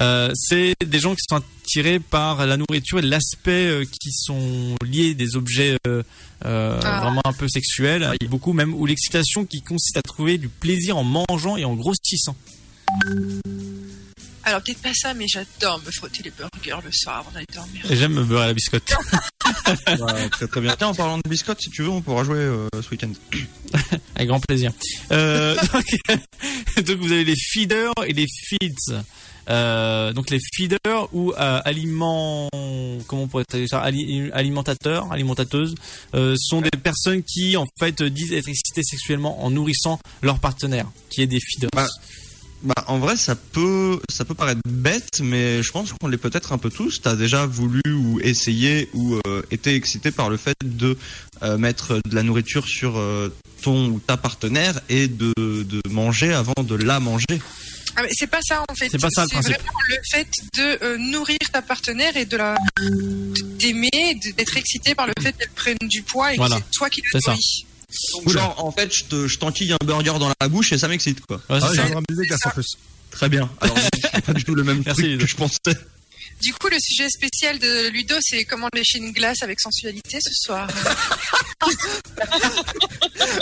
[0.00, 4.74] Euh, c'est des gens qui sont attirés par la nourriture et l'aspect euh, qui sont
[4.82, 6.02] liés des objets euh,
[6.46, 7.00] euh, Ah.
[7.02, 11.04] vraiment un peu sexuels, beaucoup même, ou l'excitation qui consiste à trouver du plaisir en
[11.04, 12.34] mangeant et en grossissant.
[14.44, 17.82] Alors peut-être pas ça, mais j'adore me frotter les burgers le soir avant d'aller dormir.
[17.90, 18.92] Et j'aime me beurrer la biscotte.
[19.86, 20.74] Ouais, très très bien.
[20.76, 23.10] Tiens, en parlant de biscottes, si tu veux, on pourra jouer euh, ce week-end.
[24.16, 24.72] Avec grand plaisir.
[25.12, 28.94] Euh, donc, donc vous avez les feeders et les feeds.
[29.48, 32.48] Euh, donc les feeders ou euh, aliments,
[33.06, 35.74] comment on pourrait dire ça, Ali- alimentateurs, alimentateuses,
[36.14, 40.86] euh, sont des personnes qui en fait disent être excitées sexuellement en nourrissant leur partenaire,
[41.10, 41.70] qui est des feeders.
[41.74, 41.86] Bah,
[42.62, 46.52] Bah, en vrai, ça peut, ça peut paraître bête, mais je pense qu'on l'est peut-être
[46.52, 47.00] un peu tous.
[47.00, 50.98] T'as déjà voulu ou essayé ou euh, été excité par le fait de
[51.42, 53.32] euh, mettre de la nourriture sur euh,
[53.62, 57.40] ton ou ta partenaire et de, de manger avant de la manger?
[57.96, 58.88] Ah, mais c'est pas ça en fait.
[58.90, 59.54] C'est pas ça, le principe.
[59.54, 62.56] vraiment le fait de euh, nourrir ta partenaire et de la
[63.58, 66.56] d'aimer, d'être excité par le fait qu'elle prenne du poids et Voilà.
[66.56, 67.30] que c'est toi qui ça.
[67.32, 67.66] nourris.
[68.14, 70.88] Donc, genre, en fait, je te- je t'enquille un burger dans la bouche et ça
[70.88, 71.36] m'excite, quoi.
[71.50, 71.96] Ouais, c'est Ah, ça.
[71.96, 72.02] en
[72.52, 72.66] plus.
[73.10, 73.50] Très bien.
[73.60, 73.76] Alors,
[74.14, 75.24] c'est pas du tout le même Merci, truc Ludo.
[75.24, 75.78] que je pensais.
[76.40, 80.30] Du coup, le sujet spécial de Ludo, c'est comment lécher une glace avec sensualité ce
[80.32, 80.68] soir.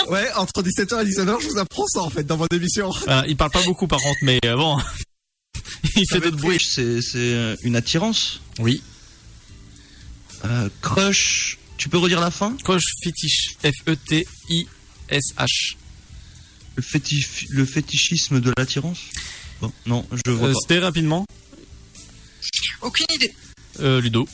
[0.09, 2.91] Ouais, entre 17h et 19h, je vous apprends ça en fait dans votre émission.
[3.05, 4.77] Voilà, il parle pas beaucoup par contre, mais euh, bon,
[5.97, 6.59] il fait d'autres bruits.
[6.61, 8.41] C'est c'est, euh, une attirance?
[8.59, 8.83] Oui.
[10.45, 11.58] Euh, crush.
[11.79, 12.57] Tu peux redire la fin?
[12.65, 13.55] Crush fétiche.
[13.65, 15.77] E F-E-T-I-S-H.
[16.77, 18.99] le, fétif- le fétichisme de l'attirance?
[19.61, 20.59] Bon, non, je vois Euh, pas.
[20.61, 21.25] C'était rapidement.
[22.83, 23.33] Aucune idée.
[23.81, 24.29] Euh, Ludo.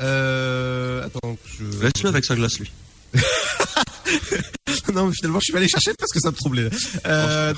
[0.00, 1.04] Euh.
[1.04, 1.64] Attends, je.
[1.82, 2.70] Laisse-le avec sa glace, lui.
[4.94, 6.70] non, mais finalement, je suis allé chercher parce que ça me troublait.
[7.06, 7.54] Euh.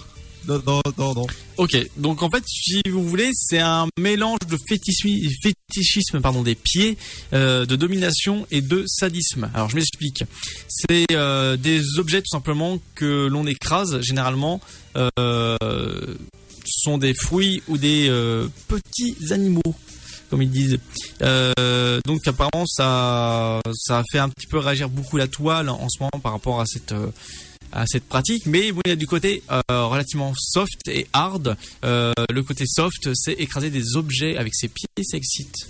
[0.49, 1.27] Non, non, non, non.
[1.57, 6.97] Ok, donc en fait, si vous voulez, c'est un mélange de fétichisme, pardon, des pieds,
[7.33, 9.51] euh, de domination et de sadisme.
[9.55, 10.25] Alors je m'explique.
[10.69, 14.61] C'est euh, des objets tout simplement que l'on écrase généralement.
[15.19, 15.57] Euh,
[16.65, 19.75] sont des fruits ou des euh, petits animaux,
[20.31, 20.79] comme ils disent.
[21.21, 25.99] Donc apparemment, ça, ça a fait un petit peu réagir beaucoup la toile en ce
[26.01, 26.95] moment par rapport à cette
[27.73, 31.57] à cette pratique, mais bon, il y a du côté euh, relativement soft et hard.
[31.85, 35.69] Euh, le côté soft, c'est écraser des objets avec ses pieds, ça excite.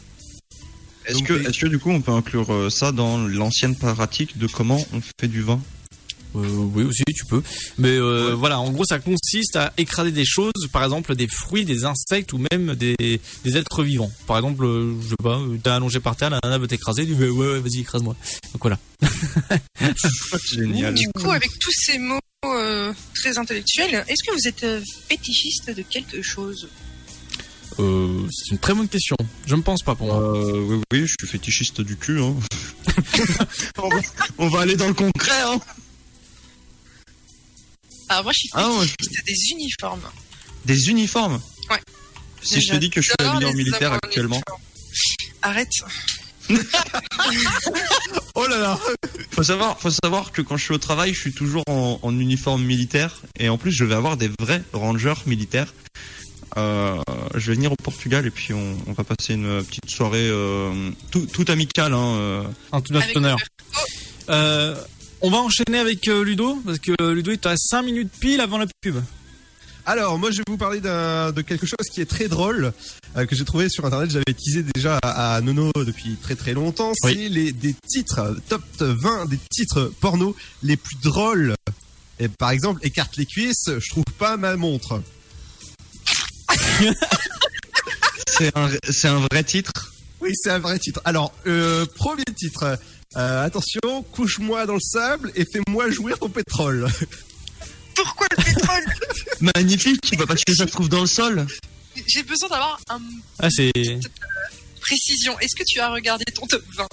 [1.06, 4.46] Est-ce que, est-ce que du coup on peut inclure euh, ça dans l'ancienne pratique de
[4.46, 5.60] comment on fait du vin?
[6.34, 7.42] Oui aussi tu peux.
[7.78, 11.64] Mais euh, voilà, en gros ça consiste à écraser des choses, par exemple des fruits,
[11.64, 12.96] des insectes ou même des,
[13.44, 14.10] des êtres vivants.
[14.26, 17.06] Par exemple, euh, je sais pas, euh, t'es allongé par terre, la nana veut t'écraser,
[17.06, 18.16] tu dis ouais, ouais vas-y écrase-moi.
[18.52, 18.78] Donc voilà.
[20.52, 20.94] Génial.
[20.94, 25.70] Du coup, avec tous ces mots euh, très intellectuels, est-ce que vous êtes euh, fétichiste
[25.70, 26.68] de quelque chose?
[27.78, 29.16] Euh, c'est une très bonne question.
[29.46, 30.20] Je ne pense pas pour moi.
[30.20, 32.20] Euh, oui, oui, je suis fétichiste du cul.
[32.20, 32.34] Hein.
[33.78, 34.00] on, va,
[34.38, 35.40] on va aller dans le concret.
[35.46, 35.58] Hein.
[38.12, 38.86] Alors moi, je suis Ah, ouais.
[39.26, 40.02] des uniformes.
[40.66, 41.40] Des uniformes.
[41.70, 41.80] Ouais.
[42.42, 44.42] Si je te dis que je suis habillé en militaire en actuellement.
[45.40, 45.70] Arrête.
[48.34, 48.78] Oh là là
[49.30, 52.18] Faut savoir, faut savoir que quand je suis au travail, je suis toujours en, en
[52.18, 55.72] uniforme militaire et en plus je vais avoir des vrais rangers militaires.
[56.56, 56.98] Euh,
[57.34, 60.90] je vais venir au Portugal et puis on, on va passer une petite soirée euh,
[61.10, 61.92] tout, tout amicale.
[61.94, 62.42] Hein, euh.
[62.72, 63.38] En tout notre honneur.
[64.28, 64.74] Euh,
[65.22, 68.10] on va enchaîner avec euh, Ludo parce que euh, Ludo il te reste 5 minutes
[68.20, 68.96] pile avant la pub.
[69.84, 72.72] Alors, moi, je vais vous parler de quelque chose qui est très drôle,
[73.16, 74.10] euh, que j'ai trouvé sur Internet.
[74.10, 76.92] J'avais teasé déjà à, à Nono depuis très très longtemps.
[77.02, 77.14] Oui.
[77.14, 81.56] C'est les, des titres, top 20 des titres porno les plus drôles.
[82.20, 85.02] Et par exemple, écarte les cuisses, je trouve pas ma montre.
[88.38, 89.92] C'est un, c'est un vrai titre?
[90.20, 91.00] Oui, c'est un vrai titre.
[91.04, 92.78] Alors, euh, premier titre.
[93.16, 96.88] Euh, attention, couche-moi dans le sable et fais-moi jouir ton pétrole.
[97.94, 98.84] Pourquoi le pétrole?
[99.54, 101.46] Magnifique, bah parce que ça se trouve dans le sol?
[102.06, 103.00] J'ai besoin d'avoir un
[103.38, 103.70] Ah c'est
[104.80, 105.38] précision.
[105.40, 106.86] Est-ce que tu as regardé ton top 20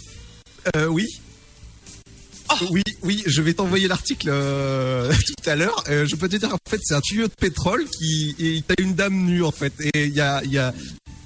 [0.75, 1.05] Euh, oui.
[2.71, 5.11] Oui, oui, je vais t'envoyer l'article euh,
[5.43, 5.83] tout à l'heure.
[5.89, 8.75] Euh, je peux te dire, en fait, c'est un tuyau de pétrole qui, et t'as
[8.81, 9.73] une dame nue, en fait.
[9.93, 10.73] Et il y a, il y a,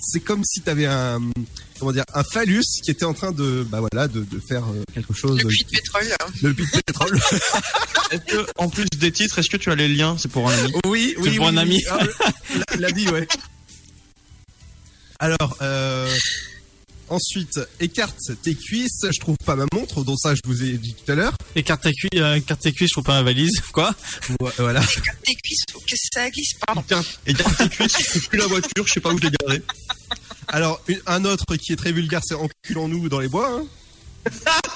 [0.02, 1.22] c'est comme si t'avais un,
[1.80, 4.84] comment dire, un phallus qui était en train de, bah voilà, de, de faire euh,
[4.94, 5.42] quelque chose.
[5.42, 6.08] Le puits de pétrole.
[6.08, 6.18] là.
[6.42, 7.20] Le puits de pétrole.
[8.12, 10.16] Est-ce que, en plus des titres, est-ce que tu as les liens?
[10.20, 10.74] C'est pour un ami.
[10.86, 11.76] oui, oui, C'est pour oui, un ami.
[11.78, 11.84] oui.
[11.90, 12.32] Ah,
[12.72, 13.28] la- L'ami, ouais.
[15.20, 16.14] Alors, euh,
[17.10, 19.06] ensuite, écarte tes cuisses.
[19.12, 21.34] Je trouve pas ma montre, dont ça je vous ai dit tout à l'heure.
[21.56, 23.60] écarte ta cuisse, euh, écarte tes cuisses, je trouve pas ma valise.
[23.72, 23.94] Quoi
[24.58, 24.82] Voilà.
[24.82, 26.84] Tes cuisses, faut que ça glisse, pardon.
[26.88, 27.34] Garde tes
[27.70, 29.62] cuisses, je trouve plus la voiture, je sais pas où je l'ai gardée.
[30.50, 33.50] Alors, une- un autre qui est très vulgaire, c'est enculons-nous dans les bois.
[33.52, 33.66] hein.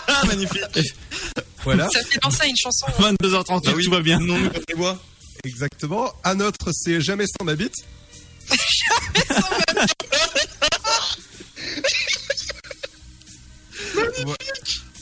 [0.09, 0.61] Ah, magnifique.
[1.63, 2.85] Voilà, Ça fait penser à une chanson.
[2.99, 4.19] 22h38, Bah oui, tout va bien.
[4.19, 5.01] Non, nous, dans les bois.
[5.43, 6.13] exactement.
[6.23, 7.75] Un autre, c'est jamais sans ma bite.
[9.29, 10.46] Vo-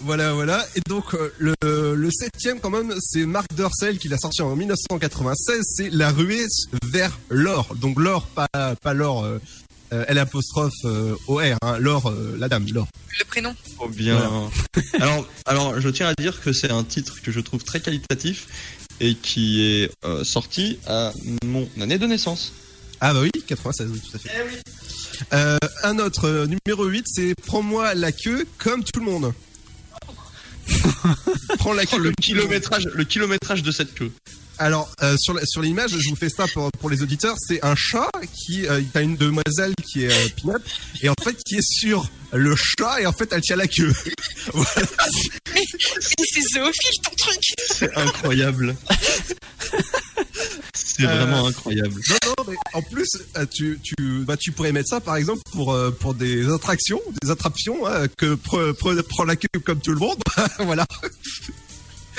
[0.02, 0.66] Voilà, voilà.
[0.76, 1.56] Et donc, euh, le,
[1.96, 5.62] le septième, quand même, c'est Marc Dorcel qui l'a sorti en 1996.
[5.64, 6.46] C'est La ruée
[6.86, 7.76] vers l'or.
[7.76, 8.48] Donc, l'or, pas,
[8.82, 9.40] pas l'or, euh,
[9.94, 12.88] euh, L apostrophe euh, OR, hein, l'or, euh, la dame, l'or.
[13.20, 13.56] Le prénom.
[13.76, 14.50] Trop bien.
[15.00, 18.48] alors, alors, je tiens à dire que c'est un titre que je trouve très qualitatif
[19.00, 21.12] et qui est euh, sorti à
[21.44, 22.54] mon année de naissance.
[23.02, 24.30] Ah bah oui, 96, oui, tout à fait.
[25.34, 29.34] Euh, un autre, euh, numéro 8, c'est Prends-moi la queue comme tout le monde.
[31.60, 34.12] Prends la queue Oh, le kilométrage, le kilométrage de cette queue.
[34.58, 37.76] Alors, euh, sur, sur l'image, je vous fais ça pour, pour les auditeurs, c'est un
[37.76, 38.66] chat qui...
[38.68, 40.62] Euh, T'as une demoiselle qui est euh, pin-up,
[41.02, 43.94] et en fait qui est sur le chat, et en fait elle tient la queue.
[44.54, 44.88] Voilà.
[45.54, 47.40] Mais, mais c'est zoophile ton truc.
[47.74, 48.76] C'est incroyable.
[50.74, 52.00] C'est Euh, vraiment incroyable.
[52.10, 53.08] Non, non, mais en plus,
[53.38, 53.96] euh, tu, tu,
[54.26, 58.36] bah, tu pourrais mettre ça, par exemple, pour, pour des attractions, des attractions, hein, que
[58.36, 60.22] pre- pre- prends la queue comme tout le monde.
[60.60, 60.86] voilà.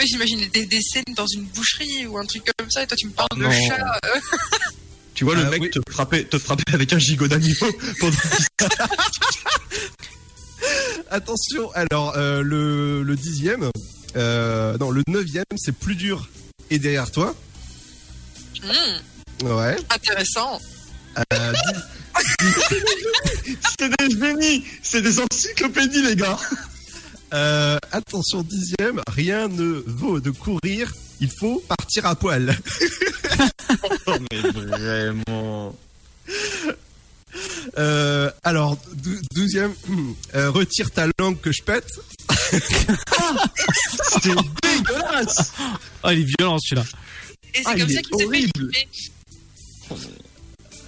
[0.04, 3.06] J'imagine des, des scènes dans une boucherie ou un truc comme ça, et toi tu
[3.06, 4.00] me parles de chat.
[5.14, 5.70] Tu vois le Ah, mec oui.
[5.70, 8.16] te frapper, te frapper avec un gigot d'animaux pendant
[11.10, 13.70] Attention, alors euh, le, le dixième,
[14.16, 16.28] euh, non, le neuvième, c'est plus dur
[16.70, 17.34] et derrière toi.
[18.62, 19.76] Hmm, Ouais.
[19.90, 20.60] intéressant.
[21.32, 21.52] Euh,
[23.78, 26.38] C'est des génies, c'est des encyclopédies les gars.
[27.34, 32.56] Euh, attention, dixième, rien ne vaut de courir, il faut partir à poil.
[34.08, 35.76] Oh mais vraiment.
[37.76, 39.74] Euh, alors, dou- douzième,
[40.34, 41.88] euh, retire ta langue que je pète.
[44.22, 45.52] C'est dégueulasse.
[46.02, 46.86] Ah, il est violent celui-là.
[47.52, 48.88] Et c'est Ah, comme il ça est qu'il s'est fait.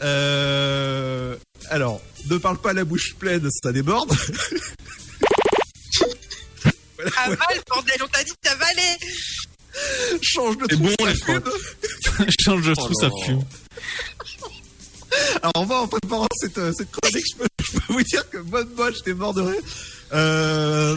[0.02, 1.36] Euh,
[1.70, 2.01] alors,
[2.31, 4.12] ne parle pas la bouche pleine, ça déborde.
[7.16, 8.99] Avale, bordel, on t'a dit d'avaler.
[10.23, 11.43] Change de trou, bon, ça fume.
[12.45, 13.45] Change de Oh trou, ça fume.
[15.43, 18.29] Alors, on va en préparant cette, euh, cette chronique, je peux, je peux vous dire
[18.29, 19.62] que bonne moi, j'étais mort de rire.
[20.12, 20.97] Euh,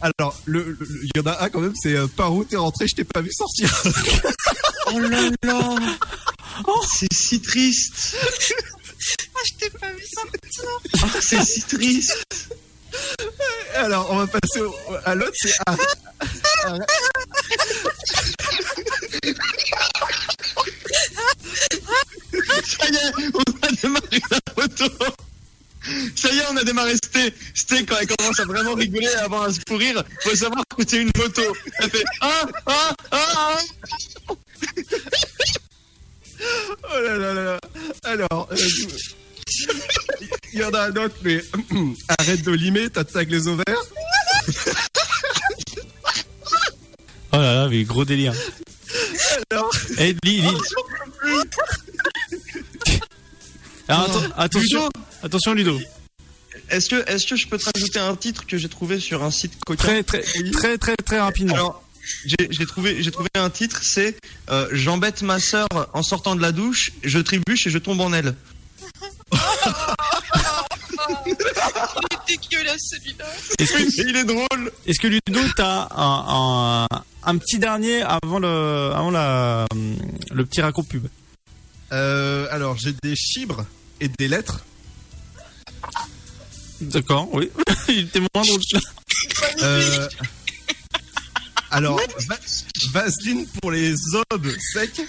[0.00, 2.86] Alors, le, il y en a un quand même, c'est euh, par où t'es rentré,
[2.86, 3.82] je t'ai pas vu sortir.
[4.86, 5.76] Oh là là
[6.98, 8.14] C'est si triste
[9.34, 11.00] Ah, je t'ai pas vu sortir.
[11.02, 12.54] Ah, C'est si triste
[13.76, 15.76] Alors, on va passer au- à l'autre, c'est Ar-
[16.64, 16.78] Ar-
[22.64, 24.84] Ça y est, on a démarré la photo
[26.16, 26.94] ça y est, on a démarré.
[26.94, 30.02] C'était, c'était quand elle commence à vraiment rigoler avant à se pourrir.
[30.22, 31.42] Faut savoir que c'est une moto.
[31.80, 33.18] Elle fait ah ah ah.
[33.50, 33.58] ah.
[36.84, 37.58] Oh là là là là.
[38.04, 38.56] Alors, euh,
[40.52, 41.42] il y en a un autre, mais
[42.18, 43.64] arrête de limer, t'as tag les ovaires.
[47.32, 48.32] Oh là là, mais gros délire.
[49.50, 49.68] Alors,
[49.98, 50.40] Eh, lis.
[53.88, 54.90] Alors, atten- attention, Ludo
[55.24, 55.80] attention Ludo.
[56.70, 59.32] Est-ce que, est-ce que je peux te rajouter un titre que j'ai trouvé sur un
[59.32, 60.22] site coquin Très très
[60.52, 61.54] très très très rapidement.
[61.54, 61.82] Alors,
[62.24, 64.16] j'ai trouvé, j'ai trouvé un titre, c'est
[64.50, 68.12] euh, J'embête ma sœur en sortant de la douche, je trébuche et je tombe en
[68.12, 68.36] elle.
[71.66, 73.24] Il est dégueulasse celui-là.
[73.58, 74.72] Est-ce que, il est drôle.
[74.86, 80.60] est-ce que Ludo, t'as un, un, un petit dernier avant le avant la le petit
[80.60, 81.06] raccourci pub?
[81.92, 83.64] Euh, alors j'ai des chibres
[84.00, 84.64] et des lettres.
[86.80, 87.50] D'accord, oui.
[87.88, 88.60] Il était moins drôle.
[89.62, 90.08] Euh,
[91.70, 92.38] alors, va-
[92.92, 93.94] Vaseline pour les
[94.32, 95.00] obes secs.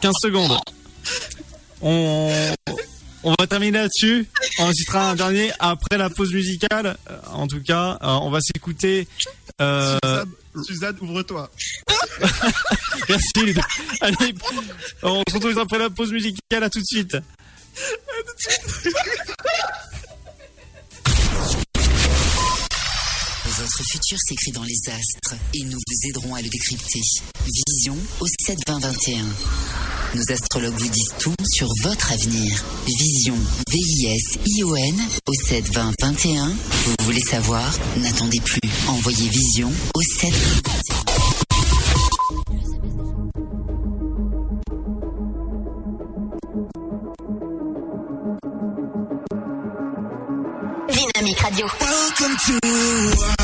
[0.00, 0.58] 15 secondes.
[1.80, 2.54] On,
[3.24, 4.26] on va terminer là-dessus.
[4.58, 6.96] On citera un dernier après la pause musicale.
[7.10, 9.06] Euh, En tout cas, euh, on va s'écouter.
[9.60, 10.32] Euh, Suzanne,
[10.64, 11.50] Suzanne, ouvre-toi.
[13.08, 13.54] merci.
[14.00, 14.34] Allez,
[15.02, 16.62] on se retrouve après la pause musicale.
[16.62, 17.16] À tout de suite.
[23.64, 27.00] Votre futur s'écrit dans les astres et nous vous aiderons à le décrypter.
[27.46, 29.24] Vision au 7 20 21.
[30.16, 32.62] Nos astrologues vous disent tout sur votre avenir.
[32.86, 33.38] Vision,
[33.70, 36.48] V-I-S-I-O-N au 7 20 21.
[36.48, 37.72] Vous voulez savoir?
[37.96, 38.60] N'attendez plus.
[38.86, 41.04] Envoyez Vision au 7 20 21.
[50.92, 51.66] Dynamique Radio.
[51.80, 53.43] Welcome to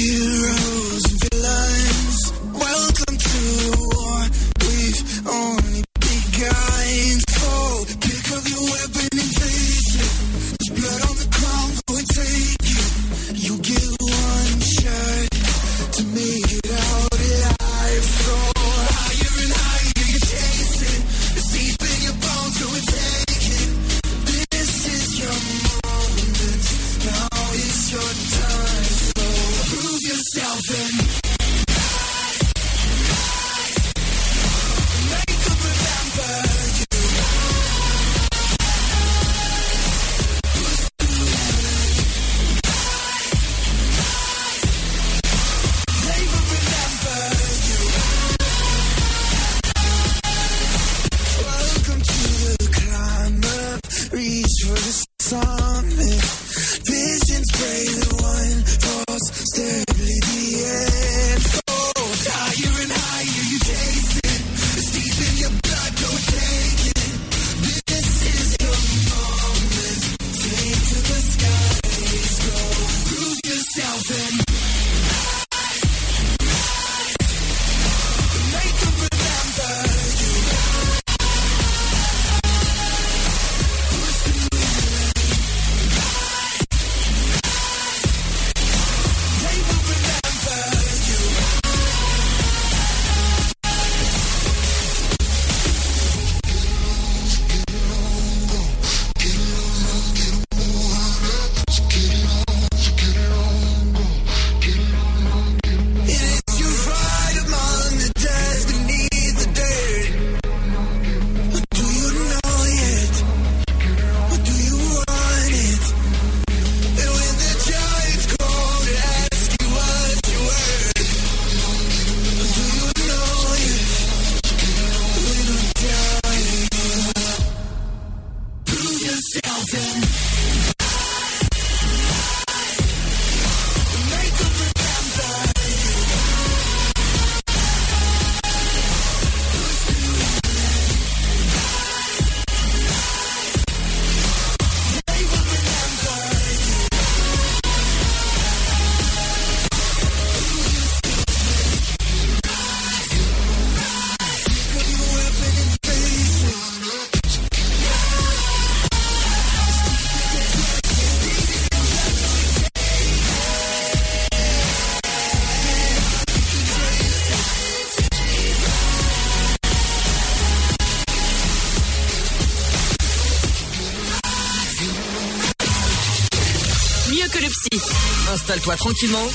[178.61, 179.27] Installe-toi tranquillement.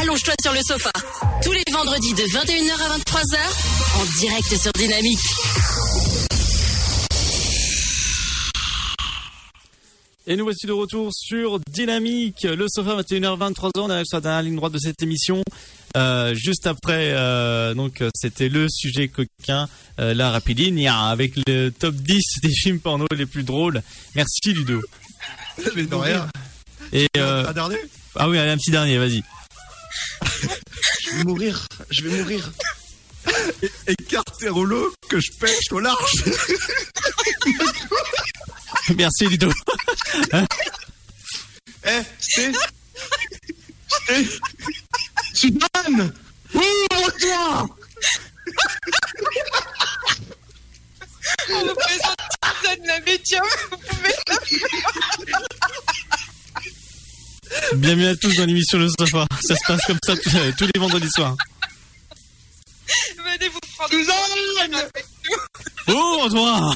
[0.00, 0.90] Allonge-toi sur le sofa.
[1.42, 5.18] Tous les vendredis de 21h à 23h, en direct sur Dynamique.
[10.26, 14.20] Et nous voici de retour sur Dynamique, le sofa 21h 23h, on est sur la
[14.22, 15.42] dernière ligne droite de cette émission.
[15.96, 19.68] Euh, juste après, euh, donc euh, c'était le sujet coquin,
[19.98, 23.82] euh, la rapidine, avec le top 10 des films porno les plus drôles.
[24.14, 24.80] Merci Ludo.
[25.76, 26.28] Mais de rien.
[26.92, 27.44] Et euh,
[28.16, 29.22] ah oui, allez, un petit dernier, vas-y.
[31.04, 31.66] Je vais mourir.
[31.90, 32.52] Je vais mourir.
[33.86, 36.24] Écarte au lot que je pêche au large.
[38.96, 39.50] Merci Ludo.
[41.84, 42.52] Eh, Sté
[43.88, 44.28] Sté
[45.34, 46.14] Suzanne
[46.54, 47.68] Ouvre-toi
[51.50, 53.46] On vous présente Suzanne la médium.
[53.70, 54.14] Vous pouvez
[57.74, 59.26] Bienvenue à tous dans l'émission Le Sofa.
[59.46, 61.36] Ça se passe comme ça tous, tous les vendredis soirs.
[63.18, 63.90] venez vous prendre.
[63.90, 65.94] Suzanne avec nous.
[65.94, 66.74] Oh, toi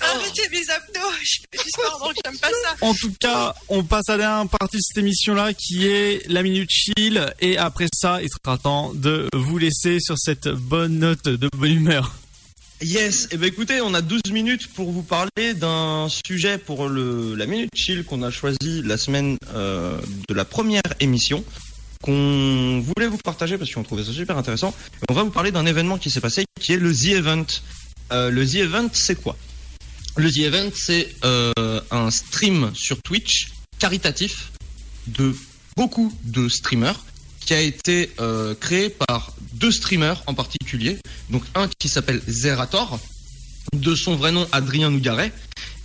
[0.00, 1.12] Arrêtez mes abdos.
[1.22, 2.76] Je fais du sport donc j'aime pas ça.
[2.80, 6.42] En tout cas, on passe à la dernière partie de cette émission-là qui est la
[6.42, 7.32] minute chill.
[7.40, 11.72] Et après ça, il sera temps de vous laisser sur cette bonne note de bonne
[11.72, 12.14] humeur.
[12.82, 17.36] Yes, et ben écoutez, on a 12 minutes pour vous parler d'un sujet pour le,
[17.36, 21.44] la Minute Chill qu'on a choisi la semaine euh, de la première émission,
[22.02, 24.74] qu'on voulait vous partager parce qu'on trouvait ça super intéressant.
[25.08, 27.46] On va vous parler d'un événement qui s'est passé qui est le The Event.
[28.10, 29.36] Euh, le The Event, c'est quoi?
[30.16, 34.50] Le The Event, c'est euh, un stream sur Twitch caritatif
[35.06, 35.36] de
[35.76, 36.98] beaucoup de streamers
[37.44, 40.98] qui a été euh, créé par deux streamers en particulier.
[41.30, 42.98] Donc un qui s'appelle Zerator,
[43.72, 45.32] de son vrai nom Adrien Nougaret,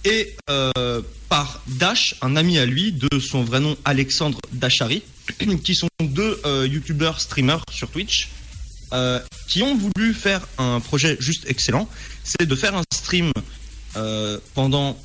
[0.06, 5.04] et euh, par Dash, un ami à lui, de son vrai nom Alexandre Dachary,
[5.64, 8.30] qui sont deux euh, youtubeurs streamers sur Twitch,
[9.50, 11.90] qui ont voulu faire un projet juste excellent,
[12.24, 13.34] c'est de faire un stream
[14.54, 14.98] pendant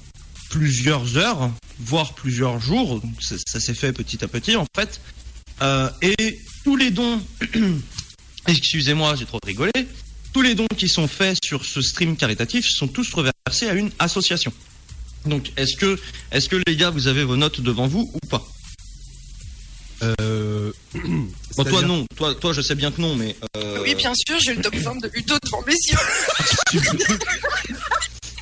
[0.51, 1.51] plusieurs heures,
[1.81, 3.03] voire plusieurs jours.
[3.21, 5.01] Ça s'est fait petit à petit en fait.
[5.63, 7.23] Euh, et tous les dons,
[8.49, 9.73] excusez-moi, j'ai trop rigolé,
[10.33, 13.91] tous les dons qui sont faits sur ce stream caritatif sont tous reversés à une
[13.99, 14.53] association.
[15.27, 15.99] Donc, est-ce que,
[16.33, 18.45] est-ce que les gars, vous avez vos notes devant vous ou pas?
[20.03, 20.73] Euh...
[21.55, 24.39] Bon, toi non, toi, toi, je sais bien que non, mais euh, Oui, bien sûr,
[24.41, 26.79] j'ai le top 20 de Udo devant mes yeux.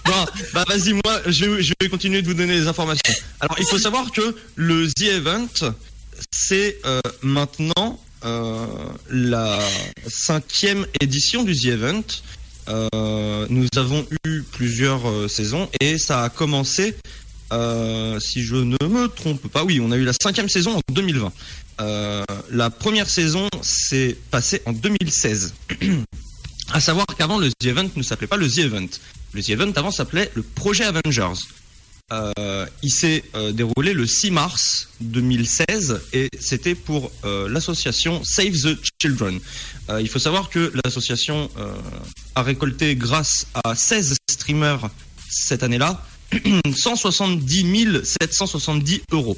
[0.05, 3.15] Bon, bah vas-y, moi, je vais, je vais continuer de vous donner les informations.
[3.39, 5.73] Alors, il faut savoir que le The Event,
[6.31, 8.67] c'est euh, maintenant euh,
[9.11, 9.59] la
[10.07, 12.05] cinquième édition du The Event.
[12.69, 16.95] Euh, nous avons eu plusieurs saisons et ça a commencé,
[17.51, 21.33] si je ne me trompe pas, oui, on a eu la cinquième saison en 2020.
[21.81, 25.55] Euh, la première saison s'est passée en 2016.
[26.73, 28.87] À savoir qu'avant le The Event ne s'appelait pas le The Event.
[29.33, 31.41] Le The Event avant s'appelait le Projet Avengers.
[32.13, 38.53] Euh, il s'est euh, déroulé le 6 mars 2016 et c'était pour euh, l'association Save
[38.53, 39.39] the Children.
[40.01, 41.51] Il faut savoir que l'association
[42.37, 44.89] a récolté grâce à 16 streamers
[45.29, 46.07] cette année-là
[46.77, 49.37] 170 770 euros.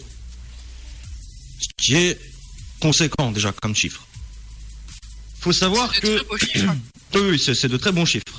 [1.58, 2.20] Ce qui est
[2.80, 4.06] conséquent déjà comme chiffre.
[5.40, 6.22] faut savoir que
[7.14, 8.38] oui, c'est de très bons chiffres.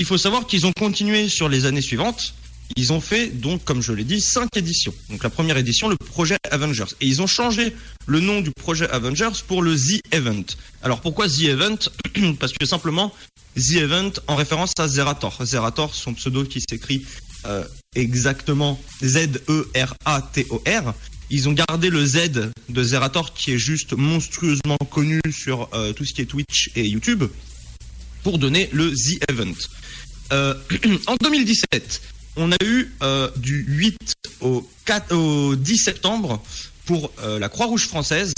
[0.00, 2.34] Il faut savoir qu'ils ont continué sur les années suivantes.
[2.76, 4.94] Ils ont fait donc, comme je l'ai dit, cinq éditions.
[5.10, 6.86] Donc la première édition, le projet Avengers.
[7.00, 7.74] Et ils ont changé
[8.06, 10.44] le nom du projet Avengers pour le The Event.
[10.82, 11.78] Alors pourquoi The Event
[12.40, 13.14] Parce que simplement,
[13.56, 15.44] The Event en référence à Zerator.
[15.44, 17.04] Zerator, son pseudo qui s'écrit
[17.46, 17.64] euh,
[17.94, 20.94] exactement Z-E-R-A-T-O-R.
[21.30, 26.04] Ils ont gardé le Z de Zerator qui est juste monstrueusement connu sur euh, tout
[26.04, 27.24] ce qui est Twitch et YouTube
[28.22, 29.54] pour donner le The Event.
[30.32, 30.54] Euh,
[31.06, 32.02] en 2017,
[32.36, 36.42] on a eu euh, du 8 au, 4, au 10 septembre
[36.86, 38.34] pour euh, la Croix-Rouge française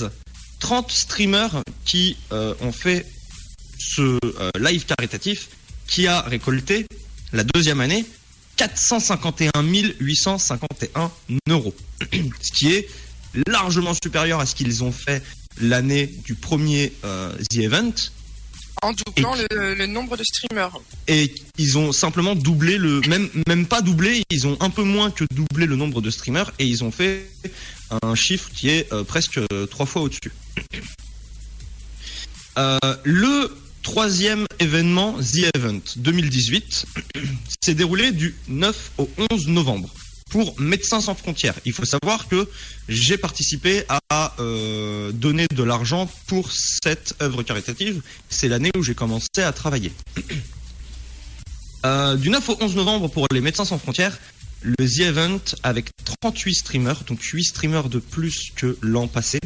[0.60, 3.06] 30 streamers qui euh, ont fait
[3.78, 4.18] ce
[4.58, 5.48] live caritatif
[5.86, 6.86] qui a récolté
[7.32, 8.04] la deuxième année
[8.56, 9.50] 451
[10.00, 11.10] 851
[11.50, 11.74] euros.
[12.40, 12.88] ce qui est
[13.46, 15.22] largement supérieur à ce qu'ils ont fait
[15.60, 17.92] l'année du premier The Event.
[18.84, 20.78] En doublant le, le nombre de streamers.
[21.08, 25.10] Et ils ont simplement doublé le, même, même pas doublé, ils ont un peu moins
[25.10, 27.26] que doublé le nombre de streamers et ils ont fait
[28.02, 30.32] un chiffre qui est euh, presque euh, trois fois au-dessus.
[32.58, 36.86] Euh, le troisième événement, The Event 2018,
[37.60, 39.90] s'est déroulé du 9 au 11 novembre.
[40.30, 41.54] Pour Médecins sans frontières.
[41.64, 42.48] Il faut savoir que
[42.88, 48.02] j'ai participé à euh, donner de l'argent pour cette œuvre caritative.
[48.28, 49.92] C'est l'année où j'ai commencé à travailler.
[51.84, 54.18] Euh, du 9 au 11 novembre pour les Médecins sans frontières,
[54.62, 59.38] le The Event avec 38 streamers, donc 8 streamers de plus que l'an passé,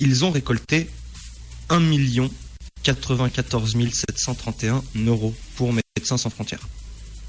[0.00, 0.90] ils ont récolté
[1.68, 2.28] 1 million
[2.82, 6.66] 94 731 euros pour Médecins sans frontières.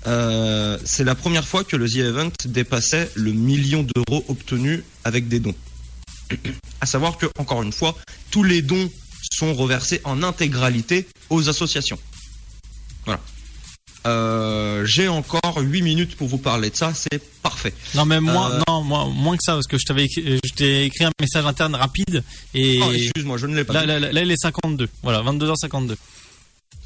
[0.08, 5.28] Euh, c'est la première fois que le The Event dépassait le million d'euros obtenus avec
[5.28, 5.56] des dons.
[6.80, 7.96] à savoir que, encore une fois,
[8.32, 8.90] tous les dons
[9.34, 12.00] sont reversés en intégralité aux associations.
[13.06, 13.20] Voilà.
[14.08, 17.74] Euh, J'ai encore 8 minutes pour vous parler de ça, c'est parfait.
[17.94, 20.54] Non, mais moins, Euh, non, moins, moins que ça, parce que je t'avais écrit, je
[20.54, 22.24] t'ai écrit un message interne rapide
[22.56, 22.80] et.
[22.82, 24.90] Oh, excuse-moi, je ne l'ai pas là, il est 52.
[25.04, 25.96] Voilà, 22h52.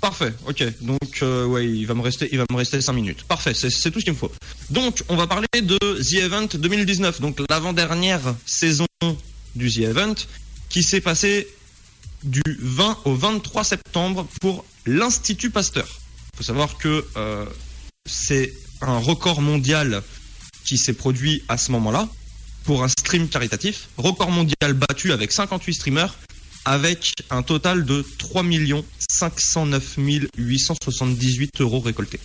[0.05, 0.63] Parfait, ok.
[0.81, 3.23] Donc, euh, ouais, il va me rester, il va me rester 5 minutes.
[3.23, 4.31] Parfait, c'est tout ce qu'il me faut.
[4.69, 8.85] Donc, on va parler de The Event 2019, donc l'avant-dernière saison
[9.55, 10.13] du The Event,
[10.69, 11.47] qui s'est passée
[12.21, 15.87] du 20 au 23 septembre pour l'Institut Pasteur.
[15.87, 17.47] Il faut savoir que euh,
[18.07, 20.03] c'est un record mondial
[20.65, 22.07] qui s'est produit à ce moment-là
[22.63, 23.89] pour un stream caritatif.
[23.97, 26.15] Record mondial battu avec 58 streamers
[26.65, 28.43] avec un total de 3
[29.09, 29.97] 509
[30.37, 32.19] 878 euros récoltés.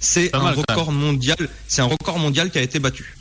[0.00, 3.16] C'est un record mondial, c'est un record mondial qui a été battu.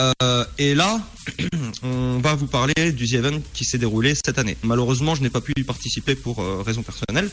[0.00, 1.00] Euh, et là,
[1.82, 4.56] on va vous parler du The Event qui s'est déroulé cette année.
[4.62, 7.30] Malheureusement, je n'ai pas pu y participer pour euh, raisons personnelles.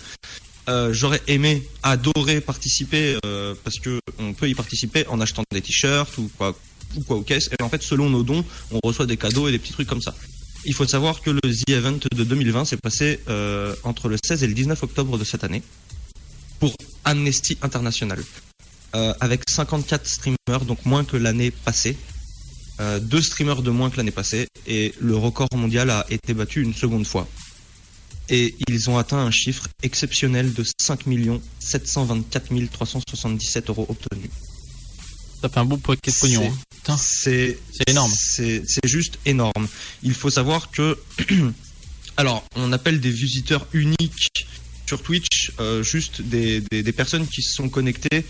[0.68, 3.18] Euh, J'aurais aimé, adoré participer
[3.64, 6.56] parce que on peut y participer en achetant des t-shirts ou quoi
[6.96, 7.50] ou quoi aux caisses.
[7.58, 10.02] Et en fait, selon nos dons, on reçoit des cadeaux et des petits trucs comme
[10.02, 10.14] ça.
[10.66, 14.44] Il faut savoir que le The Event de 2020 s'est passé euh, entre le 16
[14.44, 15.64] et le 19 octobre de cette année
[16.60, 16.74] pour
[17.06, 18.22] Amnesty International,
[18.96, 21.96] euh, avec 54 streamers, donc moins que l'année passée.
[22.82, 26.62] Euh, deux streamers de moins que l'année passée et le record mondial a été battu
[26.62, 27.28] une seconde fois.
[28.30, 31.04] Et ils ont atteint un chiffre exceptionnel de 5
[31.60, 34.30] 724 377 euros obtenus.
[35.42, 36.46] Ça fait un beau paquet de pognon.
[36.48, 36.58] hein.
[36.76, 36.98] Putain.
[36.98, 37.58] C'est
[37.88, 38.12] énorme.
[38.16, 39.68] C'est c'est juste énorme.
[40.04, 40.98] Il faut savoir que,
[42.18, 44.48] alors, on appelle des visiteurs uniques
[44.86, 48.26] sur Twitch euh, juste des, des, des personnes qui se sont connectées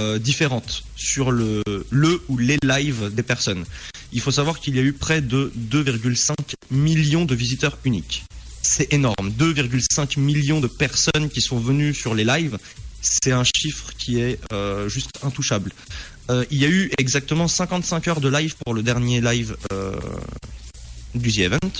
[0.00, 3.64] euh, différentes sur le, le ou les lives des personnes.
[4.12, 6.34] Il faut savoir qu'il y a eu près de 2,5
[6.70, 8.24] millions de visiteurs uniques.
[8.62, 9.30] C'est énorme.
[9.38, 12.58] 2,5 millions de personnes qui sont venues sur les lives.
[13.02, 15.72] C'est un chiffre qui est euh, juste intouchable.
[16.30, 19.96] Euh, il y a eu exactement 55 heures de live pour le dernier live euh,
[21.14, 21.72] du The Event.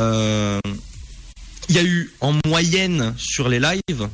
[0.00, 0.60] Euh,
[1.68, 4.08] il y a eu en moyenne sur les lives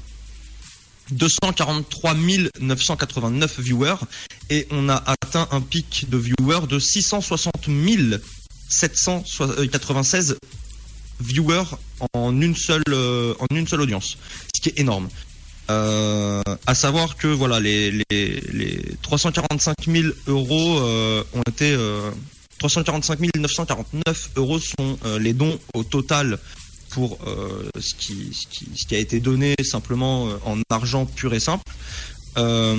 [1.11, 2.15] 243
[2.61, 3.97] 989 viewers
[4.49, 7.69] et on a atteint un pic de viewers de 660
[8.69, 10.39] 796
[11.21, 11.65] viewers
[12.15, 12.83] en une seule
[13.39, 14.17] en une seule audience,
[14.55, 15.09] ce qui est énorme.
[15.73, 22.11] Euh, à savoir que voilà les, les, les 345 000 euros euh, ont été euh,
[22.59, 26.39] 345 949 euros sont euh, les dons au total
[26.91, 31.07] pour euh, ce, qui, ce, qui, ce qui a été donné simplement euh, en argent
[31.07, 31.65] pur et simple.
[32.37, 32.77] Euh,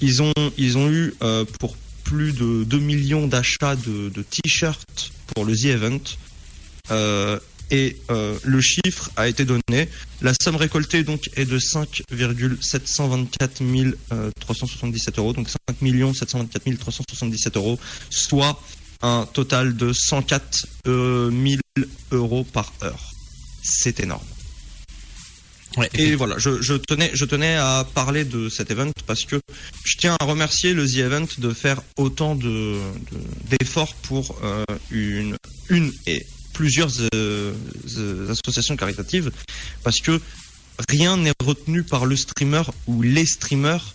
[0.00, 5.12] ils ont ils ont eu euh, pour plus de 2 millions d'achats de, de t-shirts
[5.34, 6.00] pour le The Event.
[7.72, 9.88] Euh, et euh, le chiffre a été donné.
[10.22, 13.62] La somme récoltée donc est de 5,724
[14.40, 15.58] 377 euros, donc 5
[16.14, 17.78] 724 377 euros,
[18.10, 18.60] soit
[19.02, 21.60] un total de 104 euh, 000
[22.12, 23.12] euros par heure.
[23.62, 24.24] C'est énorme.
[25.76, 29.40] Ouais, Et voilà, je, je, tenais, je tenais à parler de cet event parce que
[29.84, 32.76] je tiens à remercier le The Event de faire autant de,
[33.12, 35.36] de- d'efforts pour euh, une,
[35.68, 36.26] une et
[36.60, 37.54] plusieurs euh,
[37.96, 39.32] euh, associations caritatives
[39.82, 40.20] parce que
[40.90, 43.94] rien n'est retenu par le streamer ou les streamers,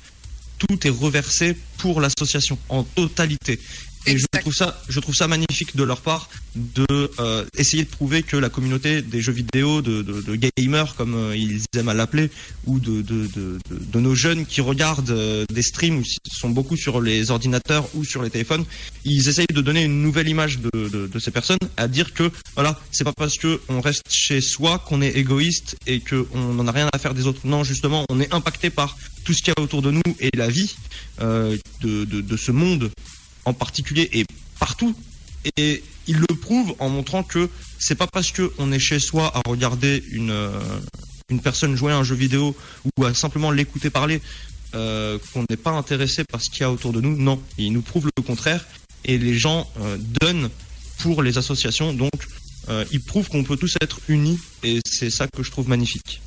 [0.57, 3.59] tout est reversé pour l'association en totalité.
[4.07, 6.85] Et je trouve ça, je trouve ça magnifique de leur part de
[7.19, 11.15] euh, essayer de prouver que la communauté des jeux vidéo, de, de, de gamers comme
[11.15, 12.29] euh, ils aiment à l'appeler,
[12.65, 16.49] ou de, de, de, de- de nos jeunes qui regardent euh, des streams, ou sont
[16.49, 18.63] beaucoup sur les ordinateurs ou sur les téléphones,
[19.05, 22.29] ils essayent de donner une nouvelle image de, de, de ces personnes, à dire que
[22.53, 26.67] voilà, c'est pas parce que on reste chez soi qu'on est égoïste et qu'on n'en
[26.67, 27.41] a rien à faire des autres.
[27.43, 30.29] Non, justement, on est impacté par tout ce qu'il y a autour de nous et
[30.35, 30.75] la vie
[31.21, 32.91] euh, de, de, de ce monde
[33.45, 34.25] en particulier et
[34.59, 34.95] partout.
[35.57, 37.49] Et il le prouve en montrant que
[37.79, 40.59] c'est pas parce que on est chez soi à regarder une, euh,
[41.29, 42.55] une personne jouer à un jeu vidéo
[42.97, 44.21] ou à simplement l'écouter parler
[44.73, 47.15] euh, qu'on n'est pas intéressé par ce qu'il y a autour de nous.
[47.15, 48.65] Non, il nous prouve le contraire.
[49.03, 50.49] Et les gens euh, donnent
[50.99, 52.11] pour les associations, donc
[52.91, 54.39] ils prouvent qu'on peut tous être unis.
[54.63, 56.19] Et c'est ça que je trouve magnifique.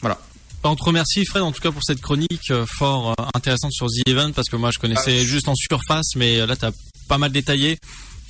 [0.00, 0.20] Voilà.
[0.64, 3.72] Bah, On te remercie Fred en tout cas pour cette chronique euh, fort euh, intéressante
[3.72, 6.56] sur The Event parce que moi je connaissais Ah, juste en surface mais euh, là
[6.56, 6.72] tu as
[7.06, 7.78] pas mal détaillé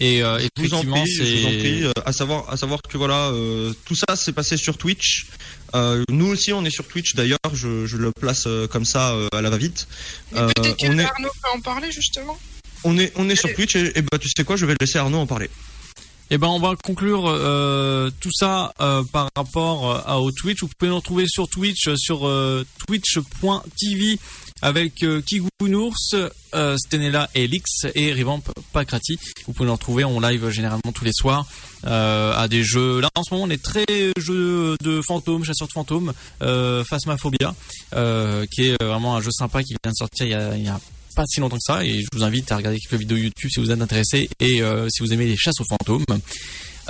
[0.01, 3.95] et euh, Je vous en effectivement c'est à savoir, à savoir que voilà, euh, tout
[3.95, 5.27] ça s'est passé sur Twitch.
[5.77, 7.15] Euh, nous aussi, on est sur Twitch.
[7.15, 9.87] D'ailleurs, je, je le place euh, comme ça euh, à la va-vite.
[10.35, 12.37] Euh, Peut-être que on est, Arnaud peut en parler justement.
[12.83, 14.99] on est, on est sur Twitch et, et bah, tu sais quoi, je vais laisser
[14.99, 15.49] Arnaud en parler.
[16.31, 20.63] Eh ben, on va conclure euh, tout ça euh, par rapport euh, à, au Twitch.
[20.63, 24.19] Vous pouvez nous retrouver sur Twitch, sur euh, twitch.tv
[24.63, 26.15] avec Kigounours,
[26.77, 28.41] Stenella et Lix et Rivamp
[28.73, 29.19] Pakrati.
[29.47, 31.47] Vous pouvez nous retrouver en live généralement tous les soirs
[31.83, 33.01] à des jeux.
[33.01, 33.85] Là, en ce moment, on est très
[34.17, 37.55] jeu de fantômes, chasseurs de fantômes, Phasmophobia,
[37.95, 40.65] euh, qui est vraiment un jeu sympa qui vient de sortir il y a, il
[40.65, 40.81] y a
[41.15, 43.61] pas si longtemps que ça et je vous invite à regarder quelques vidéos YouTube si
[43.61, 46.05] vous êtes intéressé et euh, si vous aimez les chasses aux fantômes.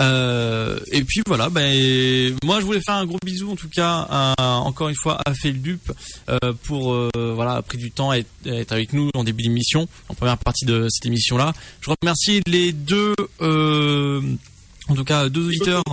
[0.01, 4.09] Euh, et puis voilà, ben moi je voulais faire un gros bisou en tout cas
[4.11, 5.93] à- encore une fois à Feldup
[6.29, 9.45] euh, pour euh, voilà pris du temps à être, à être avec nous en début
[9.45, 11.53] d'émission, en première partie de cette émission là.
[11.81, 15.85] Je remercie les deux en tout cas deux auditeurs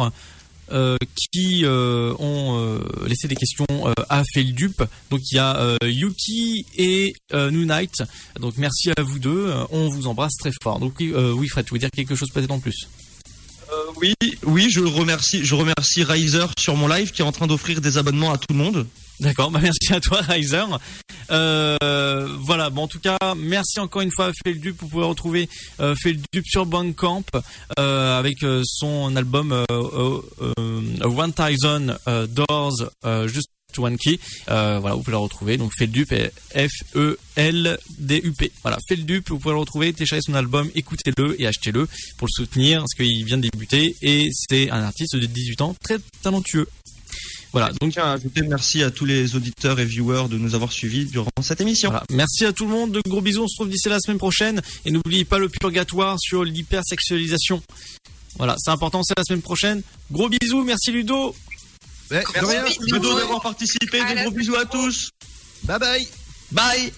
[0.71, 0.97] euh,
[1.31, 3.65] qui euh, ont euh, laissé des questions
[4.09, 4.83] à Feldup.
[5.09, 8.03] Donc il y a Yuki et New Night.
[8.39, 9.51] Donc merci à vous deux.
[9.71, 10.79] On vous embrasse très fort.
[10.79, 12.87] Donc oui, Fred, tu veux dire quelque chose peut-être en plus?
[13.97, 17.81] Oui, oui, je remercie, je remercie Riser sur mon live qui est en train d'offrir
[17.81, 18.87] des abonnements à tout le monde.
[19.21, 20.63] D'accord, bah merci à toi Riser.
[21.29, 24.75] Euh, voilà, bon en tout cas, merci encore une fois à Feldup.
[24.81, 25.47] Vous pouvez retrouver
[25.79, 27.23] euh, Feldup sur Bandcamp
[27.77, 31.97] euh, avec euh, son album euh, euh, One Thousand
[32.29, 32.89] Doors
[33.27, 34.19] juste One Key.
[34.49, 35.57] Euh, voilà, vous pouvez le retrouver.
[35.57, 38.51] Donc Feldup est F-E-L-D-U-P.
[38.63, 41.87] Voilà, Feldup, vous pouvez le retrouver, téléchargez son album, écoutez-le et achetez-le
[42.17, 45.75] pour le soutenir parce qu'il vient de débuter et c'est un artiste de 18 ans
[45.83, 46.67] très talentueux.
[47.51, 50.71] Voilà, donc tiens à ajouter merci à tous les auditeurs et viewers de nous avoir
[50.71, 51.89] suivis durant cette émission.
[51.89, 52.05] Voilà.
[52.09, 54.61] Merci à tout le monde, de gros bisous, on se retrouve d'ici la semaine prochaine
[54.85, 57.61] et n'oubliez pas le purgatoire sur l'hypersexualisation.
[58.37, 59.81] Voilà, c'est important, c'est la semaine prochaine.
[60.11, 61.35] Gros bisous, merci Ludo.
[62.09, 62.65] Ouais, de rien.
[62.87, 63.99] Ludo d'avoir participé.
[63.99, 65.09] À Des la gros bisous à tous.
[65.63, 66.07] Bye bye.
[66.51, 66.93] Bye.